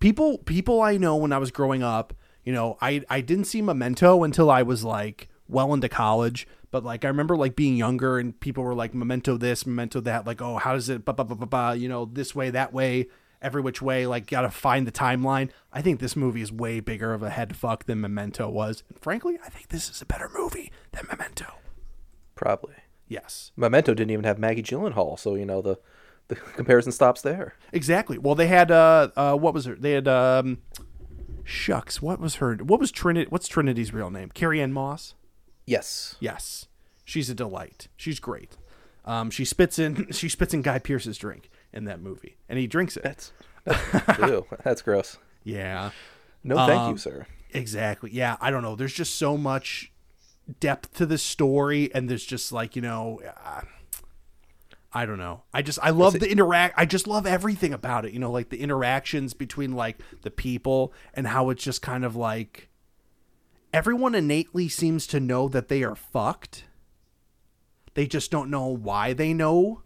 people 0.00 0.38
people 0.38 0.80
I 0.80 0.96
know 0.96 1.16
when 1.16 1.32
I 1.32 1.38
was 1.38 1.50
growing 1.50 1.82
up, 1.82 2.14
you 2.44 2.52
know, 2.52 2.78
I 2.80 3.02
I 3.10 3.20
didn't 3.20 3.46
see 3.46 3.62
Memento 3.62 4.22
until 4.22 4.50
I 4.50 4.62
was 4.62 4.84
like 4.84 5.28
well 5.48 5.74
into 5.74 5.88
college, 5.88 6.46
but 6.70 6.84
like 6.84 7.04
I 7.04 7.08
remember 7.08 7.36
like 7.36 7.56
being 7.56 7.76
younger 7.76 8.18
and 8.18 8.38
people 8.38 8.64
were 8.64 8.74
like 8.74 8.94
Memento 8.94 9.36
this, 9.36 9.66
Memento 9.66 10.00
that, 10.00 10.26
like 10.26 10.42
oh 10.42 10.56
how 10.56 10.74
does 10.74 10.88
it 10.88 11.04
ba 11.04 11.12
ba 11.12 11.24
ba 11.24 11.34
ba 11.34 11.46
ba, 11.46 11.76
you 11.76 11.88
know, 11.88 12.04
this 12.04 12.34
way 12.34 12.50
that 12.50 12.72
way, 12.72 13.08
every 13.40 13.60
which 13.60 13.80
way, 13.80 14.06
like 14.06 14.26
got 14.26 14.42
to 14.42 14.50
find 14.50 14.86
the 14.86 14.92
timeline. 14.92 15.50
I 15.72 15.82
think 15.82 16.00
this 16.00 16.16
movie 16.16 16.42
is 16.42 16.52
way 16.52 16.80
bigger 16.80 17.12
of 17.14 17.22
a 17.22 17.30
head 17.30 17.56
fuck 17.56 17.84
than 17.84 18.00
Memento 18.00 18.48
was. 18.48 18.82
And 18.88 18.98
frankly, 19.00 19.38
I 19.44 19.48
think 19.48 19.68
this 19.68 19.88
is 19.88 20.02
a 20.02 20.06
better 20.06 20.30
movie 20.36 20.72
than 20.92 21.06
Memento. 21.08 21.54
Probably. 22.34 22.74
Yes. 23.08 23.52
Memento 23.56 23.94
didn't 23.94 24.10
even 24.10 24.24
have 24.24 24.38
Maggie 24.38 24.62
Gyllenhaal, 24.62 25.18
so 25.18 25.34
you 25.34 25.46
know 25.46 25.62
the 25.62 25.78
the 26.28 26.36
comparison 26.56 26.92
stops 26.92 27.22
there. 27.22 27.54
Exactly. 27.72 28.18
Well, 28.18 28.34
they 28.34 28.46
had 28.46 28.70
uh, 28.70 29.08
uh 29.16 29.34
what 29.34 29.54
was 29.54 29.64
her? 29.64 29.74
They 29.74 29.92
had 29.92 30.06
um, 30.06 30.58
shucks. 31.44 32.00
What 32.00 32.20
was 32.20 32.36
her? 32.36 32.56
What 32.56 32.78
was 32.78 32.92
Trinity? 32.92 33.28
What's 33.30 33.48
Trinity's 33.48 33.92
real 33.92 34.10
name? 34.10 34.30
Carrie 34.30 34.60
Ann 34.60 34.72
Moss. 34.72 35.14
Yes. 35.68 36.16
Yes, 36.20 36.66
she's 37.04 37.28
a 37.30 37.34
delight. 37.34 37.88
She's 37.96 38.18
great. 38.20 38.56
Um, 39.04 39.30
she 39.30 39.44
spits 39.44 39.78
in 39.78 40.08
she 40.12 40.28
spits 40.28 40.54
in 40.54 40.62
Guy 40.62 40.78
Pearce's 40.78 41.18
drink 41.18 41.50
in 41.72 41.84
that 41.84 42.00
movie, 42.00 42.36
and 42.48 42.58
he 42.58 42.66
drinks 42.66 42.96
it. 42.96 43.04
That's 43.04 43.32
ew, 44.18 44.46
that's 44.64 44.82
gross. 44.82 45.18
yeah, 45.44 45.90
No, 46.42 46.56
thank 46.66 46.80
Um, 46.80 46.92
you, 46.92 46.98
sir. 46.98 47.26
exactly. 47.50 48.10
Yeah, 48.12 48.36
I 48.40 48.50
don't 48.50 48.62
know. 48.62 48.76
There's 48.76 48.94
just 48.94 49.16
so 49.16 49.36
much 49.36 49.92
depth 50.60 50.94
to 50.94 51.04
this 51.06 51.22
story, 51.22 51.90
and 51.94 52.08
there's 52.08 52.24
just 52.24 52.50
like 52.52 52.74
you 52.76 52.82
know. 52.82 53.20
Uh, 53.44 53.62
I 54.90 55.04
don't 55.04 55.18
know. 55.18 55.42
I 55.52 55.60
just 55.60 55.78
I 55.82 55.90
love 55.90 56.14
the 56.18 56.30
interact. 56.30 56.74
I 56.78 56.86
just 56.86 57.06
love 57.06 57.26
everything 57.26 57.74
about 57.74 58.06
it. 58.06 58.12
You 58.14 58.18
know, 58.18 58.30
like 58.32 58.48
the 58.48 58.58
interactions 58.60 59.34
between 59.34 59.72
like 59.72 59.98
the 60.22 60.30
people 60.30 60.94
and 61.12 61.26
how 61.26 61.50
it's 61.50 61.62
just 61.62 61.82
kind 61.82 62.06
of 62.06 62.16
like 62.16 62.67
everyone 63.72 64.14
innately 64.14 64.68
seems 64.68 65.06
to 65.08 65.20
know 65.20 65.48
that 65.48 65.68
they 65.68 65.82
are 65.82 65.94
fucked. 65.94 66.64
They 67.94 68.06
just 68.06 68.30
don't 68.30 68.50
know 68.50 68.66
why 68.66 69.12
they 69.12 69.32
know 69.32 69.82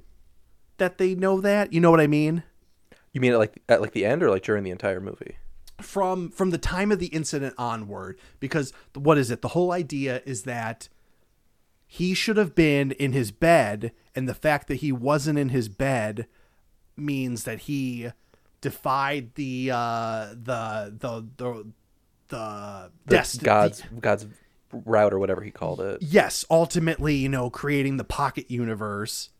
that 0.78 0.98
they 0.98 1.14
know 1.14 1.40
that. 1.40 1.72
You 1.72 1.80
know 1.80 1.90
what 1.90 2.00
I 2.00 2.06
mean? 2.06 2.42
You 3.12 3.20
mean 3.20 3.32
at 3.32 3.38
like 3.38 3.62
at 3.68 3.80
like 3.80 3.92
the 3.92 4.04
end 4.04 4.22
or 4.22 4.30
like 4.30 4.42
during 4.42 4.64
the 4.64 4.70
entire 4.70 5.00
movie? 5.00 5.36
from 5.82 6.30
from 6.30 6.50
the 6.50 6.58
time 6.58 6.92
of 6.92 6.98
the 6.98 7.06
incident 7.06 7.54
onward 7.58 8.18
because 8.40 8.72
what 8.94 9.18
is 9.18 9.30
it 9.30 9.42
the 9.42 9.48
whole 9.48 9.72
idea 9.72 10.22
is 10.24 10.44
that 10.44 10.88
he 11.86 12.14
should 12.14 12.36
have 12.36 12.54
been 12.54 12.92
in 12.92 13.12
his 13.12 13.30
bed 13.30 13.92
and 14.14 14.28
the 14.28 14.34
fact 14.34 14.68
that 14.68 14.76
he 14.76 14.92
wasn't 14.92 15.38
in 15.38 15.50
his 15.50 15.68
bed 15.68 16.26
means 16.96 17.44
that 17.44 17.60
he 17.60 18.10
defied 18.60 19.34
the 19.34 19.70
uh 19.72 20.28
the 20.30 20.94
the 20.98 21.26
the 21.36 21.72
the, 22.28 22.90
The 23.06 23.16
desti- 23.16 23.42
God's 23.42 23.82
God's 24.00 24.26
route 24.72 25.12
or 25.12 25.18
whatever 25.18 25.42
he 25.42 25.50
called 25.50 25.80
it. 25.80 26.02
yes, 26.02 26.44
ultimately, 26.50 27.14
you 27.16 27.28
know, 27.28 27.50
creating 27.50 27.98
the 27.98 28.04
pocket 28.04 28.50
universe 28.50 29.30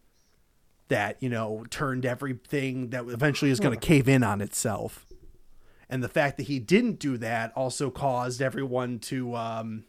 that, 0.88 1.16
you 1.22 1.30
know, 1.30 1.64
turned 1.70 2.04
everything 2.04 2.90
that 2.90 3.06
eventually 3.06 3.50
is 3.50 3.58
going 3.60 3.78
to 3.78 3.80
cave 3.86 4.08
in 4.08 4.22
on 4.22 4.40
itself. 4.42 5.06
And 5.88 6.02
the 6.02 6.08
fact 6.08 6.36
that 6.36 6.44
he 6.44 6.58
didn't 6.58 6.98
do 6.98 7.16
that 7.18 7.52
also 7.56 7.90
caused 7.90 8.42
everyone 8.42 8.98
to 9.00 9.34
um 9.34 9.84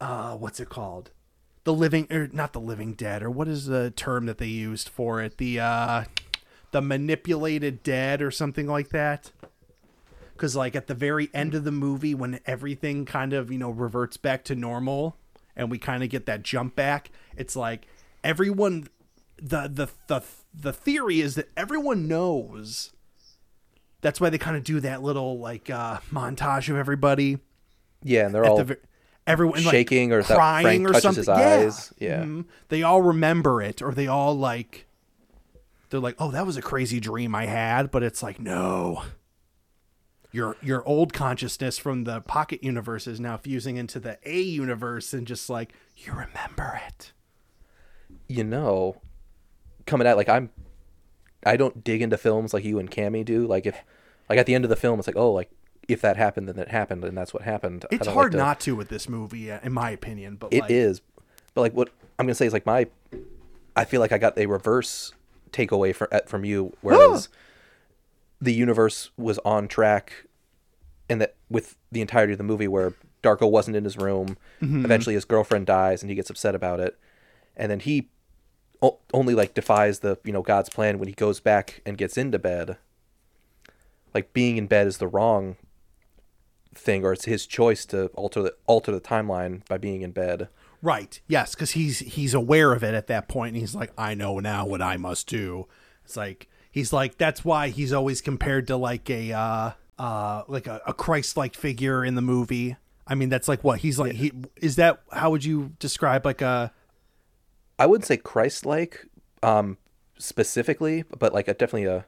uh 0.00 0.36
what's 0.36 0.60
it 0.60 0.68
called? 0.68 1.10
The 1.64 1.72
living 1.72 2.06
or 2.10 2.28
not 2.32 2.52
the 2.52 2.60
living 2.60 2.94
dead 2.94 3.22
or 3.22 3.30
what 3.30 3.48
is 3.48 3.66
the 3.66 3.90
term 3.92 4.26
that 4.26 4.38
they 4.38 4.46
used 4.46 4.88
for 4.88 5.20
it? 5.20 5.38
The 5.38 5.60
uh 5.60 6.04
the 6.72 6.80
manipulated 6.80 7.82
dead 7.82 8.22
or 8.22 8.30
something 8.30 8.66
like 8.66 8.90
that 8.90 9.30
because 10.40 10.56
like 10.56 10.74
at 10.74 10.86
the 10.86 10.94
very 10.94 11.28
end 11.34 11.54
of 11.54 11.64
the 11.64 11.70
movie 11.70 12.14
when 12.14 12.40
everything 12.46 13.04
kind 13.04 13.34
of 13.34 13.52
you 13.52 13.58
know 13.58 13.68
reverts 13.68 14.16
back 14.16 14.42
to 14.42 14.54
normal 14.54 15.14
and 15.54 15.70
we 15.70 15.76
kind 15.78 16.02
of 16.02 16.08
get 16.08 16.24
that 16.24 16.42
jump 16.42 16.74
back 16.74 17.10
it's 17.36 17.54
like 17.54 17.86
everyone 18.24 18.88
the 19.36 19.68
the 19.68 19.86
the 20.06 20.22
the 20.54 20.72
theory 20.72 21.20
is 21.20 21.34
that 21.34 21.50
everyone 21.58 22.08
knows 22.08 22.92
that's 24.00 24.18
why 24.18 24.30
they 24.30 24.38
kind 24.38 24.56
of 24.56 24.64
do 24.64 24.80
that 24.80 25.02
little 25.02 25.38
like 25.38 25.68
uh 25.68 25.98
montage 26.10 26.70
of 26.70 26.76
everybody 26.76 27.38
Yeah, 28.02 28.24
and 28.24 28.34
they're 28.34 28.46
all 28.46 28.56
the 28.56 28.64
ver- 28.64 28.80
everyone 29.26 29.62
like, 29.62 29.72
shaking 29.72 30.10
or 30.12 30.22
that 30.22 30.34
crying 30.34 30.64
Frank 30.64 30.88
or 30.88 30.92
touches 31.00 31.26
something. 31.26 31.34
his 31.34 31.42
Yeah. 31.42 31.66
eyes. 31.66 31.94
Yeah. 31.98 32.22
Mhm. 32.24 32.44
They 32.70 32.82
all 32.82 33.02
remember 33.02 33.60
it 33.60 33.82
or 33.82 33.92
they 33.92 34.06
all 34.06 34.34
like 34.34 34.86
they're 35.90 36.00
like, 36.00 36.14
"Oh, 36.18 36.30
that 36.30 36.46
was 36.46 36.56
a 36.56 36.62
crazy 36.62 36.98
dream 37.00 37.34
I 37.34 37.44
had," 37.46 37.90
but 37.90 38.02
it's 38.04 38.22
like, 38.22 38.38
"No. 38.40 39.02
Your 40.32 40.56
your 40.62 40.86
old 40.86 41.12
consciousness 41.12 41.78
from 41.78 42.04
the 42.04 42.20
pocket 42.20 42.62
universe 42.62 43.06
is 43.06 43.18
now 43.18 43.36
fusing 43.36 43.76
into 43.76 43.98
the 43.98 44.18
A 44.24 44.40
universe 44.40 45.12
and 45.12 45.26
just 45.26 45.50
like, 45.50 45.72
you 45.96 46.12
remember 46.12 46.80
it." 46.86 47.12
you 48.30 48.44
know, 48.44 49.00
coming 49.86 50.06
at 50.06 50.16
like 50.16 50.28
I'm, 50.28 50.50
I 51.44 51.56
don't 51.56 51.82
dig 51.82 52.00
into 52.00 52.16
films 52.16 52.54
like 52.54 52.64
you 52.64 52.78
and 52.78 52.90
Cammy 52.90 53.24
do. 53.24 53.46
Like 53.46 53.66
if, 53.66 53.76
like 54.28 54.38
at 54.38 54.46
the 54.46 54.54
end 54.54 54.64
of 54.64 54.68
the 54.68 54.76
film, 54.76 54.98
it's 54.98 55.08
like, 55.08 55.16
oh, 55.16 55.32
like 55.32 55.50
if 55.88 56.00
that 56.02 56.16
happened, 56.16 56.48
then 56.48 56.58
it 56.58 56.68
happened, 56.68 57.04
and 57.04 57.18
that's 57.18 57.34
what 57.34 57.42
happened. 57.42 57.86
It's 57.90 58.06
hard 58.06 58.26
like 58.26 58.30
to- 58.32 58.36
not 58.36 58.60
to 58.60 58.76
with 58.76 58.88
this 58.88 59.08
movie, 59.08 59.50
uh, 59.50 59.58
in 59.62 59.72
my 59.72 59.90
opinion. 59.90 60.36
But 60.36 60.52
It 60.52 60.60
like, 60.62 60.70
is, 60.70 61.00
but 61.54 61.62
like 61.62 61.72
what 61.72 61.90
I'm 62.18 62.26
gonna 62.26 62.34
say 62.34 62.46
is 62.46 62.52
like 62.52 62.66
my, 62.66 62.86
I 63.74 63.84
feel 63.84 64.00
like 64.00 64.12
I 64.12 64.18
got 64.18 64.38
a 64.38 64.46
reverse 64.46 65.12
takeaway 65.50 65.94
from 65.94 66.08
from 66.26 66.44
you, 66.44 66.76
whereas 66.82 67.28
the 68.40 68.52
universe 68.54 69.10
was 69.16 69.38
on 69.44 69.68
track, 69.68 70.26
and 71.08 71.20
that 71.20 71.34
with 71.50 71.76
the 71.92 72.00
entirety 72.00 72.32
of 72.32 72.38
the 72.38 72.44
movie 72.44 72.68
where 72.68 72.94
Darko 73.22 73.50
wasn't 73.50 73.76
in 73.76 73.84
his 73.84 73.96
room, 73.96 74.36
Mm-hmm. 74.62 74.84
eventually 74.84 75.14
his 75.14 75.24
girlfriend 75.24 75.66
dies 75.66 76.02
and 76.02 76.10
he 76.10 76.16
gets 76.16 76.30
upset 76.30 76.54
about 76.54 76.80
it, 76.80 76.98
and 77.56 77.70
then 77.70 77.80
he 77.80 78.08
o- 78.82 78.98
only 79.12 79.34
like 79.34 79.54
defies 79.54 79.98
the 80.00 80.18
you 80.24 80.32
know 80.32 80.42
God's 80.42 80.70
plan 80.70 80.98
when 80.98 81.08
he 81.08 81.14
goes 81.14 81.40
back 81.40 81.82
and 81.84 81.98
gets 81.98 82.16
into 82.16 82.38
bed. 82.38 82.76
Like 84.14 84.32
being 84.32 84.56
in 84.56 84.66
bed 84.66 84.86
is 84.86 84.98
the 84.98 85.06
wrong 85.08 85.56
thing, 86.74 87.04
or 87.04 87.12
it's 87.12 87.24
his 87.26 87.46
choice 87.46 87.84
to 87.86 88.06
alter 88.08 88.42
the 88.42 88.54
alter 88.66 88.92
the 88.92 89.00
timeline 89.00 89.66
by 89.68 89.78
being 89.78 90.02
in 90.02 90.12
bed. 90.12 90.48
Right. 90.82 91.20
Yes, 91.28 91.54
because 91.54 91.72
he's 91.72 91.98
he's 92.00 92.32
aware 92.34 92.72
of 92.72 92.82
it 92.82 92.94
at 92.94 93.06
that 93.08 93.28
point, 93.28 93.54
and 93.54 93.60
he's 93.60 93.74
like, 93.74 93.92
I 93.98 94.14
know 94.14 94.38
now 94.40 94.64
what 94.66 94.80
I 94.82 94.96
must 94.96 95.26
do. 95.28 95.66
It's 96.04 96.16
like 96.16 96.48
he's 96.70 96.92
like 96.92 97.18
that's 97.18 97.44
why 97.44 97.68
he's 97.68 97.92
always 97.92 98.20
compared 98.20 98.66
to 98.68 98.76
like 98.76 99.08
a 99.10 99.32
uh 99.32 99.70
uh 99.98 100.42
like 100.48 100.66
a, 100.66 100.80
a 100.86 100.94
Christ-like 100.94 101.54
figure 101.54 102.04
in 102.04 102.14
the 102.14 102.22
movie. 102.22 102.76
I 103.06 103.16
mean, 103.16 103.28
that's 103.28 103.48
like 103.48 103.64
what 103.64 103.80
he's 103.80 103.98
like. 103.98 104.12
He 104.12 104.32
is 104.56 104.76
that. 104.76 105.02
How 105.12 105.30
would 105.30 105.44
you 105.44 105.72
describe 105.80 106.24
like 106.24 106.40
a? 106.40 106.72
I 107.78 107.86
wouldn't 107.86 108.06
say 108.06 108.16
Christ-like, 108.16 109.06
um, 109.42 109.78
specifically, 110.16 111.04
but 111.18 111.34
like 111.34 111.48
a 111.48 111.54
definitely 111.54 111.86
a. 111.86 112.06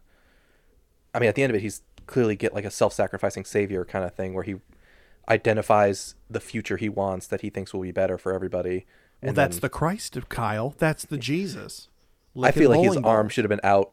I 1.12 1.18
mean, 1.18 1.28
at 1.28 1.34
the 1.34 1.42
end 1.42 1.50
of 1.50 1.56
it, 1.56 1.62
he's 1.62 1.82
clearly 2.06 2.36
get 2.36 2.54
like 2.54 2.64
a 2.64 2.70
self-sacrificing 2.70 3.44
savior 3.44 3.84
kind 3.84 4.04
of 4.04 4.14
thing 4.14 4.32
where 4.32 4.44
he 4.44 4.56
identifies 5.28 6.14
the 6.30 6.40
future 6.40 6.76
he 6.76 6.88
wants 6.88 7.26
that 7.26 7.40
he 7.40 7.50
thinks 7.50 7.74
will 7.74 7.82
be 7.82 7.90
better 7.90 8.16
for 8.16 8.32
everybody. 8.32 8.86
Well, 9.20 9.30
and 9.30 9.36
that's 9.36 9.56
then- 9.56 9.62
the 9.62 9.68
Christ 9.70 10.16
of 10.16 10.28
Kyle. 10.28 10.74
That's 10.78 11.04
the 11.04 11.18
Jesus. 11.18 11.88
I 12.40 12.52
feel 12.52 12.70
like 12.70 12.84
his 12.84 12.96
arm 12.98 13.28
should 13.28 13.44
have 13.44 13.50
been 13.50 13.60
out 13.64 13.92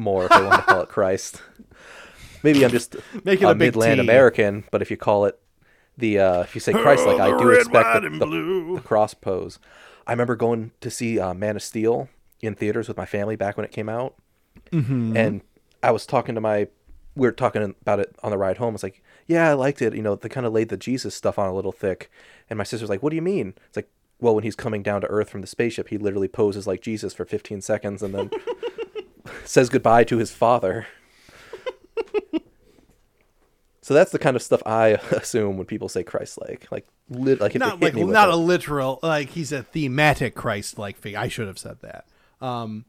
more 0.00 0.24
if 0.24 0.30
they 0.30 0.42
want 0.42 0.54
to 0.56 0.62
call 0.62 0.80
it 0.82 0.88
Christ. 0.98 1.42
Maybe 2.42 2.64
I'm 2.64 2.70
just 2.70 2.96
Make 3.24 3.42
it 3.42 3.44
a, 3.44 3.50
a 3.50 3.54
big 3.54 3.74
Midland 3.74 3.96
T. 3.96 4.00
American, 4.00 4.64
but 4.70 4.82
if 4.82 4.90
you 4.90 4.96
call 4.96 5.26
it 5.26 5.38
the 5.98 6.18
uh, 6.18 6.40
if 6.42 6.54
you 6.54 6.60
say 6.60 6.72
Christ 6.72 7.06
like 7.06 7.20
I 7.20 7.36
do 7.38 7.48
red, 7.48 7.58
expect 7.58 8.02
the, 8.02 8.08
the- 8.10 8.72
the 8.76 8.80
cross 8.84 9.12
pose. 9.14 9.58
I 10.06 10.12
remember 10.12 10.34
going 10.36 10.72
to 10.80 10.90
see 10.90 11.18
uh, 11.20 11.34
Man 11.34 11.56
of 11.56 11.62
Steel 11.62 12.08
in 12.40 12.54
theaters 12.54 12.88
with 12.88 12.96
my 12.96 13.04
family 13.06 13.36
back 13.36 13.56
when 13.56 13.64
it 13.64 13.72
came 13.72 13.88
out, 13.88 14.14
Mm-hmm. 14.72 15.16
and 15.16 15.40
I 15.82 15.90
was 15.92 16.06
talking 16.06 16.34
to 16.34 16.40
my 16.40 16.68
we 17.16 17.26
were 17.26 17.32
talking 17.32 17.62
about 17.62 18.00
it 18.00 18.14
on 18.22 18.30
the 18.30 18.38
ride 18.38 18.56
home. 18.58 18.74
It's 18.74 18.82
like, 18.84 19.02
yeah, 19.26 19.50
I 19.50 19.52
liked 19.54 19.82
it. 19.82 19.94
You 19.94 20.02
know, 20.02 20.14
they 20.14 20.28
kind 20.28 20.46
of 20.46 20.52
laid 20.52 20.68
the 20.68 20.76
Jesus 20.76 21.14
stuff 21.14 21.38
on 21.38 21.48
a 21.48 21.54
little 21.54 21.72
thick. 21.72 22.08
And 22.48 22.56
my 22.56 22.62
sister's 22.64 22.88
like, 22.88 23.02
what 23.02 23.10
do 23.10 23.16
you 23.16 23.22
mean? 23.22 23.54
It's 23.66 23.76
like, 23.76 23.90
well, 24.20 24.34
when 24.34 24.44
he's 24.44 24.54
coming 24.54 24.82
down 24.82 25.00
to 25.00 25.06
Earth 25.08 25.28
from 25.28 25.40
the 25.40 25.46
spaceship, 25.48 25.88
he 25.88 25.98
literally 25.98 26.28
poses 26.28 26.66
like 26.68 26.80
Jesus 26.82 27.12
for 27.12 27.24
15 27.24 27.60
seconds 27.62 28.02
and 28.02 28.14
then 28.14 28.30
says 29.44 29.68
goodbye 29.68 30.04
to 30.04 30.18
his 30.18 30.30
father. 30.30 30.86
so 33.82 33.94
that's 33.94 34.12
the 34.12 34.18
kind 34.18 34.36
of 34.36 34.42
stuff 34.42 34.62
I 34.66 34.88
assume 35.10 35.56
when 35.56 35.66
people 35.66 35.88
say 35.88 36.02
Christ-like, 36.02 36.70
like, 36.70 36.86
lit, 37.08 37.40
like 37.40 37.54
not 37.56 37.80
like 37.80 37.92
hit 37.92 37.94
me 37.94 38.04
with 38.04 38.12
not 38.12 38.28
it. 38.28 38.34
a 38.34 38.36
literal 38.36 39.00
like 39.02 39.30
he's 39.30 39.52
a 39.52 39.62
thematic 39.62 40.34
Christ-like 40.34 40.96
figure. 40.96 41.18
I 41.18 41.28
should 41.28 41.48
have 41.48 41.58
said 41.58 41.78
that. 41.82 42.06
Um, 42.40 42.84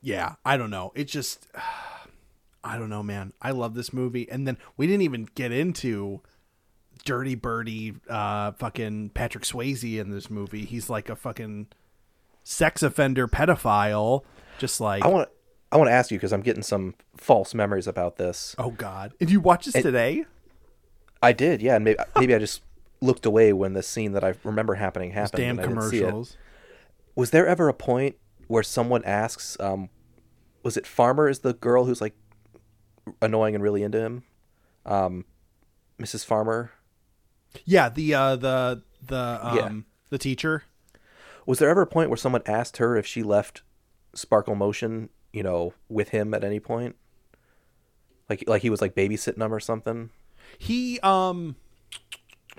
yeah, 0.00 0.36
I 0.44 0.56
don't 0.56 0.70
know. 0.70 0.92
It 0.94 1.04
just, 1.04 1.46
I 2.64 2.78
don't 2.78 2.90
know, 2.90 3.02
man. 3.02 3.32
I 3.40 3.50
love 3.52 3.74
this 3.74 3.92
movie, 3.92 4.28
and 4.30 4.46
then 4.46 4.58
we 4.76 4.86
didn't 4.86 5.02
even 5.02 5.28
get 5.34 5.52
into 5.52 6.20
Dirty 7.04 7.34
Birdie, 7.34 7.94
uh, 8.08 8.52
fucking 8.52 9.10
Patrick 9.10 9.44
Swayze 9.44 9.98
in 9.98 10.10
this 10.10 10.28
movie. 10.28 10.64
He's 10.64 10.90
like 10.90 11.08
a 11.08 11.16
fucking 11.16 11.68
sex 12.44 12.82
offender 12.82 13.28
pedophile, 13.28 14.22
just 14.58 14.80
like. 14.80 15.04
I 15.04 15.08
want 15.08 15.28
I 15.70 15.76
want 15.76 15.88
to 15.88 15.92
ask 15.92 16.10
you 16.10 16.18
because 16.18 16.32
I'm 16.32 16.40
getting 16.40 16.62
some 16.62 16.94
false 17.16 17.54
memories 17.54 17.86
about 17.86 18.16
this. 18.16 18.54
Oh 18.58 18.70
God! 18.70 19.12
Did 19.18 19.30
you 19.30 19.40
watch 19.40 19.66
this 19.66 19.74
today? 19.82 20.24
I 21.22 21.32
did, 21.32 21.60
yeah, 21.60 21.76
and 21.76 21.84
maybe 21.84 21.98
maybe 22.16 22.34
I 22.34 22.38
just 22.38 22.62
looked 23.00 23.26
away 23.26 23.52
when 23.52 23.74
the 23.74 23.82
scene 23.82 24.12
that 24.12 24.24
I 24.24 24.34
remember 24.44 24.74
happening 24.74 25.10
happened. 25.12 25.40
Damn 25.42 25.58
and 25.58 25.82
see 25.82 25.98
it. 25.98 26.00
commercials. 26.02 26.36
Was 27.14 27.30
there 27.30 27.46
ever 27.46 27.68
a 27.68 27.74
point 27.74 28.16
where 28.46 28.62
someone 28.62 29.04
asks, 29.04 29.56
um, 29.60 29.90
was 30.62 30.76
it 30.76 30.86
Farmer 30.86 31.28
is 31.28 31.40
the 31.40 31.52
girl 31.52 31.84
who's 31.84 32.00
like 32.00 32.14
annoying 33.20 33.54
and 33.54 33.62
really 33.62 33.82
into 33.82 33.98
him? 34.00 34.22
Um, 34.86 35.24
Mrs. 36.00 36.24
Farmer. 36.24 36.70
Yeah, 37.64 37.88
the 37.88 38.14
uh, 38.14 38.36
the 38.36 38.82
the 39.04 39.38
um, 39.42 39.56
Yeah. 39.56 39.70
the 40.10 40.18
teacher. 40.18 40.62
Was 41.46 41.58
there 41.58 41.68
ever 41.70 41.82
a 41.82 41.86
point 41.86 42.10
where 42.10 42.16
someone 42.16 42.42
asked 42.46 42.76
her 42.76 42.96
if 42.96 43.06
she 43.06 43.22
left 43.22 43.62
Sparkle 44.14 44.54
Motion, 44.54 45.08
you 45.32 45.42
know, 45.42 45.74
with 45.88 46.10
him 46.10 46.34
at 46.34 46.44
any 46.44 46.60
point? 46.60 46.96
Like 48.28 48.44
like 48.46 48.62
he 48.62 48.70
was 48.70 48.80
like 48.80 48.94
babysitting 48.94 49.36
them 49.38 49.52
or 49.54 49.60
something? 49.60 50.10
He 50.58 50.98
um 51.00 51.56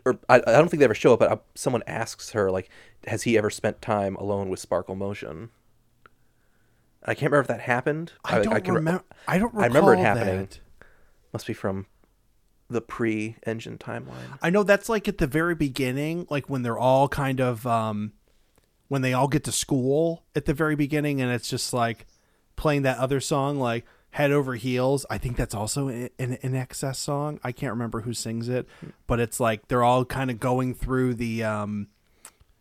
Or 0.05 0.20
I, 0.28 0.36
I 0.36 0.39
don't 0.53 0.70
think 0.70 0.80
they 0.80 0.86
ever 0.86 0.93
show 0.95 1.13
it, 1.13 1.20
but 1.20 1.32
uh 1.32 1.38
someone 1.55 1.84
asks 1.88 2.32
her 2.32 2.49
like, 2.51 2.70
has 3.07 3.24
he 3.24 3.38
ever 3.38 3.49
spent 3.49 3.82
time 3.82 4.15
alone 4.15 4.49
with 4.49 4.59
Sparkle 4.59 4.95
Motion? 4.95 5.49
I 7.03 7.13
can't 7.13 7.32
remember 7.32 7.41
if 7.41 7.47
that 7.47 7.61
happened. 7.61 8.11
I 8.26 8.41
don't 8.41 8.63
can- 8.63 8.74
remember. 8.76 9.03
I 9.28 9.38
don't. 9.39 9.55
I 9.55 9.67
remember 9.67 9.93
it 9.93 9.99
happening. 9.99 10.39
that. 10.47 10.59
Must 11.32 11.47
be 11.47 11.53
from 11.53 11.86
the 12.70 12.82
pre-engine 12.82 13.78
timeline. 13.78 14.38
I 14.41 14.49
know 14.49 14.63
that's 14.63 14.89
like 14.89 15.07
at 15.07 15.17
the 15.17 15.26
very 15.28 15.55
beginning, 15.55 16.28
like 16.30 16.49
when 16.49 16.61
they're 16.61 16.78
all 16.78 17.07
kind 17.07 17.39
of 17.39 17.65
um 17.65 18.13
when 18.89 19.01
they 19.01 19.13
all 19.13 19.28
get 19.28 19.43
to 19.45 19.51
school 19.51 20.24
at 20.36 20.45
the 20.45 20.53
very 20.53 20.76
beginning, 20.76 21.22
and 21.22 21.32
it's 21.32 21.49
just 21.49 21.74
like 21.74 22.05
playing 22.60 22.84
that 22.84 22.97
other 22.97 23.20
song, 23.20 23.57
like 23.60 23.86
"Head 24.12 24.32
Over 24.32 24.55
Heels." 24.55 25.05
I 25.10 25.18
think 25.18 25.38
that's 25.38 25.55
also 25.55 25.88
an 25.88 26.10
an 26.20 26.38
an 26.43 26.53
INXS 26.53 26.97
song. 26.97 27.39
I 27.43 27.51
can't 27.51 27.72
remember 27.72 28.01
who 28.01 28.14
sings 28.14 28.49
it, 28.49 28.68
but 29.07 29.20
it's 29.20 29.39
like 29.39 29.68
they're 29.68 29.84
all 29.84 30.05
kind 30.05 30.30
of 30.30 30.39
going 30.39 30.76
through 30.76 31.16
the 31.16 31.43
um 31.43 31.88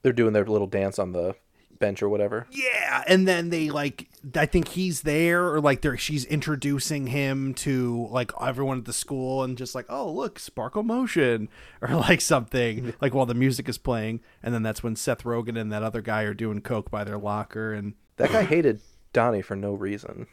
They're 0.03 0.12
doing 0.12 0.32
their 0.32 0.46
little 0.46 0.66
dance 0.68 0.99
on 0.99 1.12
the 1.12 1.34
bench 1.78 2.03
or 2.03 2.09
whatever. 2.09 2.46
Yeah, 2.51 3.05
and 3.07 3.26
then 3.28 3.51
they 3.51 3.70
like 3.70 4.09
I 4.34 4.46
think 4.46 4.68
he's 4.68 5.03
there 5.03 5.53
or 5.53 5.61
like 5.61 5.80
they're 5.80 5.96
she's 5.96 6.24
introducing 6.24 7.07
him 7.09 7.55
to 7.55 8.09
like 8.11 8.32
everyone 8.40 8.78
at 8.78 8.84
the 8.84 8.92
school 8.92 9.42
and 9.44 9.57
just 9.57 9.74
like, 9.74 9.86
"Oh, 9.88 10.11
look, 10.11 10.38
Sparkle 10.38 10.82
Motion" 10.82 11.49
or 11.80 11.88
like 11.94 12.20
something 12.20 12.94
like 13.01 13.14
while 13.14 13.26
the 13.26 13.34
music 13.34 13.68
is 13.68 13.78
playing 13.78 14.20
and 14.42 14.53
then 14.55 14.62
that's 14.62 14.82
when 14.82 14.96
Seth 14.96 15.22
Rogen 15.24 15.59
and 15.59 15.72
that 15.72 15.82
other 15.82 16.03
guy 16.03 16.22
are 16.22 16.34
doing 16.34 16.61
coke 16.61 16.90
by 16.90 17.05
their 17.05 17.18
locker 17.18 17.72
and 17.72 17.94
That 18.16 18.32
guy 18.32 18.42
hated 18.42 18.80
Donnie 19.12 19.42
for 19.42 19.56
no 19.56 19.72
reason. 19.74 20.26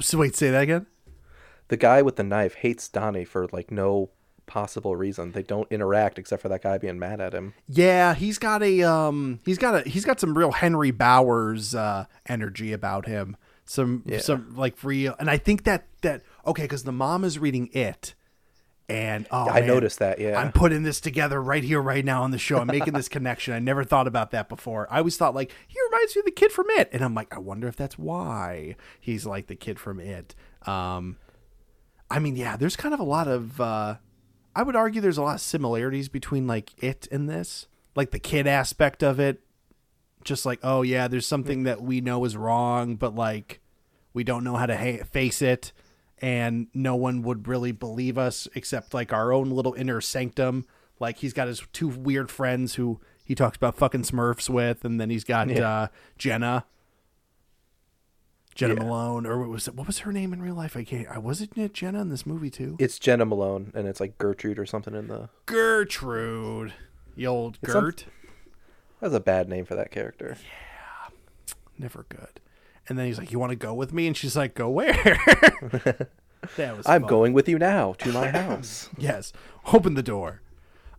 So 0.00 0.18
wait, 0.18 0.36
say 0.36 0.50
that 0.50 0.62
again? 0.62 0.86
The 1.68 1.76
guy 1.76 2.02
with 2.02 2.16
the 2.16 2.22
knife 2.24 2.54
hates 2.56 2.88
Donnie 2.88 3.24
for 3.24 3.48
like 3.52 3.70
no 3.70 4.10
possible 4.46 4.94
reason. 4.96 5.32
They 5.32 5.42
don't 5.42 5.70
interact 5.72 6.18
except 6.18 6.42
for 6.42 6.48
that 6.50 6.62
guy 6.62 6.76
being 6.78 6.98
mad 6.98 7.20
at 7.20 7.32
him. 7.32 7.54
Yeah, 7.68 8.14
he's 8.14 8.38
got 8.38 8.62
a 8.62 8.82
um 8.82 9.40
he's 9.44 9.58
got 9.58 9.74
a 9.86 9.88
he's 9.88 10.04
got 10.04 10.20
some 10.20 10.36
real 10.36 10.52
Henry 10.52 10.90
Bowers 10.90 11.74
uh 11.74 12.06
energy 12.26 12.72
about 12.72 13.06
him. 13.06 13.36
Some 13.64 14.02
Yeah. 14.06 14.18
some 14.18 14.54
like 14.56 14.82
real 14.84 15.14
and 15.18 15.30
I 15.30 15.38
think 15.38 15.64
that 15.64 15.86
that 16.02 16.22
okay, 16.46 16.68
cuz 16.68 16.82
the 16.82 16.92
mom 16.92 17.24
is 17.24 17.38
reading 17.38 17.68
it 17.72 18.14
and 18.88 19.26
oh 19.30 19.48
I 19.48 19.60
man, 19.60 19.68
noticed 19.68 19.98
that, 20.00 20.20
yeah. 20.20 20.38
I'm 20.38 20.52
putting 20.52 20.82
this 20.82 21.00
together 21.00 21.42
right 21.42 21.64
here 21.64 21.80
right 21.80 22.04
now 22.04 22.22
on 22.22 22.30
the 22.32 22.38
show. 22.38 22.58
I'm 22.58 22.66
making 22.66 22.92
this 22.92 23.08
connection. 23.10 23.54
I 23.54 23.58
never 23.58 23.82
thought 23.82 24.06
about 24.06 24.30
that 24.32 24.48
before. 24.48 24.86
I 24.90 24.98
always 24.98 25.16
thought 25.16 25.34
like 25.34 25.50
he 25.66 25.78
reminds 25.90 26.14
me 26.14 26.20
of 26.20 26.26
the 26.26 26.32
kid 26.32 26.52
from 26.52 26.66
it 26.70 26.90
and 26.92 27.02
I'm 27.02 27.14
like 27.14 27.34
I 27.34 27.38
wonder 27.38 27.66
if 27.66 27.76
that's 27.76 27.98
why 27.98 28.76
he's 29.00 29.24
like 29.24 29.46
the 29.46 29.56
kid 29.56 29.78
from 29.78 30.00
it. 30.00 30.34
Um 30.66 31.16
I 32.10 32.18
mean, 32.18 32.36
yeah, 32.36 32.56
there's 32.56 32.76
kind 32.76 32.92
of 32.92 33.00
a 33.00 33.04
lot 33.04 33.26
of 33.26 33.60
uh 33.60 33.96
I 34.54 34.62
would 34.62 34.76
argue 34.76 35.00
there's 35.00 35.18
a 35.18 35.22
lot 35.22 35.36
of 35.36 35.40
similarities 35.40 36.08
between 36.08 36.46
like 36.46 36.72
it 36.82 37.08
and 37.10 37.28
this. 37.28 37.66
Like 37.96 38.10
the 38.10 38.18
kid 38.18 38.46
aspect 38.46 39.02
of 39.02 39.18
it. 39.18 39.40
Just 40.24 40.46
like, 40.46 40.58
oh 40.62 40.82
yeah, 40.82 41.08
there's 41.08 41.26
something 41.26 41.64
that 41.64 41.82
we 41.82 42.00
know 42.00 42.24
is 42.24 42.36
wrong, 42.36 42.96
but 42.96 43.14
like 43.14 43.60
we 44.12 44.24
don't 44.24 44.44
know 44.44 44.56
how 44.56 44.66
to 44.66 44.76
ha- 44.76 45.04
face 45.04 45.42
it. 45.42 45.72
And 46.22 46.68
no 46.72 46.94
one 46.96 47.22
would 47.22 47.48
really 47.48 47.72
believe 47.72 48.16
us 48.16 48.48
except 48.54 48.94
like 48.94 49.12
our 49.12 49.32
own 49.32 49.50
little 49.50 49.74
inner 49.74 50.00
sanctum. 50.00 50.64
Like 51.00 51.18
he's 51.18 51.32
got 51.32 51.48
his 51.48 51.62
two 51.72 51.88
weird 51.88 52.30
friends 52.30 52.76
who 52.76 53.00
he 53.24 53.34
talks 53.34 53.56
about 53.56 53.74
fucking 53.76 54.02
Smurfs 54.02 54.48
with, 54.48 54.84
and 54.84 55.00
then 55.00 55.10
he's 55.10 55.24
got 55.24 55.50
uh, 55.50 55.88
Jena, 56.18 56.64
Jena 58.54 58.74
Yeah. 58.74 58.80
Malone, 58.84 59.26
or 59.26 59.38
what 59.40 59.48
was 59.48 59.66
it? 59.66 59.74
What 59.74 59.86
was 59.86 60.00
her 60.00 60.12
name 60.12 60.32
in 60.32 60.40
real 60.40 60.54
life? 60.54 60.76
I 60.76 60.84
can't. 60.84 61.08
I 61.08 61.18
wasn't 61.18 61.58
it 61.58 61.74
Jenna 61.74 62.00
in 62.00 62.10
this 62.10 62.24
movie 62.24 62.50
too? 62.50 62.76
It's 62.78 62.98
Jena 62.98 63.24
Malone, 63.24 63.72
and 63.74 63.88
it's 63.88 63.98
like 64.00 64.16
Gertrude 64.18 64.58
or 64.58 64.66
something 64.66 64.94
in 64.94 65.08
the. 65.08 65.28
Gertrude, 65.46 66.72
the 67.16 67.26
old 67.26 67.58
some- 67.64 67.72
Gert. 67.82 68.04
That's 69.00 69.14
a 69.14 69.20
bad 69.20 69.48
name 69.48 69.64
for 69.64 69.74
that 69.74 69.90
character. 69.90 70.36
Yeah, 70.40 71.54
never 71.78 72.06
good. 72.08 72.40
And 72.88 72.98
then 72.98 73.06
he's 73.06 73.18
like, 73.18 73.32
"You 73.32 73.38
want 73.38 73.50
to 73.50 73.56
go 73.56 73.72
with 73.74 73.92
me?" 73.92 74.06
And 74.06 74.16
she's 74.16 74.36
like, 74.36 74.54
"Go 74.54 74.68
where?" 74.68 74.92
that 76.56 76.76
was. 76.76 76.86
I'm 76.86 77.02
fun. 77.02 77.08
going 77.08 77.32
with 77.32 77.48
you 77.48 77.58
now 77.58 77.94
to 77.94 78.12
my 78.12 78.28
house. 78.30 78.90
Yes, 78.98 79.32
open 79.72 79.94
the 79.94 80.02
door. 80.02 80.42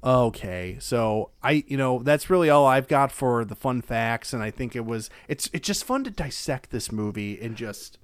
Okay, 0.03 0.77
so 0.79 1.31
I, 1.41 1.63
you 1.67 1.77
know, 1.77 1.97
that's 2.03 2.29
really 2.29 2.47
all 2.47 2.67
I've 2.67 2.87
got 2.87 3.11
for 3.11 3.43
the 3.43 3.55
fun 3.55 3.81
facts, 3.81 4.33
and 4.33 4.43
I 4.43 4.51
think 4.51 4.75
it 4.75 4.85
was, 4.85 5.09
it's, 5.27 5.49
it's 5.51 5.65
just 5.65 5.83
fun 5.83 6.03
to 6.03 6.11
dissect 6.11 6.69
this 6.69 6.91
movie 6.91 7.41
and 7.41 7.55
just, 7.55 7.97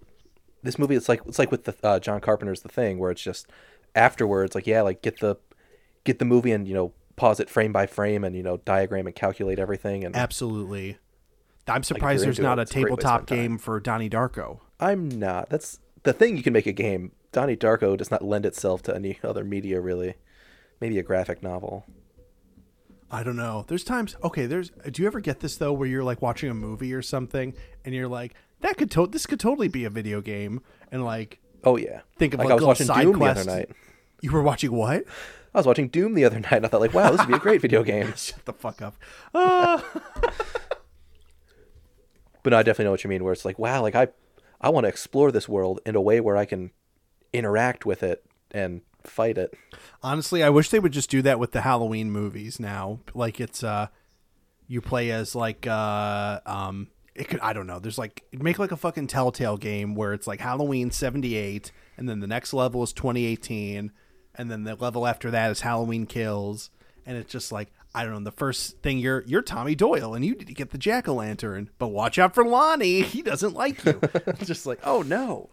this 0.64 0.80
movie, 0.80 0.96
it's 0.96 1.08
like 1.08 1.22
it's 1.28 1.38
like 1.38 1.52
with 1.52 1.66
the 1.66 1.76
uh, 1.84 2.00
John 2.00 2.20
Carpenter's 2.20 2.62
The 2.62 2.70
Thing, 2.70 2.98
where 2.98 3.12
it's 3.12 3.22
just 3.22 3.48
afterwards, 3.96 4.56
like 4.56 4.68
yeah, 4.68 4.82
like 4.82 5.02
get 5.02 5.20
the 5.20 5.38
get 6.04 6.20
the 6.20 6.26
movie 6.26 6.52
and 6.52 6.68
you 6.68 6.74
know 6.74 6.94
pause 7.16 7.40
it 7.40 7.50
frame 7.50 7.72
by 7.72 7.86
frame 7.86 8.24
and 8.24 8.36
you 8.36 8.44
know 8.44 8.58
diagram 8.58 9.08
and 9.08 9.16
calculate 9.16 9.60
everything. 9.60 10.04
And 10.04 10.16
absolutely. 10.16 10.98
I'm 11.68 11.84
surprised 11.84 12.24
there's 12.26 12.39
not 12.39 12.57
it, 12.57 12.62
a 12.62 12.62
it's 12.64 12.72
a 12.72 12.74
great 12.76 12.84
way 12.86 12.89
to 12.89 12.95
tabletop 13.01 13.26
game 13.28 13.57
for 13.57 13.80
Donnie 13.80 14.09
Darko. 14.09 14.59
I'm 14.80 15.07
not. 15.09 15.49
That's 15.49 15.80
the 16.03 16.14
thing. 16.14 16.36
You 16.38 16.43
can 16.43 16.53
make 16.53 16.66
a 16.68 16.72
game. 16.72 17.12
Donnie 17.32 17.55
Darko 17.55 17.95
does 17.95 18.12
not 18.12 18.24
lend 18.24 18.45
itself 18.45 18.82
to 18.84 18.95
any 18.95 19.20
other 19.24 19.43
media 19.43 19.80
really. 19.80 20.16
Maybe 20.80 20.97
a 20.97 21.03
graphic 21.03 21.43
novel. 21.43 21.86
I 23.12 23.24
don't 23.24 23.36
know. 23.36 23.66
There's 23.68 23.84
times. 23.84 24.16
Okay, 24.24 24.45
there's. 24.45 24.72
Do 24.89 25.01
you 25.01 25.07
ever 25.07 25.20
get 25.20 25.41
this 25.41 25.57
though, 25.57 25.74
where 25.74 25.88
you're 25.88 26.03
like 26.03 26.22
watching 26.22 26.49
a 26.49 26.53
movie 26.53 26.93
or 26.93 27.01
something, 27.01 27.53
and 27.86 27.93
you're 27.93 28.07
like, 28.07 28.34
that 28.62 28.78
could 28.78 28.89
to- 28.91 29.07
this 29.07 29.26
could 29.26 29.39
totally 29.39 29.68
be 29.68 29.84
a 29.86 29.89
video 29.89 30.22
game, 30.22 30.62
and 30.91 31.03
like 31.05 31.39
Oh 31.64 31.76
yeah. 31.78 32.01
think 32.18 32.34
of 32.34 32.39
like 32.39 32.45
like, 32.45 32.51
I 32.53 32.55
was 32.55 32.64
watching 32.66 32.88
side 32.88 33.03
Doom 33.03 33.16
quests. 33.18 33.45
the 33.45 33.51
other 33.51 33.59
night. 33.62 33.70
You 34.22 34.32
were 34.32 34.41
watching 34.41 34.72
what? 34.72 35.03
I 35.53 35.57
was 35.59 35.68
watching 35.68 35.89
Doom 35.89 36.14
the 36.16 36.24
other 36.26 36.39
night. 36.39 36.53
and 36.53 36.66
I 36.66 36.70
thought 36.70 36.82
like, 36.82 36.93
wow, 36.93 37.12
this 37.12 37.20
would 37.20 37.28
be 37.28 37.36
a 37.36 37.39
great 37.39 37.62
video 37.62 37.84
game. 37.93 38.14
Shut 38.16 38.45
the 38.45 38.53
fuck 38.53 38.82
up. 38.82 38.95
Uh, 39.36 39.82
But 42.44 42.52
no, 42.52 42.58
I 42.58 42.64
definitely 42.64 42.86
know 42.86 42.92
what 42.92 43.04
you 43.04 43.10
mean. 43.10 43.24
Where 43.24 43.34
it's 43.34 43.46
like, 43.46 43.60
wow, 43.60 43.82
like 43.82 43.96
I, 43.96 44.08
I 44.60 44.70
want 44.70 44.86
to 44.86 44.89
explore 44.89 45.32
this 45.32 45.48
world 45.48 45.80
in 45.86 45.96
a 45.96 46.02
way 46.02 46.20
where 46.20 46.38
I 46.38 46.46
can 46.46 46.72
interact 47.34 47.86
with 47.86 48.04
it 48.04 48.26
and 48.52 48.82
fight 49.04 49.38
it. 49.38 49.54
honestly, 50.04 50.44
I 50.44 50.50
wish 50.50 50.70
they 50.70 50.80
would 50.80 50.92
just 50.92 51.10
do 51.10 51.22
that 51.24 51.39
with 51.39 51.52
the 51.52 51.62
Halloween 51.62 52.12
movies 52.12 52.60
now. 52.60 53.00
Like 53.14 53.39
it's 53.39 53.64
uh, 53.64 53.88
you 54.68 54.82
play 54.82 55.12
as 55.12 55.36
like 55.36 55.68
uh, 55.68 56.39
um, 56.46 56.88
it 57.16 57.28
could 57.28 57.39
I 57.42 57.54
don't 57.54 57.68
know. 57.68 57.80
There's 57.80 57.98
like 57.98 58.24
make 58.32 58.60
like 58.60 58.72
a 58.72 58.78
fucking 58.78 59.08
Telltale 59.08 59.58
game 59.58 59.96
where 59.96 60.14
it's 60.14 60.28
like 60.28 60.39
Halloween 60.39 60.92
'78, 60.92 61.72
and 61.98 62.08
then 62.08 62.20
the 62.20 62.28
next 62.28 62.54
level 62.54 62.84
is 62.84 62.94
2018, 62.94 63.92
and 64.36 64.52
then 64.52 64.64
the 64.64 64.76
level 64.76 65.08
after 65.08 65.32
that 65.32 65.52
is 65.52 65.62
Halloween 65.62 66.06
Kills, 66.06 66.70
and 67.06 67.18
it's 67.18 67.32
just 67.32 67.52
like 67.52 67.70
I 67.93 68.04
don't 68.04 68.14
know. 68.14 68.20
The 68.22 68.32
first 68.32 68.80
thing 68.82 68.99
you're 68.99 69.24
you're 69.26 69.41
Tommy 69.41 69.76
Doyle, 69.76 70.14
and 70.14 70.24
you 70.24 70.36
need 70.36 70.47
to 70.47 70.54
get 70.54 70.72
the 70.72 70.78
jack 70.78 71.08
o' 71.08 71.16
lantern, 71.16 71.70
but 71.78 71.88
watch 71.88 72.18
out 72.18 72.34
for 72.34 72.45
Lonnie. 72.45 73.02
He 73.12 73.22
doesn't 73.22 73.54
like 73.54 73.84
you. 73.86 73.99
it's 74.02 74.47
just 74.47 74.66
like 74.66 74.80
oh 74.84 75.02
no. 75.02 75.49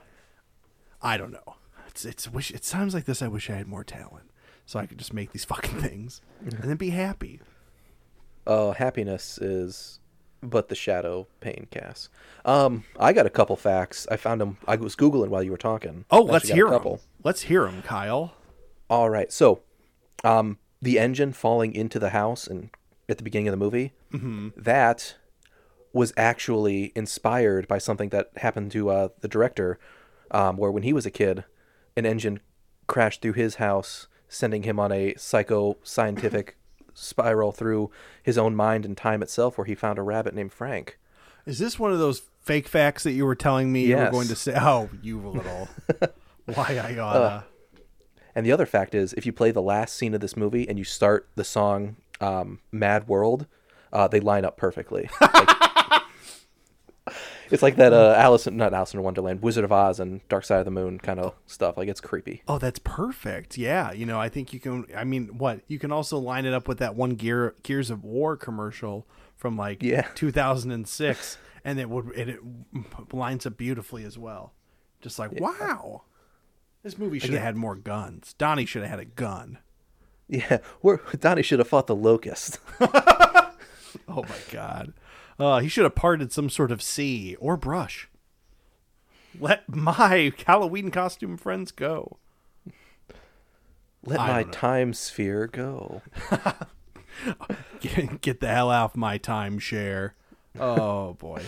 I 1.00 1.16
don't 1.16 1.32
know. 1.32 1.56
It's 1.88 2.04
it's 2.04 2.30
wish 2.30 2.50
it 2.50 2.64
sounds 2.64 2.94
like 2.94 3.04
this. 3.04 3.22
I 3.22 3.28
wish 3.28 3.50
I 3.50 3.54
had 3.54 3.66
more 3.66 3.84
talent, 3.84 4.30
so 4.66 4.78
I 4.78 4.86
could 4.86 4.98
just 4.98 5.12
make 5.12 5.32
these 5.32 5.44
fucking 5.52 5.80
things 5.80 6.20
and 6.40 6.52
then 6.52 6.76
be 6.76 6.90
happy. 6.90 7.40
Uh, 8.46 8.72
happiness 8.72 9.38
is 9.38 10.00
but 10.42 10.68
the 10.68 10.74
shadow 10.74 11.26
pain, 11.40 11.66
Cass. 11.70 12.08
Um, 12.44 12.84
I 12.98 13.12
got 13.12 13.26
a 13.26 13.30
couple 13.30 13.56
facts. 13.56 14.06
I 14.10 14.16
found 14.16 14.40
them. 14.40 14.58
I 14.66 14.76
was 14.76 14.96
googling 14.96 15.28
while 15.28 15.42
you 15.42 15.50
were 15.50 15.56
talking. 15.56 16.04
Oh, 16.10 16.22
let's 16.22 16.44
actually 16.44 16.60
got 16.60 16.66
a 16.66 16.70
hear 16.70 16.78
them. 16.78 16.98
Let's 17.24 17.42
hear 17.42 17.64
them, 17.64 17.82
Kyle. 17.82 18.34
All 18.88 19.10
right. 19.10 19.32
So, 19.32 19.60
um, 20.24 20.58
the 20.80 20.98
engine 20.98 21.32
falling 21.32 21.74
into 21.74 21.98
the 21.98 22.10
house 22.10 22.46
and 22.46 22.70
at 23.08 23.18
the 23.18 23.24
beginning 23.24 23.48
of 23.48 23.52
the 23.52 23.56
movie, 23.56 23.92
that 24.56 25.16
was 25.92 26.12
actually 26.16 26.92
inspired 26.94 27.66
by 27.66 27.78
something 27.78 28.10
that 28.10 28.30
happened 28.36 28.70
to 28.72 28.90
uh, 28.90 29.08
the 29.20 29.28
director, 29.28 29.78
um, 30.30 30.56
where 30.56 30.70
when 30.70 30.82
he 30.82 30.92
was 30.92 31.06
a 31.06 31.10
kid, 31.10 31.44
an 31.96 32.04
engine 32.06 32.40
crashed 32.86 33.22
through 33.22 33.32
his 33.32 33.56
house, 33.56 34.06
sending 34.28 34.62
him 34.64 34.78
on 34.78 34.92
a 34.92 35.14
psycho 35.16 35.78
scientific 35.82 36.56
spiral 36.94 37.50
through 37.52 37.90
his 38.22 38.36
own 38.36 38.54
mind 38.54 38.84
and 38.84 38.96
time 38.96 39.22
itself, 39.22 39.56
where 39.56 39.64
he 39.64 39.74
found 39.74 39.98
a 39.98 40.02
rabbit 40.02 40.34
named 40.34 40.52
Frank. 40.52 40.98
Is 41.46 41.58
this 41.58 41.78
one 41.78 41.92
of 41.92 41.98
those 41.98 42.22
fake 42.40 42.68
facts 42.68 43.02
that 43.04 43.12
you 43.12 43.24
were 43.24 43.34
telling 43.34 43.72
me 43.72 43.86
you 43.86 43.96
were 43.96 44.10
going 44.10 44.28
to 44.28 44.36
say? 44.36 44.52
Oh, 44.54 44.90
you 45.00 45.18
little. 45.18 45.68
Why 46.44 46.80
I 46.84 46.94
gotta. 46.94 47.44
And 48.38 48.46
the 48.46 48.52
other 48.52 48.66
fact 48.66 48.94
is, 48.94 49.14
if 49.14 49.26
you 49.26 49.32
play 49.32 49.50
the 49.50 49.60
last 49.60 49.96
scene 49.96 50.14
of 50.14 50.20
this 50.20 50.36
movie 50.36 50.68
and 50.68 50.78
you 50.78 50.84
start 50.84 51.28
the 51.34 51.42
song 51.42 51.96
um, 52.20 52.60
"Mad 52.70 53.08
World," 53.08 53.48
uh, 53.92 54.06
they 54.06 54.20
line 54.20 54.44
up 54.44 54.56
perfectly. 54.56 55.10
Like- 55.20 57.14
it's 57.50 57.62
like 57.62 57.76
that 57.76 57.94
uh, 57.94 58.14
Alice, 58.16 58.46
in- 58.46 58.58
not 58.58 58.74
Alice 58.74 58.92
in 58.92 59.02
Wonderland, 59.02 59.40
Wizard 59.42 59.64
of 59.64 59.72
Oz, 59.72 59.98
and 59.98 60.20
Dark 60.28 60.44
Side 60.44 60.58
of 60.58 60.66
the 60.66 60.70
Moon 60.70 60.98
kind 60.98 61.18
of 61.18 61.34
stuff. 61.46 61.78
Like 61.78 61.88
it's 61.88 62.00
creepy. 62.02 62.42
Oh, 62.46 62.58
that's 62.58 62.78
perfect. 62.78 63.56
Yeah, 63.56 63.90
you 63.92 64.04
know, 64.04 64.20
I 64.20 64.28
think 64.28 64.52
you 64.52 64.60
can. 64.60 64.84
I 64.94 65.04
mean, 65.04 65.38
what 65.38 65.62
you 65.66 65.78
can 65.78 65.90
also 65.90 66.18
line 66.18 66.44
it 66.44 66.52
up 66.52 66.68
with 66.68 66.76
that 66.78 66.94
one 66.94 67.14
Gear 67.14 67.54
Gears 67.62 67.88
of 67.90 68.04
War 68.04 68.36
commercial 68.36 69.06
from 69.34 69.56
like 69.56 69.82
Yeah. 69.82 70.02
2006, 70.14 71.38
and 71.64 71.80
it 71.80 71.88
would 71.88 72.14
and 72.14 72.30
it 72.30 72.40
lines 73.14 73.46
up 73.46 73.56
beautifully 73.56 74.04
as 74.04 74.18
well. 74.18 74.52
Just 75.00 75.18
like 75.18 75.40
wow, 75.40 76.02
this 76.82 76.98
movie 76.98 77.18
should 77.18 77.30
have 77.34 77.42
had 77.42 77.56
more 77.56 77.74
guns. 77.74 78.34
Donnie 78.38 78.66
should 78.66 78.82
have 78.82 78.90
had 78.90 79.00
a 79.00 79.04
gun. 79.04 79.58
Yeah, 80.28 80.58
where 80.80 81.00
Donnie 81.18 81.42
should 81.42 81.58
have 81.58 81.68
fought 81.68 81.86
the 81.86 81.96
locust. 81.96 82.58
Oh 84.06 84.22
my 84.22 84.36
god, 84.50 84.92
uh, 85.38 85.58
he 85.60 85.68
should 85.68 85.84
have 85.84 85.94
parted 85.94 86.30
some 86.30 86.50
sort 86.50 86.70
of 86.70 86.82
sea 86.82 87.36
or 87.40 87.56
brush. 87.56 88.08
Let 89.38 89.68
my 89.74 90.32
Halloween 90.46 90.90
costume 90.90 91.36
friends 91.38 91.72
go. 91.72 92.18
Let 94.04 94.20
I 94.20 94.28
my 94.28 94.42
know. 94.42 94.50
time 94.50 94.92
sphere 94.94 95.46
go. 95.46 96.02
get, 97.80 98.20
get 98.20 98.40
the 98.40 98.48
hell 98.48 98.70
off 98.70 98.94
my 98.96 99.18
timeshare. 99.18 100.12
Oh 100.58 101.14
boy. 101.14 101.42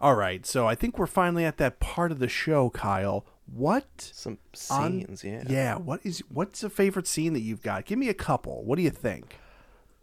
All 0.00 0.14
right, 0.14 0.44
so 0.44 0.66
I 0.66 0.74
think 0.74 0.98
we're 0.98 1.06
finally 1.06 1.44
at 1.44 1.58
that 1.58 1.80
part 1.80 2.12
of 2.12 2.18
the 2.18 2.28
show, 2.28 2.70
Kyle. 2.70 3.24
What 3.46 4.10
Some 4.12 4.38
on- 4.70 4.92
scenes, 5.00 5.24
yeah. 5.24 5.42
Yeah, 5.46 5.76
what 5.76 6.00
is 6.04 6.22
what's 6.28 6.62
a 6.62 6.70
favorite 6.70 7.06
scene 7.06 7.32
that 7.34 7.40
you've 7.40 7.62
got? 7.62 7.84
Give 7.84 7.98
me 7.98 8.08
a 8.08 8.14
couple. 8.14 8.64
What 8.64 8.76
do 8.76 8.82
you 8.82 8.90
think? 8.90 9.36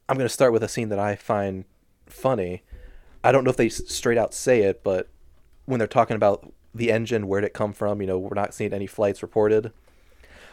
I'm 0.07 0.17
going 0.17 0.27
to 0.27 0.33
start 0.33 0.53
with 0.53 0.63
a 0.63 0.67
scene 0.67 0.89
that 0.89 0.99
I 0.99 1.15
find 1.15 1.65
funny. 2.05 2.63
I 3.23 3.31
don't 3.31 3.43
know 3.43 3.49
if 3.49 3.57
they 3.57 3.69
straight 3.69 4.17
out 4.17 4.33
say 4.33 4.61
it, 4.61 4.83
but 4.83 5.09
when 5.65 5.79
they're 5.79 5.87
talking 5.87 6.15
about 6.15 6.51
the 6.73 6.91
engine, 6.91 7.27
where'd 7.27 7.43
it 7.43 7.53
come 7.53 7.73
from? 7.73 8.01
You 8.01 8.07
know, 8.07 8.17
we're 8.19 8.35
not 8.35 8.53
seeing 8.53 8.73
any 8.73 8.87
flights 8.87 9.21
reported. 9.21 9.71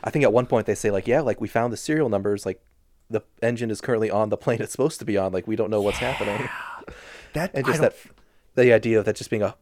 I 0.05 0.11
think 0.11 0.23
at 0.25 0.33
one 0.33 0.47
point 0.47 0.67
they 0.67 0.75
say 0.75 0.91
like, 0.91 1.07
yeah, 1.09 1.21
like 1.21 1.41
we 1.41 1.49
found 1.49 1.73
the 1.73 1.77
serial 1.77 2.09
numbers, 2.09 2.47
like 2.47 2.63
the 3.11 3.23
engine 3.43 3.71
is 3.71 3.81
currently 3.81 4.11
on 4.11 4.29
the 4.29 4.37
plane 4.37 4.61
it's 4.61 4.73
supposed 4.73 4.99
to 5.01 5.05
be 5.05 5.17
on. 5.19 5.33
Like 5.33 5.47
we 5.47 5.57
don't 5.57 5.71
know 5.71 5.81
what's 5.83 5.99
happening. 5.99 6.49
That 7.35 7.51
And 7.53 7.67
just 7.67 7.83
that, 7.83 7.95
the 8.55 8.73
idea 8.73 8.99
of 8.99 9.05
that 9.05 9.15
just 9.15 9.29
being 9.29 9.43
a 9.43 9.55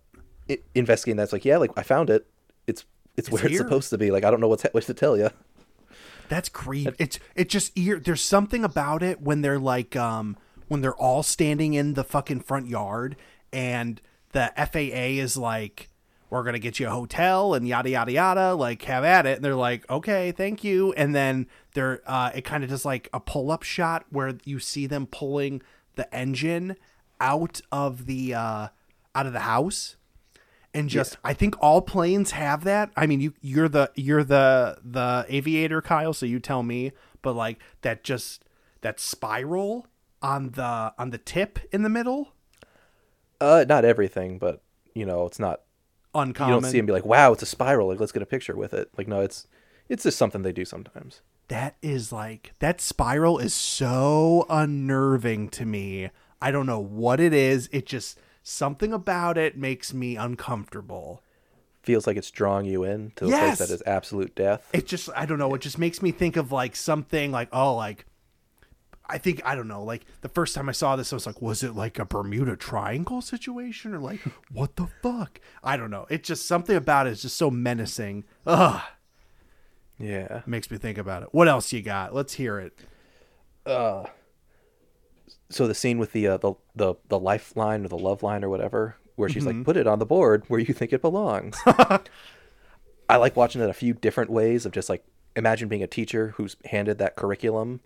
investigating 0.73 1.17
that's 1.17 1.33
like, 1.33 1.45
yeah, 1.45 1.57
like 1.57 1.73
I 1.77 1.83
found 1.83 2.11
it. 2.11 2.29
It's 2.69 2.85
it's, 3.17 3.31
where 3.31 3.43
here. 3.43 3.51
it's 3.51 3.59
supposed 3.59 3.91
to 3.91 3.99
be. 3.99 4.11
Like 4.11 4.25
I 4.25 4.31
don't 4.31 4.41
know 4.41 4.49
what's 4.49 4.65
what 4.73 4.85
to 4.85 4.95
tell 4.95 5.17
you. 5.17 5.31
That's 6.29 6.49
creepy. 6.49 6.95
It's 6.99 7.19
it 7.35 7.49
just 7.49 7.77
ear. 7.77 7.99
There's 7.99 8.23
something 8.23 8.65
about 8.65 9.03
it 9.03 9.21
when 9.21 9.43
they're 9.43 9.59
like 9.59 9.97
um 9.97 10.37
when 10.69 10.81
they're 10.81 10.97
all 10.97 11.23
standing 11.23 11.75
in 11.75 11.95
the 11.95 12.05
fucking 12.05 12.41
front 12.41 12.69
yard 12.69 13.17
and 13.53 14.01
the 14.33 14.53
FAA 14.57 15.23
is 15.23 15.37
like 15.37 15.89
we're 16.29 16.43
gonna 16.43 16.59
get 16.59 16.81
you 16.81 16.89
a 16.89 16.91
hotel 16.91 17.55
and 17.55 17.69
yada 17.69 17.89
yada 17.89 18.13
yada 18.13 18.55
like 18.55 18.83
have 18.83 19.05
at 19.05 19.27
it 19.27 19.37
and 19.37 19.45
they're 19.45 19.55
like 19.55 19.89
okay 19.89 20.33
thank 20.33 20.65
you 20.65 20.93
and 20.95 21.15
then 21.15 21.47
they're 21.75 22.03
uh 22.07 22.31
it 22.35 22.45
kind 22.45 22.65
of 22.65 22.71
does 22.71 22.85
like 22.85 23.09
a 23.13 23.21
pull 23.21 23.51
up 23.51 23.63
shot 23.63 24.05
where 24.11 24.35
you 24.45 24.59
see 24.59 24.87
them 24.87 25.07
pulling 25.07 25.63
the 25.95 26.13
engine 26.15 26.77
out 27.21 27.61
of 27.71 28.07
the 28.07 28.35
uh 28.35 28.69
out 29.15 29.27
of 29.27 29.33
the 29.33 29.41
house 29.41 29.96
and 30.77 30.89
just 30.89 31.17
I 31.25 31.33
think 31.33 31.57
all 31.61 31.83
planes 31.83 32.33
have 32.33 32.65
that. 32.65 32.91
I 32.97 33.07
mean, 33.07 33.21
you 33.21 33.35
you're 33.41 33.69
the 33.69 33.91
you're 33.95 34.25
the 34.25 34.79
the 34.85 35.25
aviator, 35.29 35.81
Kyle, 35.83 36.13
so 36.13 36.27
you 36.27 36.39
tell 36.39 36.63
me. 36.63 36.93
But 37.23 37.35
like 37.35 37.59
that 37.83 38.05
just 38.05 38.45
that 38.83 39.01
spiral 39.01 39.87
on 40.23 40.51
the 40.53 40.93
on 40.99 41.11
the 41.11 41.19
tip 41.19 41.59
in 41.73 41.83
the 41.83 41.89
middle. 41.89 42.33
Uh, 43.41 43.65
not 43.69 43.85
everything, 43.85 44.39
but 44.39 44.63
you 44.95 45.05
know, 45.05 45.27
it's 45.27 45.39
not 45.39 45.63
uncommon. 46.15 46.55
You 46.55 46.61
don't 46.61 46.71
see 46.71 46.79
him 46.79 46.87
be 46.87 46.93
like, 46.93 47.05
"Wow, 47.05 47.33
it's 47.33 47.43
a 47.43 47.47
spiral. 47.47 47.89
Like, 47.89 48.01
let's 48.01 48.13
get 48.13 48.23
a 48.23 48.27
picture 48.27 48.57
with 48.57 48.73
it." 48.73 48.91
Like, 48.97 49.09
no, 49.09 49.21
it's 49.21 49.47
it's 49.89 50.05
just 50.05 50.19
something 50.19 50.43
they 50.43 50.53
do 50.53 50.65
sometimes. 50.65 51.21
that 51.49 51.77
is 51.81 52.11
like 52.13 52.55
that 52.59 52.81
spiral 52.81 53.39
is 53.39 53.55
so 53.55 54.47
unnerving 54.49 55.49
to 55.51 55.65
me. 55.65 56.11
I 56.41 56.51
don't 56.51 56.67
know 56.67 56.81
what 56.81 57.21
it 57.21 57.33
is. 57.33 57.69
It 57.73 57.87
just 57.87 58.19
something 58.49 58.93
about 58.93 59.37
it 59.37 59.57
makes 59.59 59.93
me 59.93 60.15
uncomfortable. 60.17 61.21
Feels 61.83 62.07
like 62.07 62.17
it's 62.17 62.31
drawing 62.31 62.67
you 62.67 62.85
in 62.85 63.11
to 63.17 63.27
a 63.27 63.29
Yes. 63.29 63.59
place 63.59 63.69
that 63.69 63.75
is 63.75 63.83
absolute 63.87 64.35
death. 64.37 64.69
It 64.73 64.87
just 64.87 65.09
I 65.17 65.27
don't 65.27 65.39
know, 65.39 65.53
it 65.55 65.61
just 65.61 65.79
makes 65.79 66.01
me 66.01 66.13
think 66.13 66.37
of 66.37 66.53
like 66.53 66.77
something 66.77 67.33
like 67.33 67.49
oh 67.53 67.75
like 67.75 68.07
I 69.09 69.19
think 69.19 69.41
I 69.45 69.55
don't 69.55 69.69
know, 69.69 69.85
like 69.85 70.05
the 70.21 70.29
first 70.29 70.55
time 70.55 70.69
I 70.69 70.73
saw 70.73 70.97
this 70.97 71.13
I 71.13 71.17
was 71.17 71.27
like 71.27 71.41
was 71.43 71.63
it 71.63 71.75
like 71.75 71.99
a 71.99 72.05
Bermuda 72.05 72.57
Triangle 72.57 73.21
situation 73.21 73.95
or 73.95 73.99
like 73.99 74.21
what 74.53 74.77
the 74.77 74.87
fuck? 75.03 75.41
I 75.65 75.77
don't 75.77 75.91
know. 75.91 76.07
It's 76.09 76.27
just 76.29 76.47
something 76.47 76.77
about 76.77 77.07
it 77.09 77.11
is 77.11 77.23
just 77.23 77.37
so 77.37 77.51
menacing. 77.51 78.25
Ugh, 78.47 78.81
yeah. 79.99 80.43
makes 80.47 80.71
me 80.71 80.79
think 80.79 80.99
about 80.99 81.23
it. 81.25 81.29
What 81.33 81.49
else 81.49 81.73
you 81.73 81.83
got? 81.83 82.15
Let's 82.15 82.35
hear 82.35 82.59
it. 82.59 82.79
Uh, 83.65 84.05
So 85.49 85.67
the 85.69 85.75
scene 85.75 85.99
with 85.99 86.13
the 86.13 86.27
uh, 86.27 86.37
the 86.39 86.55
the 86.75 86.95
the 87.09 87.19
lifeline 87.19 87.85
or 87.85 87.89
the 87.89 87.99
love 87.99 88.23
line 88.23 88.43
or 88.45 88.49
whatever, 88.49 88.97
where 89.15 89.29
she's 89.29 89.45
Mm-hmm. 89.45 89.59
like, 89.59 89.65
"Put 89.65 89.77
it 89.77 89.87
on 89.87 89.99
the 90.01 90.07
board 90.07 90.45
where 90.49 90.59
you 90.61 90.75
think 90.75 90.93
it 90.93 91.01
belongs." 91.03 91.57
I 93.09 93.17
like 93.17 93.37
watching 93.37 93.61
it 93.63 93.71
a 93.71 93.75
few 93.75 93.95
different 93.95 94.31
ways 94.31 94.67
of 94.67 94.73
just 94.73 94.89
like 94.89 95.05
imagine 95.37 95.69
being 95.69 95.83
a 95.83 95.87
teacher 95.87 96.35
who's 96.37 96.57
handed 96.65 96.99
that 96.99 97.15
curriculum, 97.17 97.81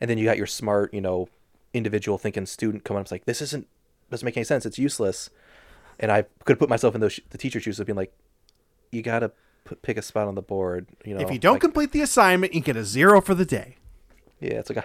and 0.00 0.08
then 0.08 0.16
you 0.18 0.24
got 0.24 0.38
your 0.38 0.46
smart, 0.46 0.94
you 0.94 1.00
know, 1.00 1.28
individual 1.74 2.16
thinking 2.16 2.46
student 2.46 2.84
coming 2.84 3.00
up, 3.00 3.04
it's 3.04 3.12
like, 3.12 3.26
"This 3.26 3.42
isn't 3.42 3.66
doesn't 4.10 4.24
make 4.24 4.36
any 4.36 4.44
sense. 4.44 4.64
It's 4.64 4.78
useless." 4.78 5.28
And 6.00 6.10
I 6.10 6.24
could 6.44 6.58
put 6.58 6.70
myself 6.70 6.94
in 6.94 7.00
those 7.02 7.12
sh- 7.14 7.20
the 7.30 7.38
teacher's 7.38 7.62
shoes 7.64 7.78
of 7.78 7.86
being 7.86 7.96
like, 7.96 8.14
"You 8.90 9.02
gotta 9.02 9.32
p- 9.68 9.76
pick 9.82 9.98
a 9.98 10.02
spot 10.02 10.26
on 10.28 10.34
the 10.34 10.42
board." 10.42 10.86
You 11.04 11.14
know, 11.14 11.20
If 11.20 11.30
you 11.30 11.38
don't 11.38 11.54
like- 11.54 11.60
complete 11.60 11.92
the 11.92 12.00
assignment, 12.00 12.54
you 12.54 12.60
get 12.62 12.76
a 12.76 12.84
zero 12.84 13.20
for 13.20 13.34
the 13.34 13.44
day. 13.44 13.76
Yeah, 14.40 14.54
it's 14.54 14.70
like 14.70 14.78
a, 14.78 14.84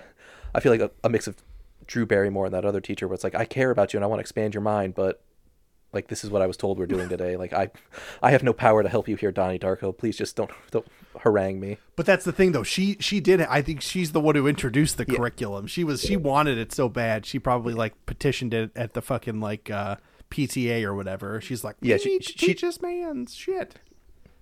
I 0.53 0.59
feel 0.59 0.71
like 0.73 0.81
a, 0.81 0.91
a 1.05 1.09
mix 1.09 1.25
of 1.27 1.37
Drew 1.87 2.05
Barrymore 2.05 2.45
and 2.45 2.53
that 2.53 2.65
other 2.65 2.81
teacher, 2.81 3.07
where 3.07 3.15
it's 3.15 3.23
like 3.23 3.35
I 3.35 3.45
care 3.45 3.71
about 3.71 3.93
you 3.93 3.97
and 3.97 4.03
I 4.03 4.07
want 4.07 4.19
to 4.19 4.21
expand 4.21 4.53
your 4.53 4.61
mind, 4.61 4.93
but 4.95 5.21
like 5.93 6.09
this 6.09 6.23
is 6.23 6.29
what 6.29 6.41
I 6.41 6.47
was 6.47 6.57
told 6.57 6.77
we're 6.77 6.85
doing 6.85 7.07
today. 7.09 7.37
Like 7.37 7.53
I, 7.53 7.69
I 8.21 8.31
have 8.31 8.43
no 8.43 8.51
power 8.53 8.83
to 8.83 8.89
help 8.89 9.07
you 9.07 9.15
here, 9.15 9.31
Donnie 9.31 9.57
Darko. 9.57 9.97
Please 9.97 10.17
just 10.17 10.35
don't 10.35 10.51
don't 10.71 10.85
harangue 11.19 11.59
me. 11.59 11.77
But 11.95 12.05
that's 12.05 12.25
the 12.25 12.33
thing, 12.33 12.51
though. 12.51 12.63
She 12.63 12.97
she 12.99 13.19
did. 13.19 13.39
it. 13.39 13.47
I 13.49 13.61
think 13.61 13.81
she's 13.81 14.11
the 14.11 14.19
one 14.19 14.35
who 14.35 14.47
introduced 14.47 14.97
the 14.97 15.05
curriculum. 15.05 15.65
She 15.67 15.83
was 15.83 16.01
she 16.01 16.17
wanted 16.17 16.57
it 16.57 16.73
so 16.73 16.89
bad. 16.89 17.25
She 17.25 17.39
probably 17.39 17.73
like 17.73 17.93
petitioned 18.05 18.53
it 18.53 18.71
at 18.75 18.93
the 18.93 19.01
fucking 19.01 19.39
like 19.39 19.71
uh, 19.71 19.95
PTA 20.29 20.83
or 20.83 20.93
whatever. 20.93 21.39
She's 21.39 21.63
like, 21.63 21.77
Yeah, 21.81 21.97
she- 21.97 22.19
she- 22.19 22.33
teach 22.47 22.61
this 22.61 22.81
man's 22.81 23.33
shit. 23.33 23.75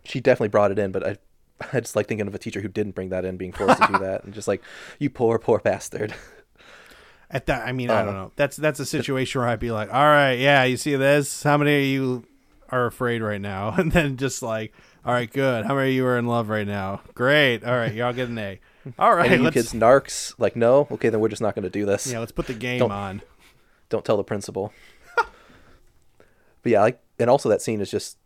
She 0.03 0.19
definitely 0.19 0.49
brought 0.49 0.71
it 0.71 0.79
in, 0.79 0.91
but 0.91 1.05
I, 1.07 1.17
I 1.73 1.79
just 1.79 1.95
like 1.95 2.07
thinking 2.07 2.27
of 2.27 2.33
a 2.35 2.39
teacher 2.39 2.59
who 2.61 2.67
didn't 2.67 2.95
bring 2.95 3.09
that 3.09 3.23
in, 3.23 3.37
being 3.37 3.53
forced 3.53 3.81
to 3.81 3.87
do 3.93 3.99
that, 3.99 4.23
and 4.23 4.33
just 4.33 4.47
like 4.47 4.63
you 4.99 5.09
poor 5.11 5.37
poor 5.39 5.59
bastard. 5.59 6.13
At 7.31 7.47
that, 7.47 7.67
I 7.67 7.71
mean, 7.71 7.89
I 7.89 8.01
don't 8.03 8.09
Uh, 8.15 8.23
know. 8.23 8.31
That's 8.35 8.55
that's 8.57 8.79
a 8.79 8.85
situation 8.85 9.41
where 9.41 9.49
I'd 9.49 9.59
be 9.59 9.71
like, 9.71 9.91
all 9.93 10.03
right, 10.05 10.33
yeah, 10.33 10.63
you 10.63 10.77
see 10.77 10.95
this? 10.95 11.43
How 11.43 11.57
many 11.57 11.75
of 11.79 11.85
you 11.85 12.23
are 12.69 12.85
afraid 12.85 13.21
right 13.21 13.41
now? 13.41 13.71
And 13.77 13.91
then 13.91 14.17
just 14.17 14.41
like, 14.43 14.73
all 15.03 15.13
right, 15.13 15.31
good. 15.31 15.65
How 15.65 15.75
many 15.75 15.89
of 15.89 15.95
you 15.95 16.05
are 16.05 16.17
in 16.17 16.27
love 16.27 16.49
right 16.49 16.67
now? 16.67 17.01
Great. 17.15 17.63
All 17.63 17.75
right, 17.75 17.93
y'all 17.93 18.13
get 18.13 18.29
an 18.29 18.37
A. 18.37 18.59
All 18.99 19.15
right, 19.15 19.25
Any 19.31 19.37
you 19.37 19.43
let's 19.43 19.53
kids 19.55 19.73
narcs? 19.73 20.35
Like 20.37 20.55
no, 20.55 20.87
okay, 20.91 21.09
then 21.09 21.19
we're 21.19 21.29
just 21.29 21.41
not 21.41 21.55
going 21.55 21.63
to 21.63 21.69
do 21.71 21.85
this. 21.87 22.05
yeah, 22.11 22.19
let's 22.19 22.31
put 22.31 22.45
the 22.47 22.53
game 22.67 22.79
Don't- 22.79 22.91
on. 22.91 23.21
don't 23.89 24.05
tell 24.05 24.17
the 24.17 24.23
principal. 24.23 24.71
but 25.15 26.71
yeah, 26.71 26.81
like, 26.81 27.01
and 27.19 27.29
also 27.29 27.49
that 27.49 27.61
scene 27.61 27.81
is 27.81 27.89
just, 27.91 28.17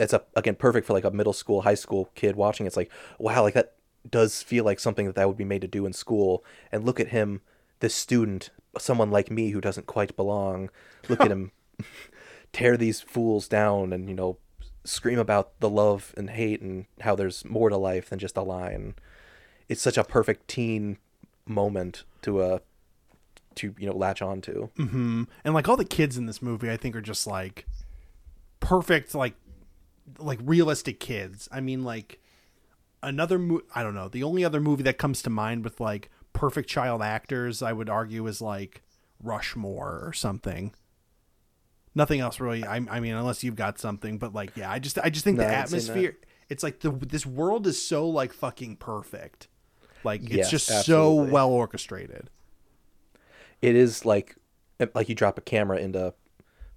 it's 0.00 0.12
a 0.12 0.22
again 0.36 0.54
perfect 0.54 0.86
for 0.86 0.92
like 0.92 1.04
a 1.04 1.10
middle 1.10 1.32
school, 1.32 1.62
high 1.62 1.74
school 1.74 2.10
kid 2.14 2.36
watching. 2.36 2.66
It's 2.66 2.76
like, 2.76 2.90
wow, 3.18 3.42
like 3.42 3.54
that 3.54 3.74
does 4.08 4.42
feel 4.42 4.64
like 4.64 4.78
something 4.80 5.06
that 5.06 5.14
that 5.16 5.26
would 5.28 5.36
be 5.36 5.44
made 5.44 5.60
to 5.62 5.68
do 5.68 5.86
in 5.86 5.92
school. 5.92 6.44
And 6.72 6.84
look 6.84 7.00
at 7.00 7.08
him, 7.08 7.40
this 7.80 7.94
student, 7.94 8.50
someone 8.78 9.10
like 9.10 9.30
me 9.30 9.50
who 9.50 9.60
doesn't 9.60 9.86
quite 9.86 10.16
belong. 10.16 10.70
Look 11.08 11.20
at 11.20 11.30
him 11.30 11.52
tear 12.52 12.76
these 12.76 13.00
fools 13.00 13.46
down 13.48 13.92
and 13.92 14.08
you 14.08 14.14
know 14.14 14.38
scream 14.84 15.18
about 15.18 15.58
the 15.60 15.68
love 15.68 16.14
and 16.16 16.30
hate 16.30 16.60
and 16.62 16.86
how 17.00 17.14
there's 17.14 17.44
more 17.44 17.68
to 17.68 17.76
life 17.76 18.08
than 18.10 18.18
just 18.18 18.36
a 18.36 18.42
line. 18.42 18.94
It's 19.68 19.82
such 19.82 19.98
a 19.98 20.04
perfect 20.04 20.48
teen 20.48 20.98
moment 21.46 22.04
to 22.22 22.40
uh 22.40 22.58
to 23.54 23.74
you 23.78 23.86
know 23.86 23.96
latch 23.96 24.22
on 24.22 24.40
to. 24.42 24.70
and 25.44 25.54
like 25.54 25.68
all 25.68 25.76
the 25.76 25.84
kids 25.84 26.16
in 26.18 26.26
this 26.26 26.40
movie 26.42 26.70
i 26.70 26.76
think 26.76 26.94
are 26.94 27.00
just 27.00 27.26
like 27.26 27.66
perfect 28.60 29.14
like 29.14 29.34
like 30.18 30.38
realistic 30.42 31.00
kids 31.00 31.48
i 31.52 31.60
mean 31.60 31.82
like 31.84 32.20
another 33.02 33.38
mo- 33.38 33.62
i 33.74 33.82
don't 33.82 33.94
know 33.94 34.08
the 34.08 34.22
only 34.22 34.44
other 34.44 34.60
movie 34.60 34.82
that 34.82 34.98
comes 34.98 35.22
to 35.22 35.30
mind 35.30 35.64
with 35.64 35.80
like 35.80 36.10
perfect 36.38 36.68
child 36.68 37.02
actors 37.02 37.62
i 37.62 37.72
would 37.72 37.88
argue 37.90 38.26
is 38.26 38.40
like 38.40 38.82
rushmore 39.22 40.00
or 40.04 40.12
something. 40.12 40.72
Nothing 41.94 42.20
else 42.20 42.38
really. 42.38 42.64
I, 42.64 42.76
I 42.76 43.00
mean 43.00 43.14
unless 43.14 43.42
you've 43.42 43.56
got 43.56 43.78
something 43.80 44.18
but 44.18 44.32
like 44.32 44.56
yeah 44.56 44.70
i 44.70 44.78
just 44.78 44.98
i 45.00 45.10
just 45.10 45.24
think 45.24 45.38
No, 45.38 45.42
the 45.44 45.48
I 45.50 45.52
haven't 45.52 45.68
seen 45.70 45.78
that. 45.80 45.90
atmosphere 45.98 46.16
it's 46.48 46.62
like 46.62 46.80
the 46.80 46.90
this 46.90 47.26
world 47.26 47.66
is 47.66 47.84
so 47.84 48.08
like 48.08 48.32
fucking 48.32 48.76
perfect. 48.76 49.48
Like 50.04 50.22
it's 50.22 50.32
Yes, 50.32 50.50
just 50.50 50.86
so 50.86 51.12
well 51.14 51.50
orchestrated. 51.50 52.30
It 53.60 53.74
is 53.74 54.04
like 54.06 54.36
like 54.94 55.08
you 55.08 55.14
drop 55.14 55.36
a 55.38 55.40
camera 55.40 55.78
into 55.78 56.14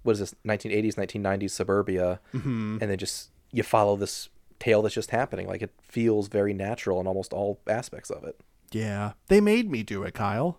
what 0.02 0.12
is 0.14 0.18
this 0.18 0.34
1980s 0.44 0.96
1990s 0.96 1.50
suburbia 1.50 2.20
Mm-hmm. 2.34 2.78
and 2.80 2.90
then 2.90 2.98
just 2.98 3.30
you 3.52 3.62
follow 3.62 3.96
this 3.96 4.28
tale 4.58 4.82
that's 4.82 4.94
just 4.94 5.10
happening. 5.12 5.46
Like 5.46 5.62
it 5.62 5.70
feels 5.80 6.26
very 6.28 6.52
natural 6.52 7.00
in 7.00 7.06
almost 7.06 7.32
all 7.32 7.60
aspects 7.68 8.10
of 8.10 8.24
it 8.24 8.40
yeah 8.72 9.12
they 9.28 9.40
made 9.40 9.70
me 9.70 9.82
do 9.82 10.02
it 10.02 10.14
kyle 10.14 10.58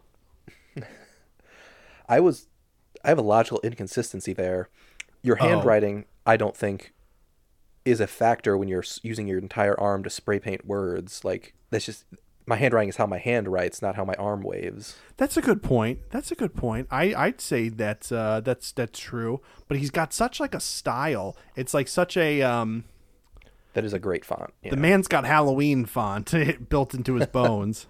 i 2.09 2.19
was 2.19 2.47
i 3.03 3.09
have 3.09 3.17
a 3.17 3.21
logical 3.23 3.59
inconsistency 3.63 4.33
there 4.33 4.69
your 5.21 5.37
Oh. 5.39 5.47
handwriting 5.47 6.05
i 6.25 6.37
don't 6.37 6.55
think 6.55 6.93
is 7.85 7.99
a 7.99 8.07
factor 8.07 8.57
when 8.57 8.67
you're 8.67 8.83
using 9.01 9.27
your 9.27 9.39
entire 9.39 9.79
arm 9.79 10.03
to 10.03 10.09
spray 10.09 10.39
paint 10.39 10.65
words 10.65 11.23
like 11.25 11.53
that's 11.69 11.85
just 11.85 12.05
my 12.45 12.55
handwriting 12.57 12.89
is 12.89 12.97
how 12.97 13.05
my 13.05 13.17
hand 13.19 13.47
writes 13.47 13.81
not 13.81 13.95
how 13.95 14.03
my 14.05 14.13
arm 14.15 14.41
waves 14.41 14.97
That's 15.15 15.37
a 15.37 15.41
good 15.41 15.63
point. 15.63 15.99
That's 16.09 16.29
a 16.31 16.35
good 16.35 16.55
point. 16.55 16.87
I 16.91 17.13
I'd 17.15 17.39
say 17.39 17.69
that 17.69 18.11
uh, 18.11 18.41
that's 18.41 18.73
that's 18.73 18.99
true. 18.99 19.39
But 19.69 19.77
he's 19.77 19.91
got 19.91 20.11
such 20.11 20.41
like 20.41 20.53
a 20.53 20.59
style. 20.59 21.37
It's 21.55 21.73
like 21.73 21.87
such 21.87 22.17
a 22.17 22.41
um. 22.41 22.83
that 23.73 23.85
is 23.85 23.93
a 23.93 23.99
great 23.99 24.25
font 24.25 24.51
The 24.69 24.75
man's 24.75 25.07
got 25.07 25.23
Halloween 25.25 25.85
font 25.85 26.33
built 26.69 26.93
into 26.93 27.13
his 27.15 27.27
bones. 27.27 27.87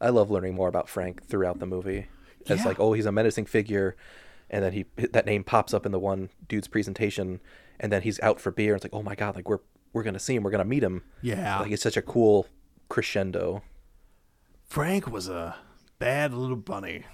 I 0.00 0.10
love 0.10 0.30
learning 0.30 0.54
more 0.54 0.68
about 0.68 0.88
Frank 0.88 1.24
throughout 1.26 1.58
the 1.58 1.66
movie. 1.66 2.06
It's 2.40 2.62
Yeah. 2.62 2.64
like, 2.68 2.80
oh, 2.80 2.92
he's 2.92 3.06
a 3.06 3.12
menacing 3.12 3.46
figure, 3.46 3.96
and 4.48 4.62
then 4.62 4.72
he 4.72 4.84
that 5.10 5.26
name 5.26 5.44
pops 5.44 5.74
up 5.74 5.84
in 5.84 5.92
the 5.92 5.98
one 5.98 6.30
dude's 6.48 6.68
presentation, 6.68 7.40
and 7.80 7.92
then 7.92 8.02
he's 8.02 8.20
out 8.20 8.40
for 8.40 8.50
beer. 8.50 8.74
It's 8.74 8.84
like, 8.84 8.94
oh 8.94 9.02
my 9.02 9.14
god, 9.14 9.34
like 9.36 9.48
we're 9.48 9.58
we're 9.92 10.02
gonna 10.04 10.18
see 10.18 10.34
him, 10.36 10.42
we're 10.42 10.50
gonna 10.50 10.64
meet 10.64 10.82
him. 10.82 11.02
Yeah. 11.22 11.60
like 11.60 11.72
it's 11.72 11.82
such 11.82 11.96
a 11.96 12.02
cool 12.02 12.46
crescendo. 12.88 13.62
Frank 14.66 15.06
was 15.10 15.28
a 15.28 15.56
bad 15.98 16.32
little 16.32 16.56
bunny, 16.56 17.04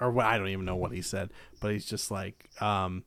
or 0.00 0.10
what? 0.10 0.26
I 0.26 0.36
don't 0.38 0.48
even 0.48 0.64
know 0.64 0.76
what 0.76 0.92
he 0.92 1.00
said, 1.02 1.30
but 1.60 1.72
he's 1.72 1.86
just 1.86 2.10
like 2.10 2.50
um, 2.60 3.04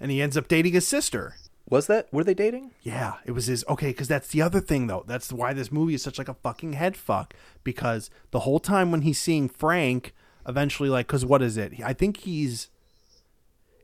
and 0.00 0.10
he 0.10 0.22
ends 0.22 0.36
up 0.36 0.48
dating 0.48 0.72
his 0.72 0.86
sister. 0.88 1.34
Was 1.68 1.88
that 1.88 2.12
were 2.12 2.22
they 2.22 2.34
dating? 2.34 2.70
Yeah, 2.82 3.14
it 3.24 3.32
was 3.32 3.46
his 3.46 3.64
okay, 3.68 3.88
because 3.88 4.06
that's 4.08 4.28
the 4.28 4.40
other 4.40 4.60
thing 4.60 4.86
though. 4.86 5.04
That's 5.06 5.32
why 5.32 5.52
this 5.52 5.72
movie 5.72 5.94
is 5.94 6.02
such 6.02 6.18
like 6.18 6.28
a 6.28 6.34
fucking 6.34 6.74
head 6.74 6.96
fuck. 6.96 7.34
Because 7.64 8.08
the 8.30 8.40
whole 8.40 8.60
time 8.60 8.92
when 8.92 9.02
he's 9.02 9.20
seeing 9.20 9.48
Frank, 9.48 10.14
eventually 10.46 10.88
like, 10.88 11.08
because 11.08 11.24
what 11.24 11.42
is 11.42 11.56
it? 11.56 11.74
I 11.84 11.92
think 11.92 12.18
he's. 12.18 12.70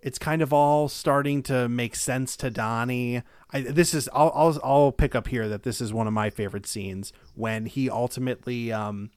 It's 0.01 0.19
kind 0.19 0.43
of 0.43 0.53
all 0.53 0.89
starting 0.89 1.45
to 1.45 1.69
make 1.69 1.95
sense 1.95 2.37
to 2.39 2.51
Donnie. 2.51 3.23
I, 3.53 3.61
this 3.61 3.95
is 3.95 4.09
I'll, 4.13 4.33
I'll 4.35 4.61
I'll 4.63 4.93
pick 4.93 5.15
up 5.15 5.29
here 5.29 5.49
that 5.49 5.65
this 5.65 5.81
is 5.81 5.93
one 5.93 6.07
of 6.07 6.13
my 6.13 6.31
favorite 6.31 6.67
scenes 6.67 7.13
when 7.35 7.67
he 7.67 7.91
ultimately 7.91 8.73
um. 8.73 9.11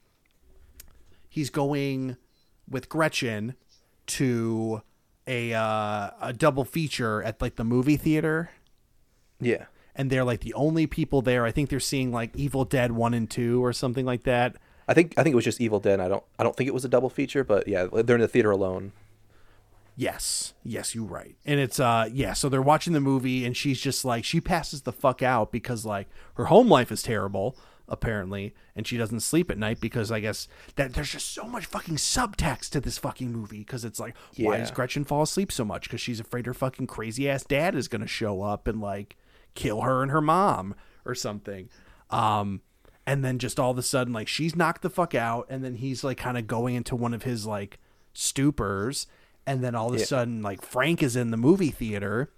He's 1.29 1.49
going 1.49 2.17
with 2.67 2.87
Gretchen 2.87 3.55
to 4.07 4.81
a 5.27 5.53
uh, 5.53 6.11
a 6.21 6.33
double 6.33 6.65
feature 6.65 7.23
at 7.23 7.41
like 7.41 7.55
the 7.55 7.63
movie 7.63 7.97
theater 7.97 8.51
Yeah, 9.39 9.65
and 9.95 10.09
they're 10.09 10.23
like 10.23 10.41
the 10.41 10.53
only 10.53 10.87
people 10.87 11.21
there. 11.21 11.45
I 11.45 11.51
think 11.51 11.69
they're 11.69 11.79
seeing 11.79 12.11
like 12.11 12.35
Evil 12.35 12.65
Dead 12.65 12.91
one 12.91 13.13
and 13.13 13.29
two 13.29 13.63
or 13.63 13.73
something 13.73 14.05
like 14.05 14.23
that. 14.23 14.55
I 14.87 14.93
think 14.93 15.13
I 15.17 15.23
think 15.23 15.33
it 15.33 15.35
was 15.35 15.45
just 15.45 15.59
Evil 15.61 15.79
Dead. 15.79 15.99
I 15.99 16.07
don't 16.07 16.23
I 16.37 16.43
don't 16.43 16.55
think 16.55 16.67
it 16.67 16.73
was 16.73 16.85
a 16.85 16.89
double 16.89 17.09
feature, 17.09 17.43
but 17.43 17.67
yeah, 17.67 17.87
they're 17.91 18.15
in 18.15 18.21
the 18.21 18.27
theater 18.27 18.51
alone. 18.51 18.91
Yes, 19.97 20.53
yes, 20.63 20.93
you're 20.93 21.05
right. 21.05 21.35
And 21.45 21.59
it's 21.59 21.79
uh 21.79 22.09
yeah, 22.11 22.33
so 22.33 22.49
they're 22.49 22.61
watching 22.61 22.93
the 22.93 22.99
movie 22.99 23.45
and 23.45 23.55
she's 23.55 23.79
just 23.79 24.03
like 24.03 24.25
she 24.25 24.41
passes 24.41 24.81
the 24.81 24.91
fuck 24.91 25.23
out 25.23 25.51
because 25.51 25.85
like 25.85 26.07
her 26.35 26.45
home 26.45 26.67
life 26.67 26.91
is 26.91 27.01
terrible. 27.01 27.57
Apparently, 27.87 28.53
and 28.75 28.87
she 28.87 28.97
doesn't 28.97 29.19
sleep 29.21 29.49
at 29.51 29.57
night 29.57 29.79
because 29.79 30.11
I 30.11 30.19
guess 30.19 30.47
that 30.75 30.93
there's 30.93 31.11
just 31.11 31.31
so 31.33 31.45
much 31.45 31.65
fucking 31.65 31.95
subtext 31.95 32.69
to 32.71 32.81
this 32.81 32.97
fucking 32.97 33.31
movie 33.31 33.59
because 33.59 33.85
it's 33.85 33.99
like, 33.99 34.15
why 34.37 34.57
does 34.57 34.71
Gretchen 34.71 35.03
fall 35.05 35.21
asleep 35.23 35.51
so 35.51 35.63
much? 35.65 35.83
Because 35.83 36.01
she's 36.01 36.19
afraid 36.19 36.45
her 36.45 36.53
fucking 36.53 36.87
crazy 36.87 37.29
ass 37.29 37.43
dad 37.43 37.75
is 37.75 37.87
gonna 37.87 38.07
show 38.07 38.41
up 38.41 38.67
and 38.67 38.81
like 38.81 39.15
kill 39.53 39.81
her 39.81 40.01
and 40.01 40.11
her 40.11 40.21
mom 40.21 40.75
or 41.05 41.15
something. 41.15 41.69
Um, 42.09 42.61
and 43.07 43.23
then 43.23 43.37
just 43.39 43.59
all 43.59 43.71
of 43.71 43.77
a 43.77 43.83
sudden, 43.83 44.13
like 44.13 44.27
she's 44.27 44.55
knocked 44.55 44.81
the 44.81 44.89
fuck 44.89 45.13
out, 45.13 45.45
and 45.49 45.63
then 45.63 45.75
he's 45.75 46.03
like 46.03 46.17
kind 46.17 46.37
of 46.37 46.47
going 46.47 46.75
into 46.75 46.95
one 46.95 47.13
of 47.13 47.23
his 47.23 47.45
like 47.45 47.77
stupors, 48.15 49.05
and 49.45 49.63
then 49.63 49.75
all 49.75 49.89
of 49.89 49.95
a 49.95 49.99
Yeah. 49.99 50.05
sudden, 50.05 50.41
like 50.41 50.61
Frank 50.63 51.03
is 51.03 51.15
in 51.15 51.29
the 51.31 51.37
movie 51.37 51.69
theater, 51.71 52.31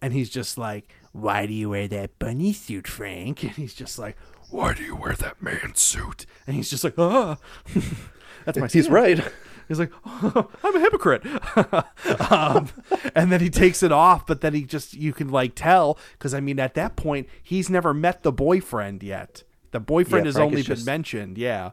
and 0.00 0.12
he's 0.14 0.30
just 0.30 0.56
like, 0.56 0.92
"Why 1.12 1.44
do 1.46 1.52
you 1.52 1.70
wear 1.70 1.86
that 1.88 2.18
bunny 2.18 2.52
suit, 2.52 2.88
Frank?" 2.88 3.42
And 3.44 3.52
he's 3.52 3.74
just 3.74 3.98
like, 3.98 4.16
"Why 4.52 4.74
do 4.74 4.82
you 4.84 4.94
wear 4.96 5.14
that 5.14 5.42
man 5.42 5.74
suit?" 5.74 6.26
And 6.46 6.54
he's 6.56 6.70
just 6.70 6.84
like, 6.84 6.94
"Ah." 6.98 7.38
That's 8.44 8.58
my 8.58 8.66
He's 8.66 8.88
right. 8.88 9.20
He's 9.68 9.78
like, 9.78 9.92
I'm 10.04 10.76
a 10.76 10.80
hypocrite. 10.80 11.24
um, 12.30 12.68
and 13.14 13.30
then 13.30 13.40
he 13.40 13.48
takes 13.48 13.82
it 13.84 13.92
off, 13.92 14.26
but 14.26 14.40
then 14.40 14.52
he 14.52 14.64
just, 14.64 14.94
you 14.94 15.12
can 15.12 15.28
like 15.28 15.54
tell, 15.54 15.96
because 16.12 16.34
I 16.34 16.40
mean, 16.40 16.58
at 16.58 16.74
that 16.74 16.96
point, 16.96 17.28
he's 17.40 17.70
never 17.70 17.94
met 17.94 18.24
the 18.24 18.32
boyfriend 18.32 19.02
yet. 19.04 19.44
The 19.70 19.78
boyfriend 19.78 20.24
Yeah, 20.24 20.28
has 20.28 20.34
Frank 20.34 20.46
only 20.50 20.62
been 20.62 20.66
just- 20.74 20.84
mentioned, 20.86 21.38
yeah. 21.38 21.70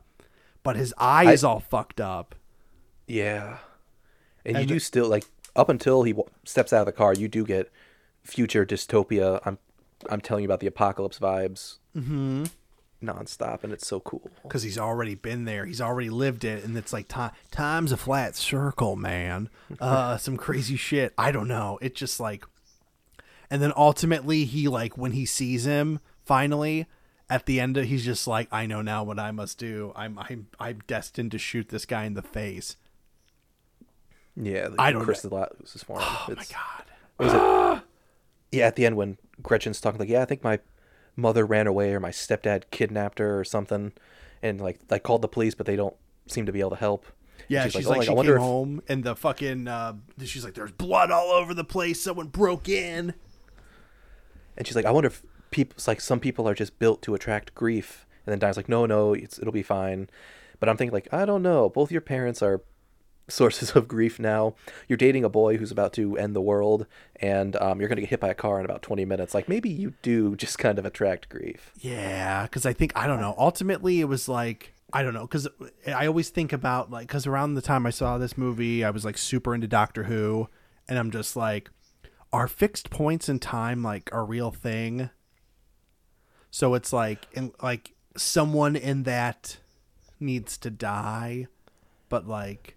But 0.62 0.76
his 0.76 0.94
eye 1.00 1.32
is 1.34 1.44
all 1.44 1.60
fucked 1.60 2.00
up. 2.00 2.36
Yeah. 3.08 3.58
And, 4.46 4.56
you 4.56 4.60
And 4.62 4.68
do 4.70 4.80
still 4.80 5.08
like 5.08 5.26
up 5.56 5.70
until 5.70 6.04
he 6.04 6.12
w- 6.12 6.30
steps 6.46 6.72
out 6.72 6.82
of 6.82 6.86
the 6.86 6.92
car, 6.92 7.14
you 7.14 7.28
do 7.28 7.44
get 7.46 7.72
future 8.24 8.66
dystopia. 8.66 9.42
I'm 9.46 9.58
I'm 10.10 10.22
telling 10.22 10.44
you 10.44 10.48
about 10.48 10.60
the 10.60 10.68
apocalypse 10.68 11.18
vibes. 11.18 11.78
Mm-hmm. 11.98 12.46
Nonstop, 13.04 13.64
and 13.64 13.72
it's 13.72 13.88
so 13.88 14.00
cool. 14.00 14.30
Because 14.43 14.64
he's 14.64 14.78
already 14.78 15.16
been 15.16 15.45
there. 15.45 15.66
He's 15.66 15.82
already 15.82 16.10
lived 16.10 16.43
it. 16.43 16.64
And 16.64 16.78
it's 16.78 16.91
like, 16.91 17.08
time, 17.08 17.32
time's 17.52 17.91
a 17.91 17.97
flat 17.97 18.36
circle, 18.36 18.95
man. 18.95 19.50
Uh, 19.80 20.18
some 20.18 20.36
crazy 20.36 20.76
shit. 20.76 21.14
I 21.18 21.32
don't 21.32 21.47
know. 21.47 21.78
It 21.82 21.95
just 21.95 22.20
like, 22.20 22.43
and 23.50 23.62
then 23.62 23.72
ultimately, 23.78 24.45
he 24.45 24.68
like, 24.68 24.97
when 24.97 25.12
he 25.12 25.26
sees 25.26 25.66
him 25.66 26.00
finally, 26.26 26.88
at 27.30 27.45
the 27.45 27.60
end, 27.60 27.78
of, 27.78 27.86
he's 27.86 28.04
just 28.04 28.28
like, 28.28 28.47
I 28.52 28.66
know 28.66 28.82
now 28.82 29.04
what 29.04 29.20
I 29.20 29.32
must 29.32 29.58
do. 29.60 29.93
I'm 29.95 30.18
I'm 30.18 30.47
I'm 30.60 30.80
destined 30.88 31.32
to 31.32 31.38
shoot 31.38 31.70
this 31.70 31.86
guy 31.86 32.06
in 32.06 32.16
the 32.16 32.24
face. 32.24 32.76
Yeah, 34.36 34.70
I 34.80 34.91
don't 34.91 35.02
know. 35.02 35.06
crystallizes 35.06 35.84
for 35.84 36.00
him. 36.00 36.08
Oh 36.08 36.26
my 36.30 36.36
god. 36.36 36.86
was 37.18 37.34
it? 37.34 37.84
Yeah, 38.52 38.66
at 38.66 38.76
the 38.76 38.88
end 38.88 38.97
when 38.97 39.20
Gretchen's 39.43 39.80
talking 39.80 40.00
like, 40.00 40.10
yeah, 40.10 40.24
I 40.24 40.26
think 40.26 40.43
my 40.43 40.58
mother 41.20 41.45
ran 41.45 41.67
away 41.67 41.93
or 41.93 41.99
my 41.99 42.09
stepdad 42.11 42.63
kidnapped 42.72 43.20
her 43.20 43.39
or 43.39 43.43
something, 43.43 43.91
and 44.41 44.59
like 44.59 44.80
I 44.89 44.99
called 44.99 45.22
the 45.22 45.28
police, 45.28 45.53
but 45.55 45.65
they 45.65 45.76
don't 45.76 45.95
seem 46.28 46.45
to 46.45 46.51
be 46.51 46.59
able 46.59 46.72
to 46.72 46.76
help. 46.78 47.05
Yeah, 47.47 47.67
she's, 47.67 47.88
"Oh, 47.88 47.91
like, 47.91 48.01
I 48.01 48.05
she 48.05 48.11
wonder 48.11 48.34
came 48.34 48.41
if- 48.41 48.47
home 48.47 48.82
and 48.88 49.03
the 49.03 49.15
fucking 49.15 49.67
uh, 49.67 49.93
she's 50.24 50.43
like, 50.43 50.53
there's 50.53 50.72
blood 50.72 51.09
all 51.09 51.32
over 51.32 51.53
the 51.53 51.63
place. 51.63 52.01
Someone 52.01 52.28
broke 52.28 52.70
in. 52.70 53.13
And 54.57 54.67
she's 54.67 54.76
like, 54.76 54.86
I 54.86 54.91
wonder 54.91 55.07
if 55.07 55.24
people, 55.51 55.76
it's 55.76 55.88
like 55.88 56.01
some 56.01 56.20
people 56.20 56.47
are 56.47 56.53
just 56.53 56.78
built 56.80 57.01
to 57.03 57.15
attract 57.15 57.55
grief. 57.55 58.05
And 58.26 58.32
then 58.32 58.39
Diane's 58.39 58.57
like, 58.57 58.70
no, 58.70 58.86
no, 58.86 59.13
it's, 59.13 59.39
it'll 59.39 59.53
be 59.53 59.63
fine. 59.63 60.09
But 60.59 60.70
I'm 60.70 60.78
thinking 60.78 60.93
like, 60.93 61.11
I 61.13 61.26
don't 61.26 61.41
know. 61.41 61.70
Both 61.70 61.91
your 61.91 62.01
parents 62.01 62.41
are 62.43 62.61
sources 63.30 63.72
of 63.72 63.88
grief 63.88 64.20
now. 64.20 64.56
You're 64.88 64.98
dating 64.98 65.24
a 65.24 65.30
boy 65.30 65.58
who's 65.58 65.72
about 65.72 65.94
to 65.94 66.18
end 66.18 66.36
the 66.36 66.42
world, 66.42 66.86
and 67.18 67.56
um, 67.58 67.80
you're 67.80 67.90
gonna 67.90 68.02
get 68.02 68.10
hit 68.10 68.20
by 68.20 68.30
a 68.30 68.36
car 68.36 68.60
in 68.60 68.66
about 68.66 68.82
20 68.82 69.06
minutes. 69.06 69.34
Like 69.34 69.50
maybe 69.50 69.70
you 69.70 69.94
do 70.02 70.36
just 70.36 70.60
kind 70.60 70.80
of 70.80 70.86
attract 70.86 71.30
grief. 71.30 71.72
Yeah, 71.80 72.44
because 72.44 72.66
I 72.66 72.74
think 72.74 72.92
I 72.96 73.08
don't 73.08 73.22
know. 73.22 73.36
Ultimately, 73.38 74.02
it 74.02 74.06
was 74.06 74.28
like 74.28 74.74
I 74.92 75.04
don't 75.04 75.14
know 75.14 75.28
because 75.28 75.48
I 75.88 76.08
always 76.08 76.30
think 76.30 76.52
about 76.52 76.90
like 76.90 77.08
because 77.08 77.28
around 77.28 77.54
the 77.54 77.62
time 77.62 77.86
I 77.86 77.92
saw 77.92 78.18
this 78.18 78.38
movie, 78.38 78.84
I 78.84 78.90
was 78.90 79.06
like 79.06 79.18
super 79.18 79.54
into 79.54 79.68
Doctor 79.68 80.04
Who, 80.04 80.50
and 80.88 80.98
I'm 80.98 81.12
just 81.12 81.36
like, 81.36 81.70
are 82.34 82.48
fixed 82.48 82.90
points 82.90 83.30
in 83.30 83.40
time 83.40 83.84
like 83.84 84.10
a 84.12 84.24
real 84.24 84.52
thing? 84.52 85.10
So 86.52 86.74
it's 86.74 86.92
like 86.92 87.28
in 87.34 87.52
like 87.62 87.94
someone 88.18 88.76
in 88.76 89.04
that 89.04 89.58
needs 90.20 90.58
to 90.60 90.70
die, 90.70 91.48
but 92.10 92.28
like 92.28 92.76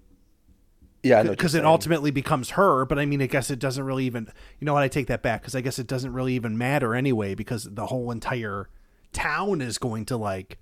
Yeah, 1.02 1.24
because 1.24 1.54
it 1.54 1.64
ultimately 1.64 2.10
becomes 2.10 2.50
her. 2.50 2.84
But 2.84 2.98
I 2.98 3.06
mean, 3.06 3.20
I 3.20 3.26
guess 3.26 3.50
it 3.50 3.58
doesn't 3.58 3.84
really 3.84 4.04
even. 4.06 4.28
You 4.60 4.66
know 4.66 4.74
what? 4.74 4.82
I 4.82 4.88
take 4.88 5.08
that 5.08 5.22
back 5.22 5.42
because 5.42 5.54
I 5.56 5.60
guess 5.60 5.78
it 5.78 5.86
doesn't 5.86 6.12
really 6.12 6.34
even 6.34 6.56
matter 6.56 6.94
anyway 6.94 7.34
because 7.34 7.64
the 7.64 7.86
whole 7.86 8.10
entire 8.10 8.68
town 9.12 9.60
is 9.60 9.78
going 9.78 10.06
to 10.06 10.16
like 10.16 10.58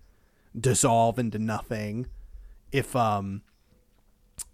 dissolve 0.59 1.19
into 1.19 1.39
nothing 1.39 2.07
if 2.73 2.97
um 2.97 3.43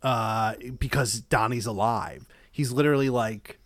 uh 0.03 0.55
because 0.79 1.21
Donnie's 1.21 1.67
alive. 1.67 2.27
He's 2.51 2.73
literally 2.73 3.11
like 3.11 3.59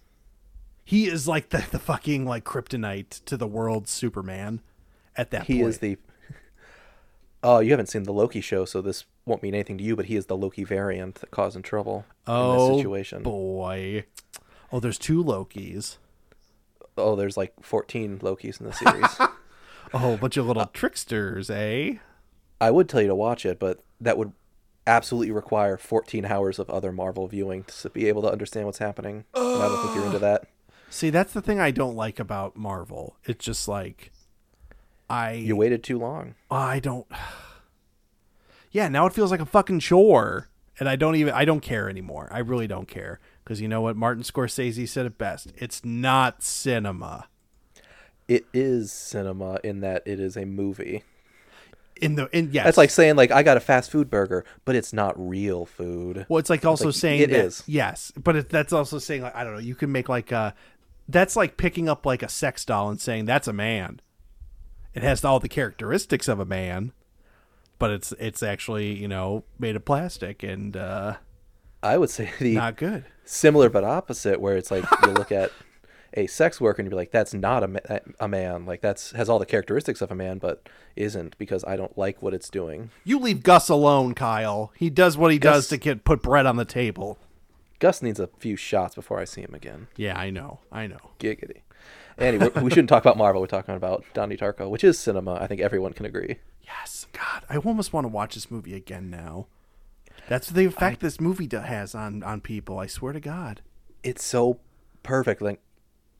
he 0.85 1.07
is 1.07 1.29
like 1.29 1.51
the, 1.51 1.65
the 1.71 1.79
fucking 1.79 2.27
like 2.27 2.45
kryptonite 2.45 3.25
to 3.25 3.37
the 3.37 3.47
world's 3.47 3.93
Superman 3.93 4.61
at 5.17 5.31
that 5.31 5.47
he 5.47 5.59
point. 5.59 5.69
is 5.69 5.79
the. 5.79 5.99
Oh, 7.43 7.61
you 7.61 7.71
haven't 7.71 7.87
seen 7.87 8.03
the 8.03 8.13
Loki 8.13 8.43
show, 8.43 8.67
so 8.67 8.83
this 8.83 9.07
won't 9.27 9.43
mean 9.43 9.55
anything 9.55 9.79
to 9.79 9.85
you. 9.85 9.97
But 9.97 10.07
he 10.07 10.17
is 10.17 10.27
the 10.27 10.37
Loki 10.37 10.65
variant 10.65 11.17
that 11.17 11.31
causing 11.31 11.63
trouble 11.63 12.05
in 12.27 12.33
oh 12.35 12.69
this 12.69 12.79
situation. 12.79 13.23
boy. 13.23 14.05
Oh, 14.73 14.81
there's 14.81 14.99
two 14.99 15.23
Lokis. 15.25 15.97
Oh, 16.97 17.17
there's 17.17 17.37
like 17.37 17.53
14 17.63 18.19
Lokis 18.21 18.61
in 18.61 18.67
the 18.67 18.73
series. 18.73 19.19
Oh, 19.93 19.97
a 19.97 19.99
whole 19.99 20.17
bunch 20.17 20.37
of 20.37 20.47
little 20.47 20.67
tricksters, 20.67 21.51
eh? 21.51 21.95
I 22.61 22.71
would 22.71 22.89
tell 22.89 23.01
you 23.01 23.09
to 23.09 23.15
watch 23.15 23.45
it, 23.45 23.59
but 23.59 23.81
that 24.01 24.17
would 24.17 24.31
absolutely 24.87 25.33
require 25.33 25.77
14 25.77 26.25
hours 26.27 26.61
of 26.61 26.71
other 26.71 26.93
Marvel 26.93 27.27
viewing 27.27 27.65
to 27.65 27.91
be 27.91 28.07
able 28.07 28.23
to 28.23 28.31
understand 28.31 28.67
what's 28.67 28.79
happening. 28.79 29.25
And 29.35 29.63
I 29.63 29.67
don't 29.67 29.83
think 29.83 29.97
you're 29.97 30.07
into 30.07 30.21
that. 30.21 30.45
See, 30.91 31.11
that's 31.11 31.33
the 31.33 31.43
thing 31.43 31.59
I 31.59 31.73
don't 31.73 31.97
like 31.97 32.21
about 32.21 32.57
Marvel. 32.57 33.17
It's 33.25 33.45
just 33.45 33.67
like 33.67 34.13
I 35.09 35.33
You 35.33 35.57
waited 35.57 35.83
too 35.83 35.99
long. 35.99 36.37
I 36.53 36.79
don't 36.79 37.07
Yeah, 38.71 38.89
now 38.89 39.07
it 39.07 39.13
feels 39.13 39.31
like 39.31 39.41
a 39.41 39.47
fucking 39.47 39.81
chore. 39.81 40.49
And 40.79 40.89
I 40.89 40.97
don't 40.97 41.17
even 41.17 41.35
I 41.35 41.45
don't 41.45 41.61
care 41.61 41.91
anymore. 41.91 42.29
I 42.31 42.39
really 42.39 42.67
don't 42.67 42.89
care. 42.89 43.21
Because 43.45 43.61
you 43.61 43.69
know 43.69 43.81
what? 43.81 43.97
Martin 43.97 44.23
Scorsese 44.23 44.89
said 44.89 45.07
it 45.07 45.19
best. 45.19 45.53
It's 45.57 45.85
not 45.85 46.43
cinema. 46.43 47.27
It 48.29 48.47
is 48.55 48.93
cinema 48.93 49.59
in 49.65 49.81
that 49.81 50.03
it 50.07 50.21
is 50.21 50.37
a 50.37 50.47
movie. 50.47 51.03
In 52.01 52.15
the 52.15 52.29
in 52.35 52.51
yes. 52.53 52.65
That's 52.65 52.77
like 52.79 52.91
saying 52.91 53.17
like 53.17 53.31
I 53.31 53.43
got 53.43 53.57
a 53.57 53.61
fast 53.61 53.91
food 53.91 54.09
burger, 54.09 54.45
but 54.65 54.75
it's 54.75 54.93
not 54.93 55.15
real 55.19 55.67
food. 55.67 56.25
Well, 56.29 56.39
it's 56.39 56.49
like 56.49 56.65
also 56.65 56.87
like, 56.87 56.95
saying 56.95 57.23
it 57.23 57.31
that, 57.31 57.45
is. 57.45 57.63
yes, 57.67 58.13
but 58.17 58.37
it, 58.37 58.49
that's 58.49 58.73
also 58.73 58.99
saying 58.99 59.23
like 59.23 59.35
I 59.35 59.45
don't 59.45 59.55
know. 59.55 59.61
You 59.61 59.75
can 59.75 59.93
make 59.93 60.09
like 60.09 60.33
a 60.33 60.55
that's 61.09 61.37
like 61.37 61.57
picking 61.57 61.89
up 61.89 62.07
like 62.07 62.23
a 62.23 62.29
sex 62.29 62.65
doll 62.65 62.89
and 62.89 63.01
saying 63.01 63.27
that's 63.27 63.49
a 63.49 63.53
man. 63.53 64.01
It 64.95 65.03
has 65.03 65.25
all 65.25 65.41
the 65.41 65.49
characteristics 65.49 66.27
of 66.27 66.41
a 66.41 66.45
man, 66.45 66.93
but 67.81 67.91
it's 67.91 68.13
it's 68.21 68.45
actually 68.45 68.93
you 68.93 69.09
know 69.09 69.43
made 69.59 69.75
of 69.75 69.85
plastic 69.85 70.45
and 70.45 70.77
uh, 70.77 71.17
I 71.83 71.99
would 71.99 72.11
say 72.11 72.31
the 72.39 72.55
not 72.55 72.77
good. 72.77 73.05
similar 73.25 73.69
but 73.69 73.83
opposite, 73.83 74.41
where 74.41 74.57
it's 74.57 74.71
like 74.71 74.85
you 75.03 75.09
look 75.13 75.33
at 75.33 75.51
a 76.15 76.27
sex 76.27 76.61
worker 76.61 76.83
and 76.83 76.91
you're 76.91 76.97
like, 76.97 77.11
that's 77.11 77.33
not 77.33 77.63
a, 77.63 77.69
ma- 77.69 77.99
a 78.19 78.29
man. 78.29 78.67
Like 78.67 78.81
that's 78.81 79.13
has 79.13 79.29
all 79.29 79.39
the 79.39 79.47
characteristics 79.47 80.01
of 80.01 80.11
a 80.11 80.15
man, 80.15 80.39
but 80.39 80.69
isn't 80.97 81.37
because 81.39 81.65
I 81.65 81.77
don't 81.77 81.97
like 81.97 82.23
what 82.23 82.35
it's 82.35 82.51
doing. 82.51 82.91
You 83.05 83.19
leave 83.19 83.43
Gus 83.43 83.69
alone, 83.69 84.15
Kyle. 84.15 84.73
He 84.77 84.91
does 84.91 85.17
what 85.17 85.33
he 85.33 85.39
does 85.39 85.69
to 85.69 85.77
get 85.77 86.05
put 86.05 86.23
bread 86.23 86.47
on 86.47 86.57
the 86.57 86.65
table. 86.65 87.19
Gus 87.79 88.03
needs 88.03 88.21
a 88.21 88.29
few 88.39 88.57
shots 88.57 88.95
before 88.95 89.19
I 89.19 89.25
see 89.25 89.41
him 89.41 89.55
again. 89.55 89.87
Yeah, 89.97 90.19
I 90.19 90.29
know. 90.29 90.61
I 90.71 90.87
know. 90.87 90.99
Giggity. 91.19 91.63
Anyway, 92.21 92.51
we 92.63 92.71
shouldn't 92.71 92.89
talk 92.89 93.03
about 93.03 93.17
Marvel. 93.17 93.41
We're 93.41 93.47
talking 93.47 93.75
about 93.75 94.05
Donnie 94.13 94.37
Darko, 94.37 94.69
which 94.69 94.85
is 94.85 94.99
cinema. 94.99 95.35
I 95.41 95.47
think 95.47 95.61
everyone 95.61 95.95
can 95.95 96.05
agree. 96.05 96.37
Yes, 96.63 97.07
God, 97.13 97.45
I 97.49 97.57
almost 97.57 97.93
want 97.93 98.05
to 98.05 98.09
watch 98.09 98.35
this 98.35 98.51
movie 98.51 98.75
again 98.75 99.11
now. 99.11 99.47
That's 100.29 100.51
the 100.51 100.67
effect 100.67 101.01
this 101.01 101.21
movie 101.21 101.49
has 101.51 101.95
on 101.95 102.23
on 102.23 102.41
people. 102.41 102.79
I 102.79 102.87
swear 102.87 103.13
to 103.13 103.21
God. 103.21 103.63
It's 104.03 104.23
so 104.23 104.61
perfect. 105.03 105.43
Like, 105.43 105.61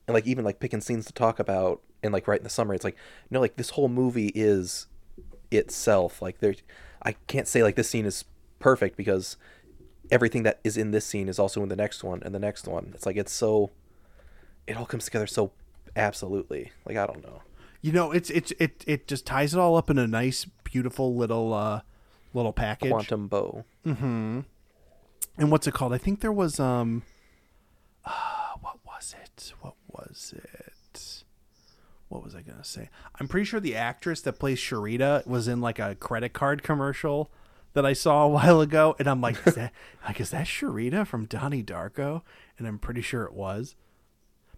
and 0.07 0.13
like 0.13 0.27
even 0.27 0.43
like 0.43 0.59
picking 0.59 0.81
scenes 0.81 1.05
to 1.05 1.13
talk 1.13 1.39
about 1.39 1.81
and 2.03 2.11
like 2.11 2.27
right 2.27 2.39
in 2.39 2.43
the 2.43 2.49
summary, 2.49 2.75
it's 2.75 2.83
like 2.83 2.97
no, 3.29 3.39
like 3.39 3.55
this 3.55 3.71
whole 3.71 3.87
movie 3.87 4.31
is 4.33 4.87
itself. 5.51 6.21
Like 6.21 6.39
there, 6.39 6.55
I 7.03 7.13
can't 7.27 7.47
say 7.47 7.63
like 7.63 7.75
this 7.75 7.89
scene 7.89 8.05
is 8.05 8.25
perfect 8.59 8.97
because 8.97 9.37
everything 10.09 10.43
that 10.43 10.59
is 10.63 10.77
in 10.77 10.91
this 10.91 11.05
scene 11.05 11.29
is 11.29 11.39
also 11.39 11.63
in 11.63 11.69
the 11.69 11.75
next 11.75 12.03
one 12.03 12.21
and 12.23 12.33
the 12.35 12.39
next 12.39 12.67
one. 12.67 12.91
It's 12.93 13.05
like 13.05 13.17
it's 13.17 13.31
so, 13.31 13.71
it 14.67 14.75
all 14.75 14.85
comes 14.85 15.05
together 15.05 15.27
so 15.27 15.51
absolutely. 15.95 16.71
Like 16.85 16.97
I 16.97 17.05
don't 17.05 17.23
know. 17.23 17.41
You 17.81 17.91
know, 17.91 18.11
it's 18.11 18.29
it's 18.29 18.51
it 18.59 18.83
it 18.87 19.07
just 19.07 19.25
ties 19.25 19.53
it 19.53 19.59
all 19.59 19.75
up 19.75 19.89
in 19.89 19.97
a 19.97 20.07
nice, 20.07 20.45
beautiful 20.63 21.15
little 21.15 21.53
uh 21.53 21.81
little 22.33 22.53
package. 22.53 22.91
Quantum 22.91 23.27
bow. 23.27 23.65
Mm-hmm. 23.85 24.41
And 25.37 25.51
what's 25.51 25.67
it 25.67 25.73
called? 25.73 25.93
I 25.93 25.97
think 25.97 26.21
there 26.21 26.31
was 26.31 26.59
um 26.59 27.03
uh, 28.05 28.11
what 28.61 28.77
was 28.85 29.15
it? 29.21 29.53
What 29.61 29.75
was 29.87 30.33
it? 30.35 30.61
what 32.11 32.23
was 32.23 32.35
I 32.35 32.41
gonna 32.41 32.63
say? 32.63 32.89
I'm 33.19 33.27
pretty 33.27 33.45
sure 33.45 33.59
the 33.59 33.75
actress 33.75 34.21
that 34.21 34.33
plays 34.33 34.59
Cherita 34.59 35.25
was 35.25 35.47
in 35.47 35.61
like 35.61 35.79
a 35.79 35.95
credit 35.95 36.33
card 36.33 36.61
commercial 36.61 37.31
that 37.73 37.85
I 37.85 37.93
saw 37.93 38.25
a 38.25 38.27
while 38.29 38.61
ago, 38.61 38.95
and 38.99 39.07
I'm 39.07 39.21
like, 39.21 39.37
is 39.47 39.55
that 39.55 39.71
like 40.05 40.19
is 40.19 40.31
that 40.31 40.45
Cherita 40.45 41.07
from 41.07 41.25
Donnie 41.25 41.63
Darko? 41.63 42.21
And 42.57 42.67
I'm 42.67 42.79
pretty 42.79 43.01
sure 43.01 43.23
it 43.23 43.33
was. 43.33 43.75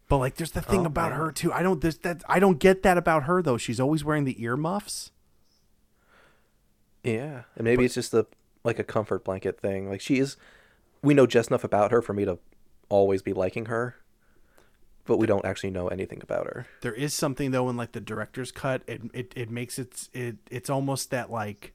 But 0.09 0.17
like, 0.17 0.35
there's 0.35 0.51
the 0.51 0.61
thing 0.61 0.81
oh, 0.81 0.85
about 0.85 1.13
her 1.13 1.31
too. 1.31 1.51
I 1.51 1.63
don't 1.63 1.81
there's 1.81 1.97
that 1.99 2.23
I 2.27 2.39
don't 2.39 2.59
get 2.59 2.83
that 2.83 2.97
about 2.97 3.23
her 3.23 3.41
though. 3.41 3.57
She's 3.57 3.79
always 3.79 4.03
wearing 4.03 4.25
the 4.25 4.41
earmuffs. 4.41 5.11
Yeah, 7.03 7.43
and 7.55 7.65
maybe 7.65 7.85
it's 7.85 7.95
just 7.95 8.13
a 8.13 8.25
like 8.63 8.79
a 8.79 8.83
comfort 8.83 9.23
blanket 9.23 9.59
thing. 9.59 9.89
Like 9.89 10.01
she 10.01 10.19
is, 10.19 10.37
we 11.01 11.13
know 11.13 11.25
just 11.25 11.49
enough 11.49 11.63
about 11.63 11.91
her 11.91 12.01
for 12.01 12.13
me 12.13 12.25
to 12.25 12.39
always 12.89 13.21
be 13.21 13.33
liking 13.33 13.65
her, 13.65 13.95
but 15.05 15.17
we 15.17 15.27
don't 15.27 15.45
actually 15.45 15.71
know 15.71 15.87
anything 15.87 16.21
about 16.21 16.45
her. 16.45 16.67
There 16.81 16.93
is 16.93 17.13
something 17.13 17.51
though 17.51 17.69
in 17.69 17.77
like 17.77 17.91
the 17.91 18.01
director's 18.01 18.51
cut. 18.51 18.83
It 18.87 19.01
it, 19.13 19.33
it 19.35 19.49
makes 19.49 19.79
it 19.79 20.09
it 20.13 20.37
it's 20.49 20.69
almost 20.69 21.11
that 21.11 21.31
like 21.31 21.73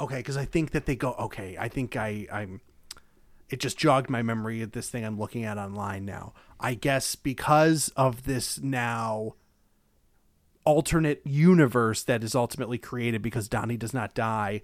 okay 0.00 0.18
because 0.18 0.36
I 0.36 0.44
think 0.44 0.72
that 0.72 0.86
they 0.86 0.96
go 0.96 1.12
okay. 1.14 1.56
I 1.58 1.68
think 1.68 1.96
I 1.96 2.26
I'm. 2.32 2.60
It 3.50 3.60
just 3.60 3.76
jogged 3.76 4.08
my 4.08 4.22
memory 4.22 4.62
of 4.62 4.72
this 4.72 4.88
thing 4.88 5.04
I'm 5.04 5.18
looking 5.18 5.44
at 5.44 5.58
online 5.58 6.04
now. 6.04 6.32
I 6.58 6.74
guess 6.74 7.16
because 7.16 7.88
of 7.96 8.24
this 8.24 8.60
now 8.60 9.34
alternate 10.64 11.20
universe 11.24 12.02
that 12.04 12.22
is 12.22 12.34
ultimately 12.34 12.78
created 12.78 13.22
because 13.22 13.48
Donnie 13.48 13.76
does 13.76 13.94
not 13.94 14.14
die, 14.14 14.62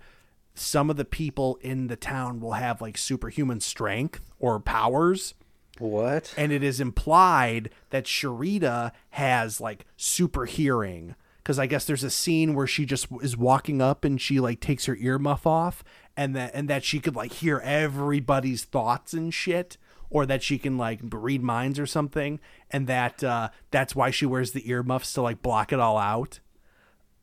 some 0.55 0.89
of 0.91 0.97
the 0.97 1.05
people 1.05 1.59
in 1.62 1.89
the 1.89 1.97
town 1.97 2.41
will 2.41 2.53
have 2.53 2.80
like 2.80 2.97
superhuman 2.97 3.61
strength 3.61 4.20
or 4.39 4.61
powers 4.61 5.34
What? 5.78 6.32
and 6.37 6.53
it 6.53 6.62
is 6.62 6.80
implied 6.80 7.70
that 7.91 8.05
Cherita 8.05 8.93
has 9.11 9.61
like 9.61 9.84
super 9.97 10.45
hearing 10.47 11.14
because 11.47 11.61
I 11.61 11.66
guess 11.66 11.84
there's 11.84 12.03
a 12.03 12.11
scene 12.11 12.55
where 12.55 12.66
she 12.66 12.84
just 12.84 13.07
is 13.22 13.36
walking 13.36 13.80
up 13.80 14.05
and 14.05 14.20
she 14.20 14.40
like 14.40 14.59
takes 14.59 14.86
her 14.86 14.97
earmuff 14.97 15.47
off 15.47 15.84
and 16.16 16.34
that 16.34 16.51
and 16.55 16.68
that 16.68 16.82
she 16.82 16.99
could 16.99 17.14
like 17.14 17.34
hear 17.34 17.61
everybody's 17.61 18.64
thoughts 18.64 19.12
and 19.12 19.32
shit 19.32 19.76
or 20.11 20.26
that 20.26 20.42
she 20.42 20.59
can 20.59 20.76
like 20.76 20.99
read 21.05 21.44
minds 21.44 21.78
or 21.78 21.86
something 21.86 22.40
and 22.72 22.88
that 22.88 23.22
uh 23.22 23.49
that's 23.70 23.94
why 23.94 24.11
she 24.11 24.26
wears 24.26 24.51
the 24.51 24.68
earmuffs 24.68 25.12
to 25.12 25.22
like 25.22 25.40
block 25.40 25.72
it 25.72 25.78
all 25.78 25.97
out. 25.97 26.40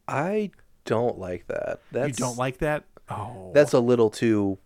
I 0.08 0.52
don't 0.86 1.20
like 1.20 1.48
that. 1.48 1.82
That's, 1.92 2.08
you 2.08 2.14
don't 2.14 2.38
like 2.38 2.60
that? 2.60 2.86
Oh. 3.10 3.52
That's 3.54 3.74
a 3.74 3.82
little 3.82 4.10
too 4.10 4.58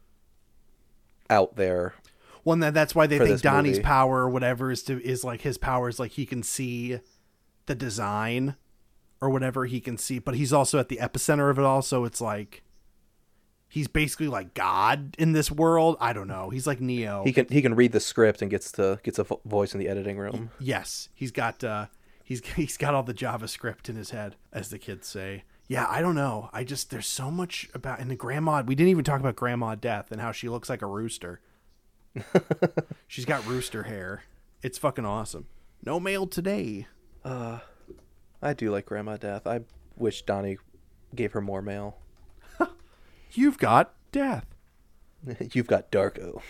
out 1.32 1.56
there. 1.56 1.96
One 2.44 2.60
that 2.60 2.76
that's 2.76 2.94
why 2.94 3.08
they 3.08 3.18
think 3.18 3.42
Donnie's 3.42 3.78
movie. 3.78 3.86
power 3.86 4.20
or 4.20 4.30
whatever 4.30 4.70
is 4.70 4.84
to 4.84 5.04
is 5.04 5.24
like 5.24 5.42
his 5.42 5.58
power 5.58 5.90
is 5.90 6.00
like 6.00 6.12
he 6.12 6.28
can 6.28 6.44
see 6.44 7.00
the 7.66 7.74
design 7.74 8.56
or 9.22 9.30
whatever 9.30 9.66
he 9.66 9.80
can 9.80 9.98
see, 9.98 10.20
but 10.20 10.36
he's 10.36 10.54
also 10.54 10.80
at 10.80 10.90
the 10.90 10.98
epicenter 10.98 11.50
of 11.50 11.58
it 11.58 11.66
all, 11.66 11.82
so 11.82 12.06
it's 12.06 12.22
like 12.22 12.64
he's 13.68 13.88
basically 13.88 14.28
like 14.28 14.54
God 14.54 15.16
in 15.18 15.34
this 15.34 15.52
world. 15.52 15.98
I 16.00 16.14
don't 16.14 16.28
know. 16.28 16.50
He's 16.50 16.68
like 16.68 16.80
Neo. 16.80 17.24
He 17.24 17.34
can 17.34 17.48
he 17.50 17.62
can 17.62 17.76
read 17.76 17.92
the 17.92 18.00
script 18.00 18.42
and 18.42 18.50
gets 18.50 18.72
to 18.74 19.00
gets 19.04 19.20
a 19.20 19.26
voice 19.46 19.74
in 19.74 19.80
the 19.80 19.88
editing 19.88 20.18
room. 20.18 20.52
yes, 20.60 21.10
he's 21.14 21.32
got 21.32 21.64
uh 21.64 21.88
he's 22.24 22.46
he's 22.56 22.78
got 22.78 22.94
all 22.94 23.04
the 23.04 23.14
JavaScript 23.14 23.90
in 23.90 23.96
his 23.96 24.12
head, 24.12 24.36
as 24.54 24.70
the 24.70 24.80
kids 24.80 25.08
say. 25.08 25.44
Yeah, 25.70 25.86
I 25.90 26.02
don't 26.02 26.16
know. 26.16 26.50
I 26.54 26.64
just 26.64 26.92
there's 26.92 27.08
so 27.08 27.30
much 27.30 27.70
about 27.74 28.00
and 28.00 28.10
the 28.10 28.16
grandma. 28.16 28.64
We 28.66 28.76
didn't 28.76 28.92
even 28.92 29.04
talk 29.04 29.20
about 29.20 29.36
grandma 29.36 29.76
death 29.76 30.12
and 30.12 30.22
how 30.22 30.32
she 30.32 30.48
looks 30.48 30.70
like 30.70 30.82
a 30.82 30.88
rooster. 30.88 31.42
She's 33.08 33.26
got 33.26 33.46
rooster 33.46 33.84
hair. 33.84 34.24
It's 34.62 34.78
fucking 34.78 35.06
awesome. 35.06 35.48
No 35.84 36.00
mail 36.00 36.26
today. 36.26 36.88
I 38.42 38.54
do 38.54 38.72
like 38.72 38.86
Grandma 38.86 39.18
Death. 39.18 39.48
I 39.48 39.62
wish 39.96 40.22
Donnie 40.24 40.58
gave 41.16 41.32
her 41.34 41.42
more 41.42 41.62
mail. 41.62 41.98
You've 43.32 43.58
got 43.58 43.94
death. 44.12 44.46
You've 45.54 45.68
got 45.68 45.92
Darko. 45.92 46.42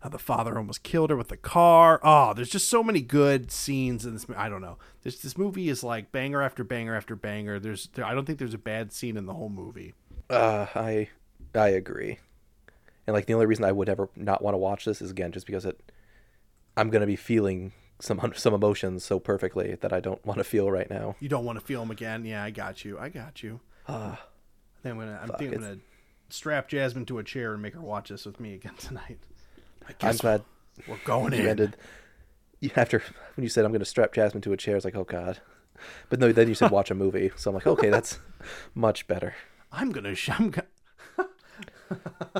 How 0.00 0.10
the 0.10 0.18
father 0.18 0.56
almost 0.56 0.84
killed 0.84 1.10
her 1.10 1.16
with 1.16 1.28
the 1.28 1.36
car. 1.36 1.98
Oh, 2.04 2.32
there's 2.32 2.50
just 2.50 2.68
so 2.68 2.84
many 2.84 3.00
good 3.00 3.50
scenes 3.50 4.06
in 4.06 4.12
this. 4.12 4.26
I 4.36 4.48
don't 4.48 4.60
know. 4.60 4.78
This 5.02 5.18
this 5.18 5.36
movie 5.36 5.68
is 5.68 5.82
like 5.82 6.12
banger 6.12 6.40
after 6.40 6.62
banger 6.62 6.94
after 6.94 7.16
banger. 7.16 7.58
There's 7.58 7.88
there, 7.94 8.04
I 8.04 8.14
don't 8.14 8.24
think 8.24 8.38
there's 8.38 8.54
a 8.54 8.58
bad 8.58 8.92
scene 8.92 9.16
in 9.16 9.26
the 9.26 9.34
whole 9.34 9.48
movie. 9.48 9.94
Uh, 10.30 10.66
I 10.74 11.08
I 11.52 11.68
agree. 11.68 12.20
And 13.08 13.14
like 13.14 13.26
the 13.26 13.34
only 13.34 13.46
reason 13.46 13.64
I 13.64 13.72
would 13.72 13.88
ever 13.88 14.08
not 14.14 14.40
want 14.40 14.54
to 14.54 14.58
watch 14.58 14.84
this 14.84 15.02
is 15.02 15.10
again 15.10 15.32
just 15.32 15.46
because 15.46 15.64
it 15.64 15.90
I'm 16.76 16.90
gonna 16.90 17.06
be 17.06 17.16
feeling 17.16 17.72
some 18.00 18.32
some 18.36 18.54
emotions 18.54 19.04
so 19.04 19.18
perfectly 19.18 19.74
that 19.80 19.92
I 19.92 20.00
don't 20.00 20.24
want 20.24 20.38
to 20.38 20.44
feel 20.44 20.70
right 20.70 20.88
now. 20.88 21.16
You 21.20 21.28
don't 21.28 21.44
want 21.44 21.58
to 21.58 21.64
feel 21.64 21.80
them 21.80 21.90
again. 21.90 22.24
Yeah, 22.24 22.42
I 22.44 22.50
got 22.50 22.84
you. 22.84 22.98
I 22.98 23.08
got 23.08 23.42
you. 23.42 23.60
Ah. 23.88 24.12
I 24.12 24.82
think 24.82 24.92
I'm 24.94 24.98
gonna. 25.00 25.18
I'm 25.22 25.28
thinking 25.38 25.54
I'm 25.58 25.64
gonna 25.64 25.78
strap 26.28 26.68
Jasmine 26.68 27.06
to 27.06 27.18
a 27.18 27.24
chair 27.24 27.52
and 27.52 27.62
make 27.62 27.74
her 27.74 27.80
watch 27.80 28.10
this 28.10 28.24
with 28.26 28.38
me 28.38 28.54
again 28.54 28.74
tonight. 28.78 29.18
I 29.88 30.08
I'm 30.08 30.16
glad 30.16 30.42
we're 30.86 30.98
going 31.04 31.32
you 31.32 31.40
in. 31.40 31.46
ended. 31.48 31.76
You 32.60 32.70
after 32.76 33.02
when 33.36 33.42
you 33.42 33.48
said 33.48 33.64
I'm 33.64 33.72
gonna 33.72 33.84
strap 33.84 34.12
Jasmine 34.12 34.42
to 34.42 34.52
a 34.52 34.56
chair, 34.56 34.74
I 34.74 34.76
was 34.76 34.84
like, 34.84 34.96
oh 34.96 35.04
god. 35.04 35.40
But 36.08 36.18
no, 36.18 36.32
then 36.32 36.48
you 36.48 36.54
said 36.54 36.70
watch 36.70 36.90
a 36.90 36.94
movie, 36.94 37.30
so 37.36 37.50
I'm 37.50 37.54
like, 37.54 37.66
okay, 37.66 37.88
that's 37.88 38.18
much 38.74 39.06
better. 39.06 39.34
I'm 39.72 39.90
gonna. 39.90 40.14
I'm 40.28 40.50
gonna. 40.50 40.66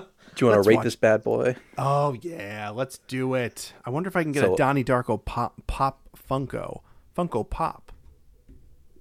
Do 0.39 0.45
you 0.47 0.53
want 0.53 0.63
to 0.63 0.69
rate 0.69 0.77
watch- 0.77 0.85
this 0.85 0.97
bad 0.97 1.23
boy? 1.25 1.57
Oh 1.77 2.13
yeah, 2.21 2.71
let's 2.71 2.99
do 2.99 3.35
it. 3.35 3.73
I 3.85 3.91
wonder 3.91 4.09
if 4.09 4.17
I 4.17 4.23
can 4.23 4.33
get 4.33 4.45
a 4.45 4.47
So- 4.49 4.57
Donnie 4.57 4.85
Darko 4.85 5.23
pop 5.25 5.61
pop 5.67 6.01
Funko 6.17 6.81
Funko 7.17 7.49
Pop. 7.49 7.91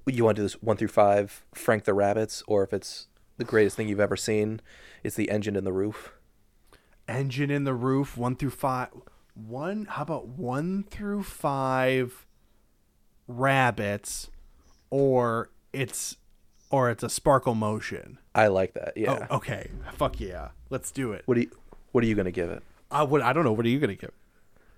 You 0.07 0.23
want 0.23 0.37
to 0.37 0.39
do 0.41 0.45
this 0.45 0.61
one 0.63 0.77
through 0.77 0.87
five, 0.87 1.45
Frank 1.53 1.83
the 1.83 1.93
Rabbits, 1.93 2.41
or 2.47 2.63
if 2.63 2.73
it's 2.73 3.07
the 3.37 3.43
greatest 3.43 3.75
thing 3.75 3.87
you've 3.87 3.99
ever 3.99 4.15
seen, 4.17 4.61
it's 5.03 5.15
the 5.15 5.29
engine 5.29 5.55
in 5.55 5.63
the 5.63 5.73
roof. 5.73 6.13
Engine 7.07 7.51
in 7.51 7.65
the 7.65 7.73
roof, 7.75 8.17
one 8.17 8.35
through 8.35 8.49
five. 8.51 8.89
One. 9.35 9.85
How 9.85 10.01
about 10.03 10.27
one 10.27 10.83
through 10.89 11.23
five? 11.23 12.25
Rabbits, 13.27 14.29
or 14.89 15.49
it's, 15.73 16.15
or 16.69 16.89
it's 16.89 17.03
a 17.03 17.09
Sparkle 17.09 17.55
Motion. 17.55 18.19
I 18.35 18.47
like 18.47 18.73
that. 18.73 18.93
Yeah. 18.95 19.27
Oh, 19.29 19.37
okay. 19.37 19.69
Fuck 19.93 20.19
yeah. 20.19 20.49
Let's 20.69 20.91
do 20.91 21.13
it. 21.13 21.23
What 21.25 21.35
do 21.35 21.41
you 21.41 21.49
What 21.91 22.03
are 22.03 22.07
you 22.07 22.15
gonna 22.15 22.31
give 22.31 22.49
it? 22.49 22.63
Uh, 22.91 22.95
I 22.95 23.03
would. 23.03 23.21
I 23.21 23.33
don't 23.33 23.43
know. 23.43 23.53
What 23.53 23.65
are 23.65 23.69
you 23.69 23.79
gonna 23.79 23.95
give? 23.95 24.11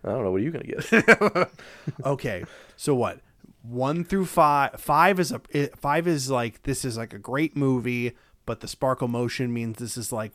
I 0.04 0.10
don't 0.10 0.24
know. 0.24 0.32
What 0.32 0.42
are 0.42 0.44
you 0.44 0.52
gonna 0.52 0.66
give? 0.66 1.52
Okay. 2.06 2.44
So 2.78 2.96
what? 2.96 3.20
One 3.64 4.04
through 4.04 4.26
five. 4.26 4.80
Five 4.80 5.20
is 5.20 5.32
a 5.32 5.40
five 5.78 6.08
is 6.08 6.30
like 6.30 6.64
this 6.64 6.86
is 6.86 6.98
like 6.98 7.14
a 7.14 7.20
great 7.20 7.58
movie, 7.58 8.16
but 8.46 8.60
the 8.62 8.68
sparkle 8.68 9.08
motion 9.08 9.52
means 9.54 9.78
this 9.80 9.98
is 9.98 10.12
like 10.14 10.32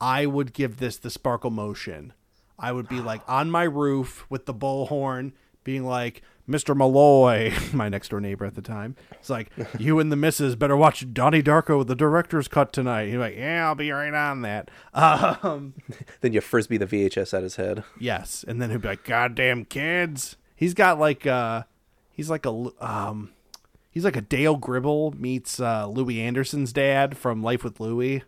I 0.00 0.26
would 0.26 0.52
give 0.52 0.78
this 0.78 0.96
the 0.96 1.10
sparkle 1.10 1.50
motion. 1.50 2.12
I 2.58 2.72
would 2.72 2.88
be 2.88 3.00
like 3.00 3.22
on 3.28 3.50
my 3.50 3.64
roof 3.64 4.24
with 4.30 4.46
the 4.46 4.54
bullhorn, 4.54 5.32
being 5.64 5.84
like, 5.84 6.22
Mr. 6.48 6.76
Malloy, 6.76 7.52
my 7.72 7.88
next 7.88 8.10
door 8.10 8.20
neighbor 8.20 8.44
at 8.44 8.54
the 8.54 8.60
time. 8.62 8.96
It's 9.12 9.30
like, 9.30 9.50
you 9.78 9.98
and 9.98 10.12
the 10.12 10.16
missus 10.16 10.56
better 10.56 10.76
watch 10.76 11.10
Donnie 11.14 11.42
Darko, 11.42 11.78
with 11.78 11.88
the 11.88 11.94
director's 11.96 12.48
cut 12.48 12.70
tonight. 12.72 13.06
He's 13.06 13.16
like, 13.16 13.34
yeah, 13.34 13.66
I'll 13.66 13.74
be 13.74 13.90
right 13.90 14.12
on 14.12 14.42
that. 14.42 14.70
Um, 14.94 15.74
Then 16.20 16.32
you 16.34 16.40
frisbee 16.42 16.76
the 16.76 16.86
VHS 16.86 17.32
at 17.34 17.42
his 17.42 17.56
head. 17.56 17.82
yes. 17.98 18.44
And 18.46 18.60
then 18.60 18.70
he'd 18.70 18.82
be 18.82 18.88
like, 18.88 19.04
goddamn 19.04 19.64
kids. 19.64 20.36
He's 20.54 20.74
got 20.74 20.98
like, 20.98 21.26
uh, 21.26 21.62
he's 22.12 22.28
like 22.30 22.44
a, 22.46 22.68
um, 22.78 23.32
he's 23.90 24.04
like 24.04 24.16
a 24.16 24.20
Dale 24.20 24.56
Gribble 24.56 25.12
meets, 25.18 25.58
uh, 25.60 25.86
Louie 25.88 26.20
Anderson's 26.20 26.72
dad 26.74 27.16
from 27.16 27.42
Life 27.42 27.64
with 27.64 27.80
Louie, 27.80 28.22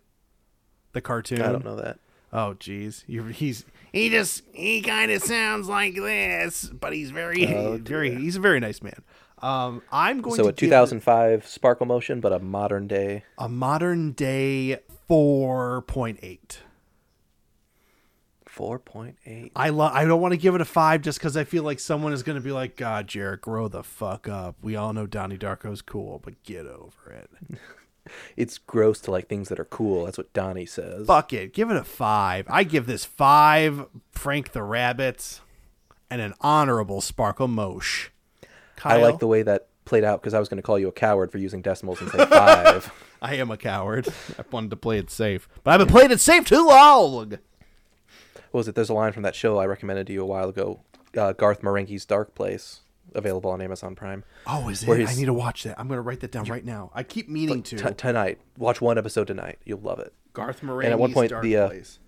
the 0.97 1.01
cartoon. 1.01 1.41
I 1.43 1.53
don't 1.53 1.65
know 1.65 1.77
that. 1.77 1.99
Oh, 2.33 2.57
jeez. 2.59 3.05
You 3.07 3.23
he's, 3.25 3.65
he 3.93 4.11
just, 4.11 4.43
he 4.53 4.83
kind 4.83 5.11
of 5.13 5.23
sounds 5.23 5.69
like 5.69 5.95
this, 5.95 6.67
but 6.69 6.93
he's 6.93 7.11
very, 7.13 7.47
Oh, 7.55 7.79
very, 7.79 8.15
he's 8.15 8.37
a 8.37 8.41
very 8.41 8.59
nice 8.61 8.83
man. 8.83 9.03
Um, 9.43 9.83
I'm 9.93 10.21
going 10.23 10.37
So 10.37 10.43
to 10.45 10.49
a 10.49 10.53
give 10.53 10.69
2005 10.71 11.47
Sparkle 11.47 11.87
Motion, 11.87 12.21
but 12.21 12.33
a 12.33 12.39
modern 12.39 12.87
day. 12.89 13.25
a 13.39 13.49
modern 13.49 14.13
day 14.13 14.81
4.8. 15.09 16.59
4.8. 18.47 19.51
I 19.55 19.69
love. 19.69 19.93
I 19.93 20.05
don't 20.07 20.21
want 20.21 20.33
to 20.33 20.39
give 20.39 20.55
it 20.55 20.63
a 20.63 20.65
five 20.65 21.03
just 21.03 21.19
because 21.19 21.37
I 21.37 21.45
feel 21.45 21.63
like 21.63 21.79
someone 21.79 22.15
is 22.15 22.23
going 22.23 22.37
to 22.37 22.43
be 22.43 22.53
like, 22.53 22.75
"God, 22.77 23.07
Jarrett, 23.07 23.43
grow 23.43 23.69
the 23.69 23.83
fuck 23.83 24.29
up." 24.29 24.57
We 24.63 24.77
all 24.77 24.95
know 24.95 25.07
Donnie 25.07 25.37
Darko's 25.37 25.83
cool, 25.83 26.21
but 26.25 26.43
get 26.43 26.67
over 26.67 27.11
it. 27.13 27.31
It's 28.37 28.59
gross 28.59 29.01
to 29.03 29.11
like 29.11 29.29
things 29.29 29.49
that 29.49 29.61
are 29.61 29.65
cool. 29.65 30.05
That's 30.05 30.19
what 30.19 30.33
Donnie 30.33 30.67
says. 30.67 31.07
Fuck 31.07 31.33
it. 31.33 31.53
Give 31.53 31.71
it 31.71 31.77
a 31.77 31.85
five. 31.85 32.47
I 32.49 32.65
give 32.65 32.87
this 32.87 33.05
five. 33.05 33.87
Frank 34.13 34.53
the 34.53 34.63
Rabbit, 34.63 35.41
and 36.11 36.21
an 36.21 36.35
honorable 36.41 37.01
Sparkle 37.01 37.49
Mosh. 37.49 38.09
I 38.85 38.97
like 38.99 39.19
the 39.19 39.27
way 39.27 39.43
that 39.43 39.69
played 39.85 40.05
out 40.05 40.21
because 40.21 40.35
I 40.35 40.39
was 40.39 40.49
going 40.49 40.59
to 40.59 40.63
call 40.63 40.79
you 40.79 40.89
a 40.89 40.93
coward 40.93 41.33
for 41.33 41.39
using 41.39 41.63
decimals 41.63 42.01
and 42.01 42.11
say 42.11 42.27
five. 42.27 42.93
I 43.23 43.37
am 43.37 43.51
a 43.51 43.57
coward. 43.57 44.09
I 44.39 44.45
wanted 44.51 44.71
to 44.71 44.77
play 44.77 44.99
it 44.99 45.11
safe, 45.11 45.49
but 45.65 45.71
I've 45.73 45.79
been 45.79 45.89
playing 45.89 46.11
it 46.11 46.21
safe 46.21 46.45
too 46.45 46.67
long. 46.67 47.31
what 47.31 47.41
was 48.53 48.69
it? 48.69 48.75
There's 48.75 48.91
a 48.91 48.95
line 48.95 49.13
from 49.13 49.23
that 49.23 49.35
show 49.35 49.59
I 49.59 49.67
recommended 49.67 50.07
to 50.09 50.13
you 50.13 50.23
a 50.23 50.27
while 50.27 50.49
ago. 50.51 50.81
Uh, 51.17 51.33
Garth 51.33 51.63
Marenghi's 51.63 52.05
Dark 52.05 52.35
Place, 52.35 52.81
available 53.15 53.51
on 53.51 53.61
Amazon 53.61 53.95
Prime. 53.95 54.25
Oh, 54.47 54.69
is 54.69 54.83
it? 54.83 55.09
I 55.09 55.15
need 55.15 55.27
to 55.27 55.33
watch 55.33 55.65
that. 55.65 55.79
I'm 55.79 55.89
gonna 55.89 56.03
write 56.03 56.21
that 56.21 56.33
down 56.33 56.45
right 56.47 56.65
now. 56.65 56.91
I 56.95 57.03
keep 57.03 57.29
meaning 57.29 57.63
to. 57.65 57.77
T- 57.77 57.95
tonight, 57.95 58.39
watch 58.59 58.81
one 58.81 58.99
episode 58.99 59.27
tonight. 59.27 59.59
You'll 59.65 59.81
love 59.81 59.99
it. 59.99 60.13
Garth 60.33 60.61
Marenghi's 60.61 60.85
and 60.85 60.93
at 60.93 60.99
one 60.99 61.13
point, 61.13 61.31
Dark 61.31 61.43
the, 61.43 61.57
uh, 61.57 61.69
Place. 61.69 61.99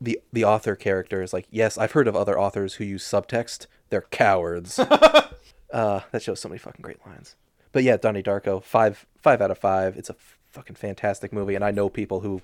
the 0.00 0.20
the 0.32 0.44
author 0.44 0.74
character 0.74 1.22
is 1.22 1.32
like, 1.32 1.46
yes, 1.50 1.78
I've 1.78 1.92
heard 1.92 2.08
of 2.08 2.16
other 2.16 2.38
authors 2.38 2.74
who 2.74 2.84
use 2.84 3.04
subtext. 3.04 3.66
They're 3.90 4.02
cowards. 4.02 4.78
uh, 5.72 6.00
that 6.10 6.22
shows 6.22 6.40
so 6.40 6.48
many 6.48 6.58
fucking 6.58 6.82
great 6.82 7.04
lines. 7.06 7.36
But 7.72 7.84
yeah, 7.84 7.96
Donnie 7.96 8.22
Darko, 8.22 8.62
five 8.62 9.06
five 9.20 9.40
out 9.40 9.50
of 9.50 9.58
five. 9.58 9.96
It's 9.96 10.10
a 10.10 10.14
f- 10.14 10.38
fucking 10.50 10.76
fantastic 10.76 11.32
movie, 11.32 11.54
and 11.54 11.64
I 11.64 11.70
know 11.70 11.88
people 11.88 12.20
who 12.20 12.42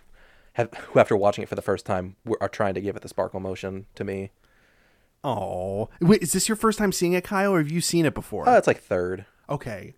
have 0.55 0.73
who 0.75 1.01
after 1.01 1.17
watching 1.17 1.43
it 1.43 1.49
for 1.49 1.55
the 1.55 1.63
first 1.63 1.85
time 1.87 2.17
were, 2.25 2.39
are 2.41 2.49
trying 2.49 2.75
to 2.75 2.81
give 2.81 2.97
it 2.97 3.03
the 3.03 3.09
sparkle 3.09 3.41
motion 3.41 3.87
to 3.95 4.05
me. 4.05 4.31
Oh, 5.25 5.89
wait, 6.01 6.23
is 6.23 6.33
this 6.33 6.49
your 6.49 6.57
first 6.57 6.79
time 6.79 6.93
seeing 6.93 7.15
it, 7.15 7.25
Kyle, 7.25 7.55
or 7.55 7.59
have 7.59 7.71
you 7.71 7.81
seen 7.81 8.05
it 8.05 8.15
before? 8.15 8.45
Oh, 8.47 8.57
it's 8.57 8.67
like 8.67 8.83
third. 8.83 9.25
okay. 9.49 9.95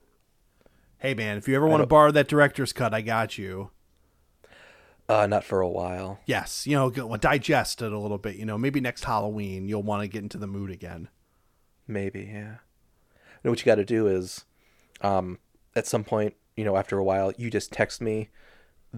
Hey, 0.98 1.12
man, 1.14 1.36
if 1.36 1.46
you 1.46 1.54
ever 1.56 1.66
want 1.66 1.82
to 1.82 1.86
borrow 1.86 2.10
that 2.12 2.26
director's 2.28 2.72
cut, 2.72 2.94
I 2.94 3.02
got 3.02 3.36
you. 3.36 3.70
Uh, 5.08 5.26
not 5.26 5.44
for 5.44 5.60
a 5.60 5.68
while. 5.68 6.20
Yes, 6.26 6.66
you 6.66 6.74
know, 6.74 6.90
digest 6.90 7.82
it 7.82 7.92
a 7.92 7.98
little 7.98 8.18
bit. 8.18 8.36
You 8.36 8.46
know, 8.46 8.56
maybe 8.56 8.80
next 8.80 9.04
Halloween 9.04 9.68
you'll 9.68 9.82
want 9.82 10.02
to 10.02 10.08
get 10.08 10.22
into 10.22 10.38
the 10.38 10.46
mood 10.46 10.70
again. 10.70 11.08
Maybe, 11.86 12.30
yeah. 12.32 12.56
You 13.14 13.44
know 13.44 13.50
what 13.50 13.60
you 13.60 13.66
got 13.66 13.76
to 13.76 13.84
do 13.84 14.06
is, 14.08 14.44
um, 15.02 15.38
at 15.76 15.86
some 15.86 16.02
point, 16.02 16.34
you 16.56 16.64
know, 16.64 16.76
after 16.76 16.98
a 16.98 17.04
while, 17.04 17.32
you 17.36 17.50
just 17.50 17.72
text 17.72 18.00
me 18.00 18.30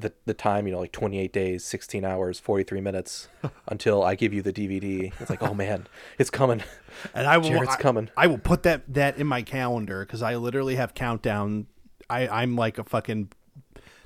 the 0.00 0.12
the 0.24 0.34
time, 0.34 0.66
you 0.66 0.72
know, 0.72 0.80
like 0.80 0.92
28 0.92 1.32
days, 1.32 1.64
16 1.64 2.04
hours, 2.04 2.38
43 2.38 2.80
minutes 2.80 3.28
until 3.68 4.02
I 4.02 4.14
give 4.14 4.32
you 4.32 4.42
the 4.42 4.52
DVD. 4.52 5.12
It's 5.20 5.30
like, 5.30 5.42
oh 5.42 5.54
man, 5.54 5.86
it's 6.18 6.30
coming. 6.30 6.62
And 7.14 7.26
I 7.26 7.38
will. 7.38 7.48
Jared's 7.48 7.74
I, 7.74 7.80
coming. 7.80 8.10
I 8.16 8.26
will 8.26 8.38
put 8.38 8.62
that 8.64 8.82
that 8.92 9.16
in 9.18 9.26
my 9.26 9.42
calendar 9.42 10.04
because 10.04 10.22
I 10.22 10.36
literally 10.36 10.76
have 10.76 10.94
countdown. 10.94 11.66
I 12.08 12.28
I'm 12.28 12.56
like 12.56 12.78
a 12.78 12.84
fucking. 12.84 13.30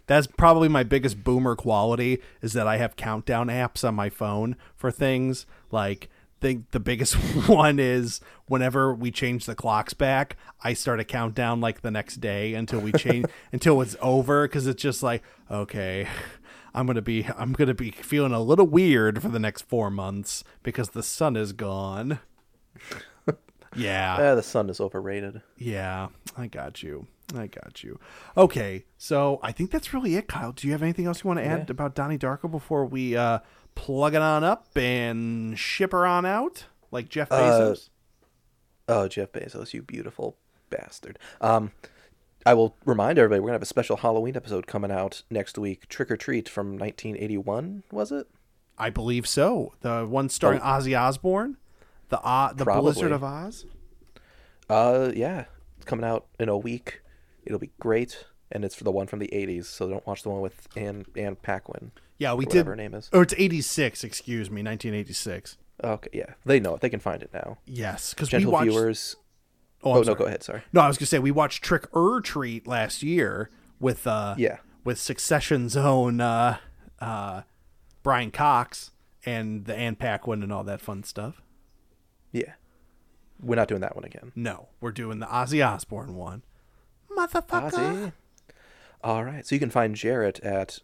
That's 0.06 0.26
probably 0.26 0.68
my 0.68 0.82
biggest 0.82 1.22
boomer 1.22 1.54
quality 1.54 2.20
is 2.40 2.54
that 2.54 2.66
I 2.66 2.76
have 2.76 2.96
countdown 2.96 3.46
apps 3.46 3.86
on 3.86 3.94
my 3.94 4.10
phone 4.10 4.56
for 4.76 4.90
things 4.90 5.46
like. 5.70 6.08
The, 6.42 6.60
the 6.72 6.80
biggest 6.80 7.14
one 7.48 7.78
is 7.78 8.20
whenever 8.46 8.92
we 8.92 9.10
change 9.10 9.46
the 9.46 9.54
clocks 9.54 9.94
back, 9.94 10.36
I 10.62 10.74
start 10.74 11.00
a 11.00 11.04
countdown 11.04 11.60
like 11.60 11.80
the 11.80 11.90
next 11.90 12.16
day 12.16 12.54
until 12.54 12.80
we 12.80 12.92
change 12.92 13.26
until 13.52 13.80
it's 13.80 13.96
over 14.02 14.46
because 14.46 14.66
it's 14.66 14.82
just 14.82 15.02
like 15.02 15.22
okay, 15.50 16.06
I'm 16.74 16.86
gonna 16.86 17.00
be 17.00 17.26
I'm 17.36 17.52
gonna 17.52 17.74
be 17.74 17.92
feeling 17.92 18.32
a 18.32 18.40
little 18.40 18.66
weird 18.66 19.22
for 19.22 19.28
the 19.28 19.38
next 19.38 19.62
four 19.62 19.90
months 19.90 20.44
because 20.62 20.90
the 20.90 21.02
sun 21.02 21.36
is 21.36 21.52
gone. 21.52 22.18
Yeah. 23.74 24.16
Ah, 24.18 24.34
the 24.34 24.42
sun 24.42 24.68
is 24.68 24.80
overrated. 24.80 25.40
Yeah. 25.56 26.08
I 26.36 26.46
got 26.46 26.82
you. 26.82 27.06
I 27.34 27.46
got 27.46 27.82
you. 27.82 27.98
Okay. 28.36 28.84
So 28.98 29.40
I 29.42 29.52
think 29.52 29.70
that's 29.70 29.94
really 29.94 30.16
it, 30.16 30.28
Kyle. 30.28 30.52
Do 30.52 30.66
you 30.66 30.72
have 30.72 30.82
anything 30.82 31.06
else 31.06 31.24
you 31.24 31.28
want 31.28 31.40
to 31.40 31.46
add 31.46 31.70
about 31.70 31.94
Donnie 31.94 32.18
Darko 32.18 32.50
before 32.50 32.84
we 32.84 33.16
uh, 33.16 33.38
plug 33.74 34.14
it 34.14 34.22
on 34.22 34.44
up 34.44 34.68
and 34.76 35.58
ship 35.58 35.92
her 35.92 36.06
on 36.06 36.24
out 36.26 36.64
like 36.90 37.08
Jeff 37.08 37.28
Bezos? 37.28 37.88
Oh, 38.88 39.08
Jeff 39.08 39.32
Bezos, 39.32 39.72
you 39.72 39.82
beautiful 39.82 40.36
bastard. 40.70 41.18
Um, 41.40 41.72
I 42.44 42.54
will 42.54 42.76
remind 42.84 43.18
everybody 43.18 43.40
we're 43.40 43.46
gonna 43.48 43.54
have 43.56 43.62
a 43.62 43.66
special 43.66 43.98
Halloween 43.98 44.36
episode 44.36 44.66
coming 44.66 44.90
out 44.90 45.22
next 45.30 45.56
week. 45.58 45.88
Trick 45.88 46.10
or 46.10 46.16
Treat 46.16 46.48
from 46.48 46.76
1981, 46.78 47.84
was 47.92 48.10
it? 48.12 48.26
I 48.76 48.90
believe 48.90 49.26
so. 49.28 49.74
The 49.82 50.04
one 50.06 50.28
starring 50.28 50.60
Oh. 50.60 50.64
Ozzy 50.66 50.98
Osbourne, 50.98 51.56
the 52.08 52.20
uh, 52.20 52.52
the 52.52 52.64
Probably. 52.64 52.92
Blizzard 52.92 53.12
of 53.12 53.20
Ozz. 53.22 53.64
Uh, 54.68 55.12
yeah, 55.14 55.44
it's 55.76 55.84
coming 55.84 56.04
out 56.04 56.26
in 56.40 56.48
a 56.48 56.56
week. 56.56 57.02
It'll 57.44 57.58
be 57.58 57.70
great, 57.78 58.24
and 58.50 58.64
it's 58.64 58.74
for 58.74 58.84
the 58.84 58.90
one 58.92 59.06
from 59.06 59.18
the 59.18 59.28
80s. 59.32 59.66
So 59.66 59.88
don't 59.88 60.06
watch 60.06 60.22
the 60.22 60.30
one 60.30 60.40
with 60.40 60.66
Anna 60.76 61.04
Anna 61.16 61.36
Paquin. 61.36 61.92
Yeah, 62.22 62.34
we 62.34 62.44
did. 62.46 62.66
her 62.66 62.76
name 62.76 62.94
is. 62.94 63.10
Or 63.12 63.22
it's 63.22 63.34
86, 63.36 64.04
excuse 64.04 64.48
me, 64.50 64.62
1986. 64.62 65.56
Okay, 65.82 66.10
yeah, 66.12 66.34
they 66.44 66.60
know 66.60 66.74
it. 66.76 66.80
They 66.80 66.88
can 66.90 67.00
find 67.00 67.22
it 67.22 67.30
now. 67.34 67.58
Yes, 67.66 68.14
because 68.14 68.28
we 68.28 68.38
Gentle 68.38 68.52
watched. 68.52 68.70
viewers. 68.70 69.16
Oh, 69.82 69.94
Oh, 69.98 70.02
no, 70.02 70.14
go 70.14 70.26
ahead. 70.26 70.42
Sorry. 70.44 70.62
No, 70.72 70.80
I 70.82 70.86
was 70.88 70.96
gonna 70.96 71.06
say 71.08 71.18
we 71.18 71.32
watched 71.32 71.64
Trick 71.64 71.86
or 71.94 72.20
Treat 72.20 72.66
last 72.68 73.02
year 73.02 73.50
with 73.80 74.06
uh 74.06 74.36
Yeah. 74.38 74.58
with 74.84 74.98
Succession's 75.00 75.76
own 75.76 76.20
uh 76.20 76.58
uh 77.00 77.42
Brian 78.04 78.30
Cox 78.30 78.92
and 79.26 79.64
the 79.64 79.74
Anna 79.74 79.96
Paquin 79.96 80.42
and 80.44 80.52
all 80.52 80.62
that 80.64 80.80
fun 80.80 81.02
stuff. 81.02 81.42
Yeah, 82.30 82.52
we're 83.40 83.56
not 83.56 83.66
doing 83.66 83.80
that 83.80 83.96
one 83.96 84.04
again. 84.04 84.30
No, 84.36 84.68
we're 84.80 84.92
doing 84.92 85.18
the 85.18 85.26
Ozzy 85.26 85.66
Osbourne 85.66 86.14
one. 86.14 86.42
Motherfucker. 87.10 87.70
Ozzy. 87.72 88.12
All 89.02 89.24
right, 89.24 89.44
so 89.44 89.56
you 89.56 89.58
can 89.58 89.70
find 89.70 89.96
Jarrett 89.96 90.38
at 90.40 90.78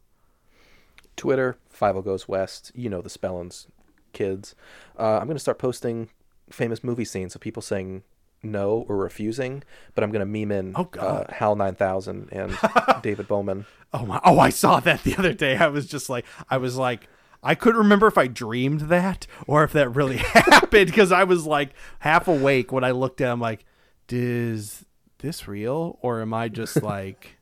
Twitter, 1.15 1.57
Five 1.69 2.03
Goes 2.03 2.27
West. 2.27 2.71
You 2.75 2.89
know 2.89 3.01
the 3.01 3.09
spellings, 3.09 3.67
kids. 4.13 4.55
Uh, 4.97 5.19
I'm 5.19 5.27
gonna 5.27 5.39
start 5.39 5.59
posting 5.59 6.09
famous 6.49 6.83
movie 6.83 7.05
scenes 7.05 7.35
of 7.35 7.41
people 7.41 7.61
saying 7.61 8.03
no 8.43 8.85
or 8.87 8.97
refusing, 8.97 9.63
but 9.95 10.03
I'm 10.03 10.11
gonna 10.11 10.25
meme 10.25 10.51
in 10.51 10.73
Oh, 10.75 10.89
uh, 10.99 11.31
Hal 11.33 11.55
9000 11.55 12.29
and 12.31 12.57
David 13.01 13.27
Bowman. 13.27 13.65
Oh 13.93 14.05
my! 14.05 14.19
Oh, 14.23 14.39
I 14.39 14.49
saw 14.49 14.79
that 14.81 15.03
the 15.03 15.15
other 15.17 15.33
day. 15.33 15.57
I 15.57 15.67
was 15.67 15.87
just 15.87 16.09
like, 16.09 16.25
I 16.49 16.57
was 16.57 16.75
like, 16.77 17.07
I 17.41 17.55
couldn't 17.55 17.79
remember 17.79 18.07
if 18.07 18.17
I 18.17 18.27
dreamed 18.27 18.81
that 18.81 19.27
or 19.47 19.63
if 19.63 19.71
that 19.73 19.89
really 19.95 20.17
happened 20.17 20.87
because 20.87 21.11
I 21.11 21.23
was 21.23 21.45
like 21.45 21.69
half 21.99 22.27
awake 22.27 22.71
when 22.71 22.83
I 22.83 22.91
looked 22.91 23.21
at. 23.21 23.31
him 23.31 23.39
like, 23.41 23.63
is 24.09 24.85
this 25.19 25.47
real 25.47 25.97
or 26.01 26.21
am 26.21 26.33
I 26.33 26.47
just 26.49 26.81
like, 26.83 27.37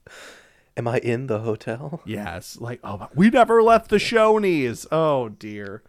Am 0.77 0.87
I 0.87 0.97
in 0.99 1.27
the 1.27 1.39
hotel? 1.39 2.01
yes, 2.05 2.57
like, 2.59 2.79
oh, 2.83 3.07
we 3.15 3.29
never 3.29 3.63
left 3.63 3.89
the 3.89 3.97
Shoney's. 3.97 4.85
Oh 4.91 5.29
dear. 5.29 5.83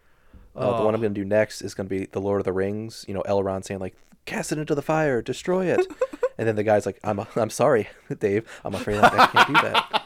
Uh, 0.54 0.78
the 0.78 0.84
one 0.84 0.94
I'm 0.94 1.02
gonna 1.02 1.12
do 1.12 1.24
next 1.24 1.60
is 1.60 1.74
gonna 1.74 1.88
be 1.88 2.06
the 2.06 2.20
Lord 2.20 2.40
of 2.40 2.44
the 2.46 2.52
Rings. 2.52 3.04
You 3.06 3.14
know, 3.14 3.22
Elrond 3.28 3.64
saying 3.64 3.80
like, 3.80 3.94
"Cast 4.26 4.52
it 4.52 4.58
into 4.58 4.74
the 4.74 4.82
fire, 4.82 5.22
destroy 5.22 5.66
it," 5.66 5.86
and 6.38 6.46
then 6.46 6.56
the 6.56 6.64
guy's 6.64 6.86
like, 6.86 7.00
"I'm 7.02 7.20
I'm 7.36 7.50
sorry, 7.50 7.88
Dave. 8.18 8.44
I'm 8.64 8.74
afraid 8.74 8.98
I, 8.98 9.08
I 9.08 9.26
can't 9.26 9.48
do 9.48 9.54
that." 9.54 10.02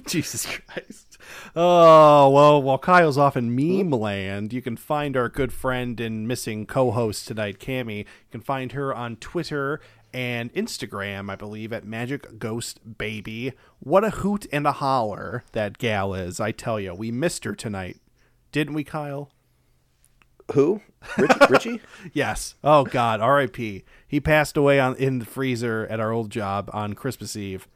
Jesus 0.06 0.46
Christ. 0.46 1.18
Oh, 1.56 2.30
well, 2.30 2.62
while 2.62 2.78
Kyle's 2.78 3.18
off 3.18 3.36
in 3.36 3.54
meme 3.54 3.90
land, 3.90 4.52
you 4.52 4.62
can 4.62 4.76
find 4.76 5.16
our 5.16 5.28
good 5.28 5.52
friend 5.52 5.98
and 6.00 6.28
missing 6.28 6.66
co 6.66 6.90
host 6.90 7.26
tonight, 7.26 7.58
Cami. 7.58 7.98
You 7.98 8.04
can 8.30 8.40
find 8.40 8.72
her 8.72 8.94
on 8.94 9.16
Twitter 9.16 9.80
and 10.12 10.52
Instagram, 10.54 11.30
I 11.30 11.36
believe, 11.36 11.72
at 11.72 11.84
Magic 11.84 12.38
Ghost 12.38 12.98
Baby. 12.98 13.52
What 13.80 14.04
a 14.04 14.10
hoot 14.10 14.46
and 14.52 14.66
a 14.66 14.72
holler 14.72 15.44
that 15.52 15.78
gal 15.78 16.14
is, 16.14 16.40
I 16.40 16.52
tell 16.52 16.80
you. 16.80 16.94
We 16.94 17.10
missed 17.10 17.44
her 17.44 17.54
tonight. 17.54 17.98
Didn't 18.52 18.74
we, 18.74 18.84
Kyle? 18.84 19.30
Who? 20.52 20.80
Rich, 21.16 21.30
Richie? 21.50 21.80
Yes. 22.12 22.54
Oh 22.64 22.84
God, 22.84 23.20
R.I.P. 23.20 23.84
He 24.06 24.20
passed 24.20 24.56
away 24.56 24.80
on 24.80 24.96
in 24.96 25.18
the 25.18 25.24
freezer 25.26 25.86
at 25.90 26.00
our 26.00 26.10
old 26.10 26.30
job 26.30 26.70
on 26.72 26.94
Christmas 26.94 27.36
Eve. 27.36 27.68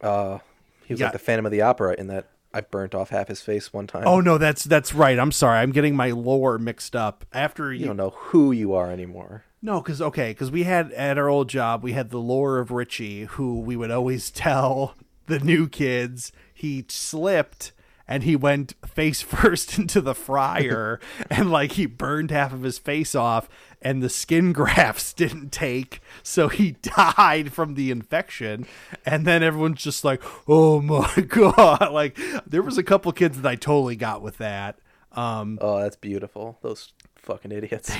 Uh, 0.00 0.38
he 0.84 0.94
was 0.94 1.00
Yeah. 1.00 1.06
like 1.06 1.12
the 1.12 1.18
Phantom 1.18 1.46
of 1.46 1.52
the 1.52 1.62
Opera 1.62 1.94
in 1.98 2.08
that 2.08 2.28
I 2.54 2.60
burnt 2.60 2.94
off 2.94 3.10
half 3.10 3.28
his 3.28 3.40
face 3.40 3.72
one 3.72 3.86
time. 3.86 4.02
Oh 4.06 4.20
no, 4.20 4.36
that's 4.38 4.64
that's 4.64 4.92
right. 4.94 5.18
I'm 5.18 5.32
sorry. 5.32 5.58
I'm 5.60 5.72
getting 5.72 5.96
my 5.96 6.10
lore 6.10 6.58
mixed 6.58 6.94
up. 6.94 7.24
After 7.32 7.72
you 7.72 7.80
you, 7.80 7.86
don't 7.86 7.96
know 7.96 8.10
who 8.10 8.52
you 8.52 8.74
are 8.74 8.90
anymore. 8.90 9.44
no, 9.62 9.80
because 9.80 10.02
okay, 10.02 10.32
because 10.32 10.50
we 10.50 10.64
had 10.64 10.92
at 10.92 11.16
our 11.16 11.28
old 11.28 11.48
job 11.48 11.82
we 11.82 11.92
had 11.92 12.10
the 12.10 12.18
lore 12.18 12.58
of 12.58 12.70
Richie, 12.70 13.24
who 13.24 13.60
we 13.60 13.76
would 13.76 13.90
always 13.90 14.30
tell 14.30 14.94
the 15.26 15.38
new 15.38 15.66
kids 15.68 16.30
he 16.52 16.84
slipped 16.88 17.72
and 18.08 18.22
he 18.24 18.36
went 18.36 18.74
face 18.86 19.20
first 19.22 19.78
into 19.78 20.00
the 20.00 20.14
fryer 20.14 21.00
and 21.30 21.50
like 21.50 21.72
he 21.72 21.86
burned 21.86 22.30
half 22.30 22.52
of 22.52 22.62
his 22.62 22.78
face 22.78 23.14
off 23.14 23.48
and 23.80 24.02
the 24.02 24.08
skin 24.08 24.52
grafts 24.54 25.12
didn't 25.12 25.50
take 25.52 26.00
so 26.22 26.48
he 26.48 26.72
died 26.82 27.52
from 27.52 27.74
the 27.74 27.90
infection 27.90 28.66
and 29.06 29.26
then 29.26 29.42
everyone's 29.42 29.82
just 29.82 30.04
like 30.04 30.22
oh 30.48 30.80
my 30.80 31.14
god 31.28 31.92
like 31.92 32.18
there 32.46 32.62
was 32.62 32.78
a 32.78 32.82
couple 32.82 33.10
kids 33.12 33.40
that 33.40 33.48
i 33.48 33.54
totally 33.54 33.96
got 33.96 34.22
with 34.22 34.38
that 34.38 34.78
um 35.12 35.58
Oh, 35.60 35.78
that's 35.80 35.96
beautiful. 35.96 36.58
Those 36.62 36.92
fucking 37.16 37.52
idiots. 37.52 37.94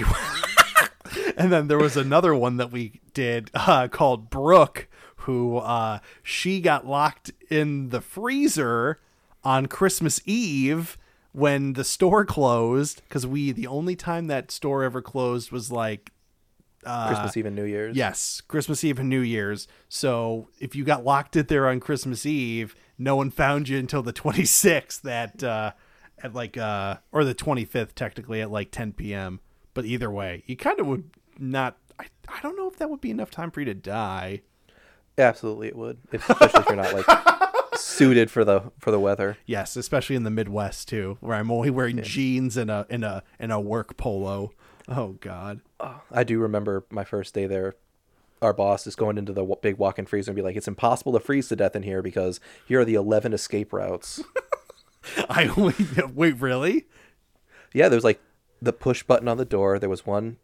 and 1.36 1.52
then 1.52 1.68
there 1.68 1.78
was 1.78 1.96
another 1.96 2.34
one 2.34 2.56
that 2.56 2.72
we 2.72 3.00
did 3.12 3.50
uh, 3.54 3.88
called 3.88 4.30
Brooke, 4.30 4.88
who 5.16 5.58
uh, 5.58 5.98
she 6.22 6.60
got 6.60 6.86
locked 6.86 7.30
in 7.50 7.90
the 7.90 8.00
freezer 8.00 8.98
on 9.44 9.66
Christmas 9.66 10.20
Eve 10.24 10.98
when 11.32 11.72
the 11.72 11.84
store 11.84 12.24
closed 12.24 13.02
because 13.08 13.26
we 13.26 13.52
the 13.52 13.66
only 13.66 13.96
time 13.96 14.26
that 14.26 14.50
store 14.50 14.84
ever 14.84 15.00
closed 15.00 15.50
was 15.50 15.70
like 15.72 16.12
Christmas 16.84 17.36
Eve 17.36 17.46
and 17.46 17.56
New 17.56 17.64
Year's. 17.64 17.96
Yes, 17.96 18.40
Christmas 18.40 18.82
Eve 18.84 18.98
and 18.98 19.08
New 19.08 19.20
Year's. 19.20 19.68
So 19.88 20.48
if 20.58 20.74
you 20.74 20.84
got 20.84 21.04
locked 21.04 21.36
in 21.36 21.46
there 21.46 21.68
on 21.68 21.80
Christmas 21.80 22.26
Eve, 22.26 22.74
no 22.98 23.16
one 23.16 23.30
found 23.30 23.68
you 23.68 23.78
until 23.78 24.02
the 24.02 24.12
26th 24.12 25.08
at 25.08 25.42
uh, 25.42 25.72
at 26.22 26.34
like 26.34 26.56
uh, 26.56 26.96
or 27.12 27.24
the 27.24 27.34
25th 27.34 27.94
technically 27.94 28.40
at 28.40 28.50
like 28.50 28.70
10 28.70 28.92
p.m. 28.92 29.40
But 29.74 29.84
either 29.84 30.10
way, 30.10 30.42
you 30.46 30.56
kind 30.56 30.80
of 30.80 30.86
would 30.86 31.10
not. 31.38 31.78
I, 31.98 32.06
I 32.28 32.40
don't 32.42 32.56
know 32.56 32.68
if 32.68 32.76
that 32.78 32.90
would 32.90 33.00
be 33.00 33.10
enough 33.10 33.30
time 33.30 33.50
for 33.50 33.60
you 33.60 33.66
to 33.66 33.74
die. 33.74 34.42
Absolutely, 35.16 35.68
it 35.68 35.76
would, 35.76 35.98
if, 36.10 36.28
especially 36.28 36.60
if 36.60 36.66
you're 36.66 36.76
not 36.76 36.94
like 36.94 37.06
suited 37.74 38.30
for 38.30 38.44
the 38.44 38.72
for 38.78 38.90
the 38.90 39.00
weather. 39.00 39.38
Yes, 39.46 39.76
especially 39.76 40.16
in 40.16 40.24
the 40.24 40.30
Midwest 40.30 40.88
too, 40.88 41.18
where 41.20 41.36
I'm 41.36 41.50
only 41.50 41.70
wearing 41.70 42.02
jeans 42.02 42.56
and 42.56 42.70
a 42.70 42.86
in 42.88 43.04
a 43.04 43.22
in 43.38 43.50
a 43.50 43.60
work 43.60 43.96
polo. 43.96 44.52
Oh 44.88 45.12
God. 45.20 45.60
Oh, 45.80 46.02
I 46.10 46.24
do 46.24 46.38
remember 46.38 46.84
my 46.90 47.04
first 47.04 47.34
day 47.34 47.46
there. 47.46 47.76
Our 48.40 48.52
boss 48.52 48.86
is 48.88 48.96
going 48.96 49.18
into 49.18 49.32
the 49.32 49.44
big 49.62 49.78
walk-in 49.78 50.06
freezer 50.06 50.32
and 50.32 50.36
be 50.36 50.42
like, 50.42 50.56
"It's 50.56 50.66
impossible 50.68 51.12
to 51.12 51.20
freeze 51.20 51.48
to 51.48 51.56
death 51.56 51.76
in 51.76 51.84
here 51.84 52.02
because 52.02 52.40
here 52.66 52.80
are 52.80 52.84
the 52.84 52.94
eleven 52.94 53.32
escape 53.32 53.72
routes." 53.72 54.22
I 55.28 55.52
only 55.56 55.74
wait. 56.14 56.40
Really? 56.40 56.86
yeah, 57.72 57.88
there 57.88 57.96
was 57.96 58.04
like 58.04 58.20
the 58.60 58.72
push 58.72 59.02
button 59.02 59.28
on 59.28 59.36
the 59.36 59.44
door. 59.44 59.78
There 59.78 59.88
was 59.88 60.06
one 60.06 60.38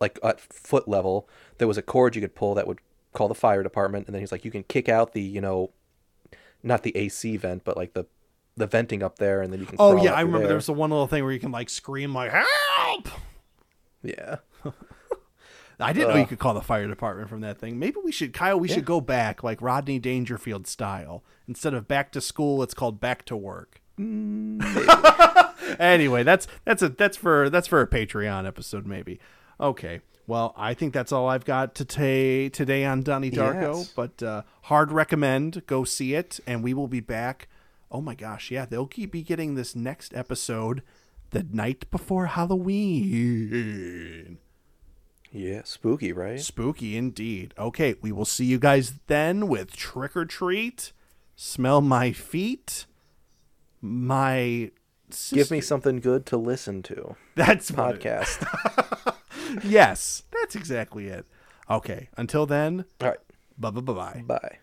like 0.00 0.18
at 0.22 0.40
foot 0.40 0.88
level. 0.88 1.28
There 1.58 1.68
was 1.68 1.78
a 1.78 1.82
cord 1.82 2.14
you 2.16 2.22
could 2.22 2.34
pull 2.34 2.54
that 2.54 2.66
would 2.66 2.80
call 3.12 3.28
the 3.28 3.34
fire 3.34 3.62
department, 3.62 4.06
and 4.06 4.14
then 4.14 4.20
he's 4.20 4.32
like, 4.32 4.44
"You 4.44 4.50
can 4.50 4.64
kick 4.64 4.88
out 4.88 5.12
the 5.12 5.22
you 5.22 5.40
know, 5.40 5.70
not 6.62 6.82
the 6.82 6.96
AC 6.96 7.36
vent, 7.36 7.64
but 7.64 7.76
like 7.76 7.94
the 7.94 8.06
the 8.56 8.66
venting 8.66 9.02
up 9.02 9.18
there, 9.18 9.42
and 9.42 9.52
then 9.52 9.60
you 9.60 9.66
can." 9.66 9.76
Oh 9.78 10.02
yeah, 10.02 10.12
I 10.12 10.20
remember 10.20 10.40
there. 10.40 10.48
there 10.48 10.56
was 10.56 10.66
the 10.66 10.72
one 10.72 10.90
little 10.90 11.06
thing 11.06 11.22
where 11.24 11.32
you 11.32 11.40
can 11.40 11.52
like 11.52 11.70
scream 11.70 12.14
like 12.14 12.32
help. 12.32 13.08
Yeah. 14.02 14.36
I 15.80 15.92
didn't 15.92 16.10
know 16.10 16.16
you 16.16 16.26
could 16.26 16.38
call 16.38 16.54
the 16.54 16.60
fire 16.60 16.86
department 16.86 17.28
from 17.28 17.40
that 17.40 17.58
thing. 17.58 17.78
Maybe 17.78 17.96
we 18.04 18.12
should, 18.12 18.32
Kyle. 18.32 18.58
We 18.58 18.68
should 18.68 18.84
go 18.84 19.00
back 19.00 19.42
like 19.42 19.60
Rodney 19.60 19.98
Dangerfield 19.98 20.66
style. 20.66 21.24
Instead 21.48 21.74
of 21.74 21.88
back 21.88 22.12
to 22.12 22.20
school, 22.20 22.62
it's 22.62 22.74
called 22.74 23.00
back 23.00 23.24
to 23.26 23.36
work. 23.36 23.80
Mm, 23.98 24.60
anyway, 25.80 26.22
that's 26.22 26.46
that's 26.64 26.82
a 26.82 26.88
that's 26.88 27.16
for 27.16 27.50
that's 27.50 27.66
for 27.66 27.80
a 27.80 27.86
Patreon 27.86 28.46
episode 28.46 28.86
maybe. 28.86 29.18
Okay. 29.60 30.00
Well, 30.26 30.54
I 30.56 30.74
think 30.74 30.92
that's 30.94 31.12
all 31.12 31.28
I've 31.28 31.44
got 31.44 31.74
to 31.76 31.84
ta- 31.84 32.48
today 32.56 32.84
on 32.84 33.02
Donnie 33.02 33.30
Darko. 33.30 33.78
Yes. 33.78 33.92
But 33.94 34.22
uh, 34.22 34.42
hard 34.62 34.92
recommend 34.92 35.66
go 35.66 35.84
see 35.84 36.14
it, 36.14 36.38
and 36.46 36.62
we 36.62 36.74
will 36.74 36.88
be 36.88 37.00
back. 37.00 37.48
Oh 37.90 38.00
my 38.00 38.14
gosh, 38.14 38.50
yeah, 38.50 38.64
they'll 38.64 38.86
keep 38.86 39.12
be 39.12 39.22
getting 39.22 39.54
this 39.54 39.76
next 39.76 40.14
episode 40.14 40.82
the 41.30 41.42
night 41.42 41.90
before 41.90 42.26
Halloween. 42.26 43.58
Yeah, 45.30 45.62
spooky, 45.64 46.12
right? 46.12 46.40
Spooky 46.40 46.96
indeed. 46.96 47.52
Okay, 47.58 47.96
we 48.00 48.12
will 48.12 48.24
see 48.24 48.44
you 48.44 48.58
guys 48.58 48.94
then 49.08 49.48
with 49.48 49.74
Trick 49.74 50.16
or 50.16 50.24
Treat, 50.24 50.92
Smell 51.34 51.80
My 51.80 52.12
Feet, 52.12 52.86
My. 53.80 54.70
Give 55.30 55.50
me 55.50 55.60
something 55.60 56.00
good 56.00 56.24
to 56.26 56.38
listen 56.38 56.82
to. 56.84 57.16
That's 57.34 57.70
Podcast. 57.70 58.46
Yes, 59.64 60.22
that's 60.32 60.54
exactly 60.56 61.08
it. 61.08 61.26
Okay, 61.70 62.08
until 62.16 62.46
then, 62.46 62.84
All 63.00 63.08
right. 63.08 63.18
bye 63.58 63.70
bye 63.70 63.80
bye 63.80 63.92
bye. 63.92 64.22
Bye. 64.26 64.58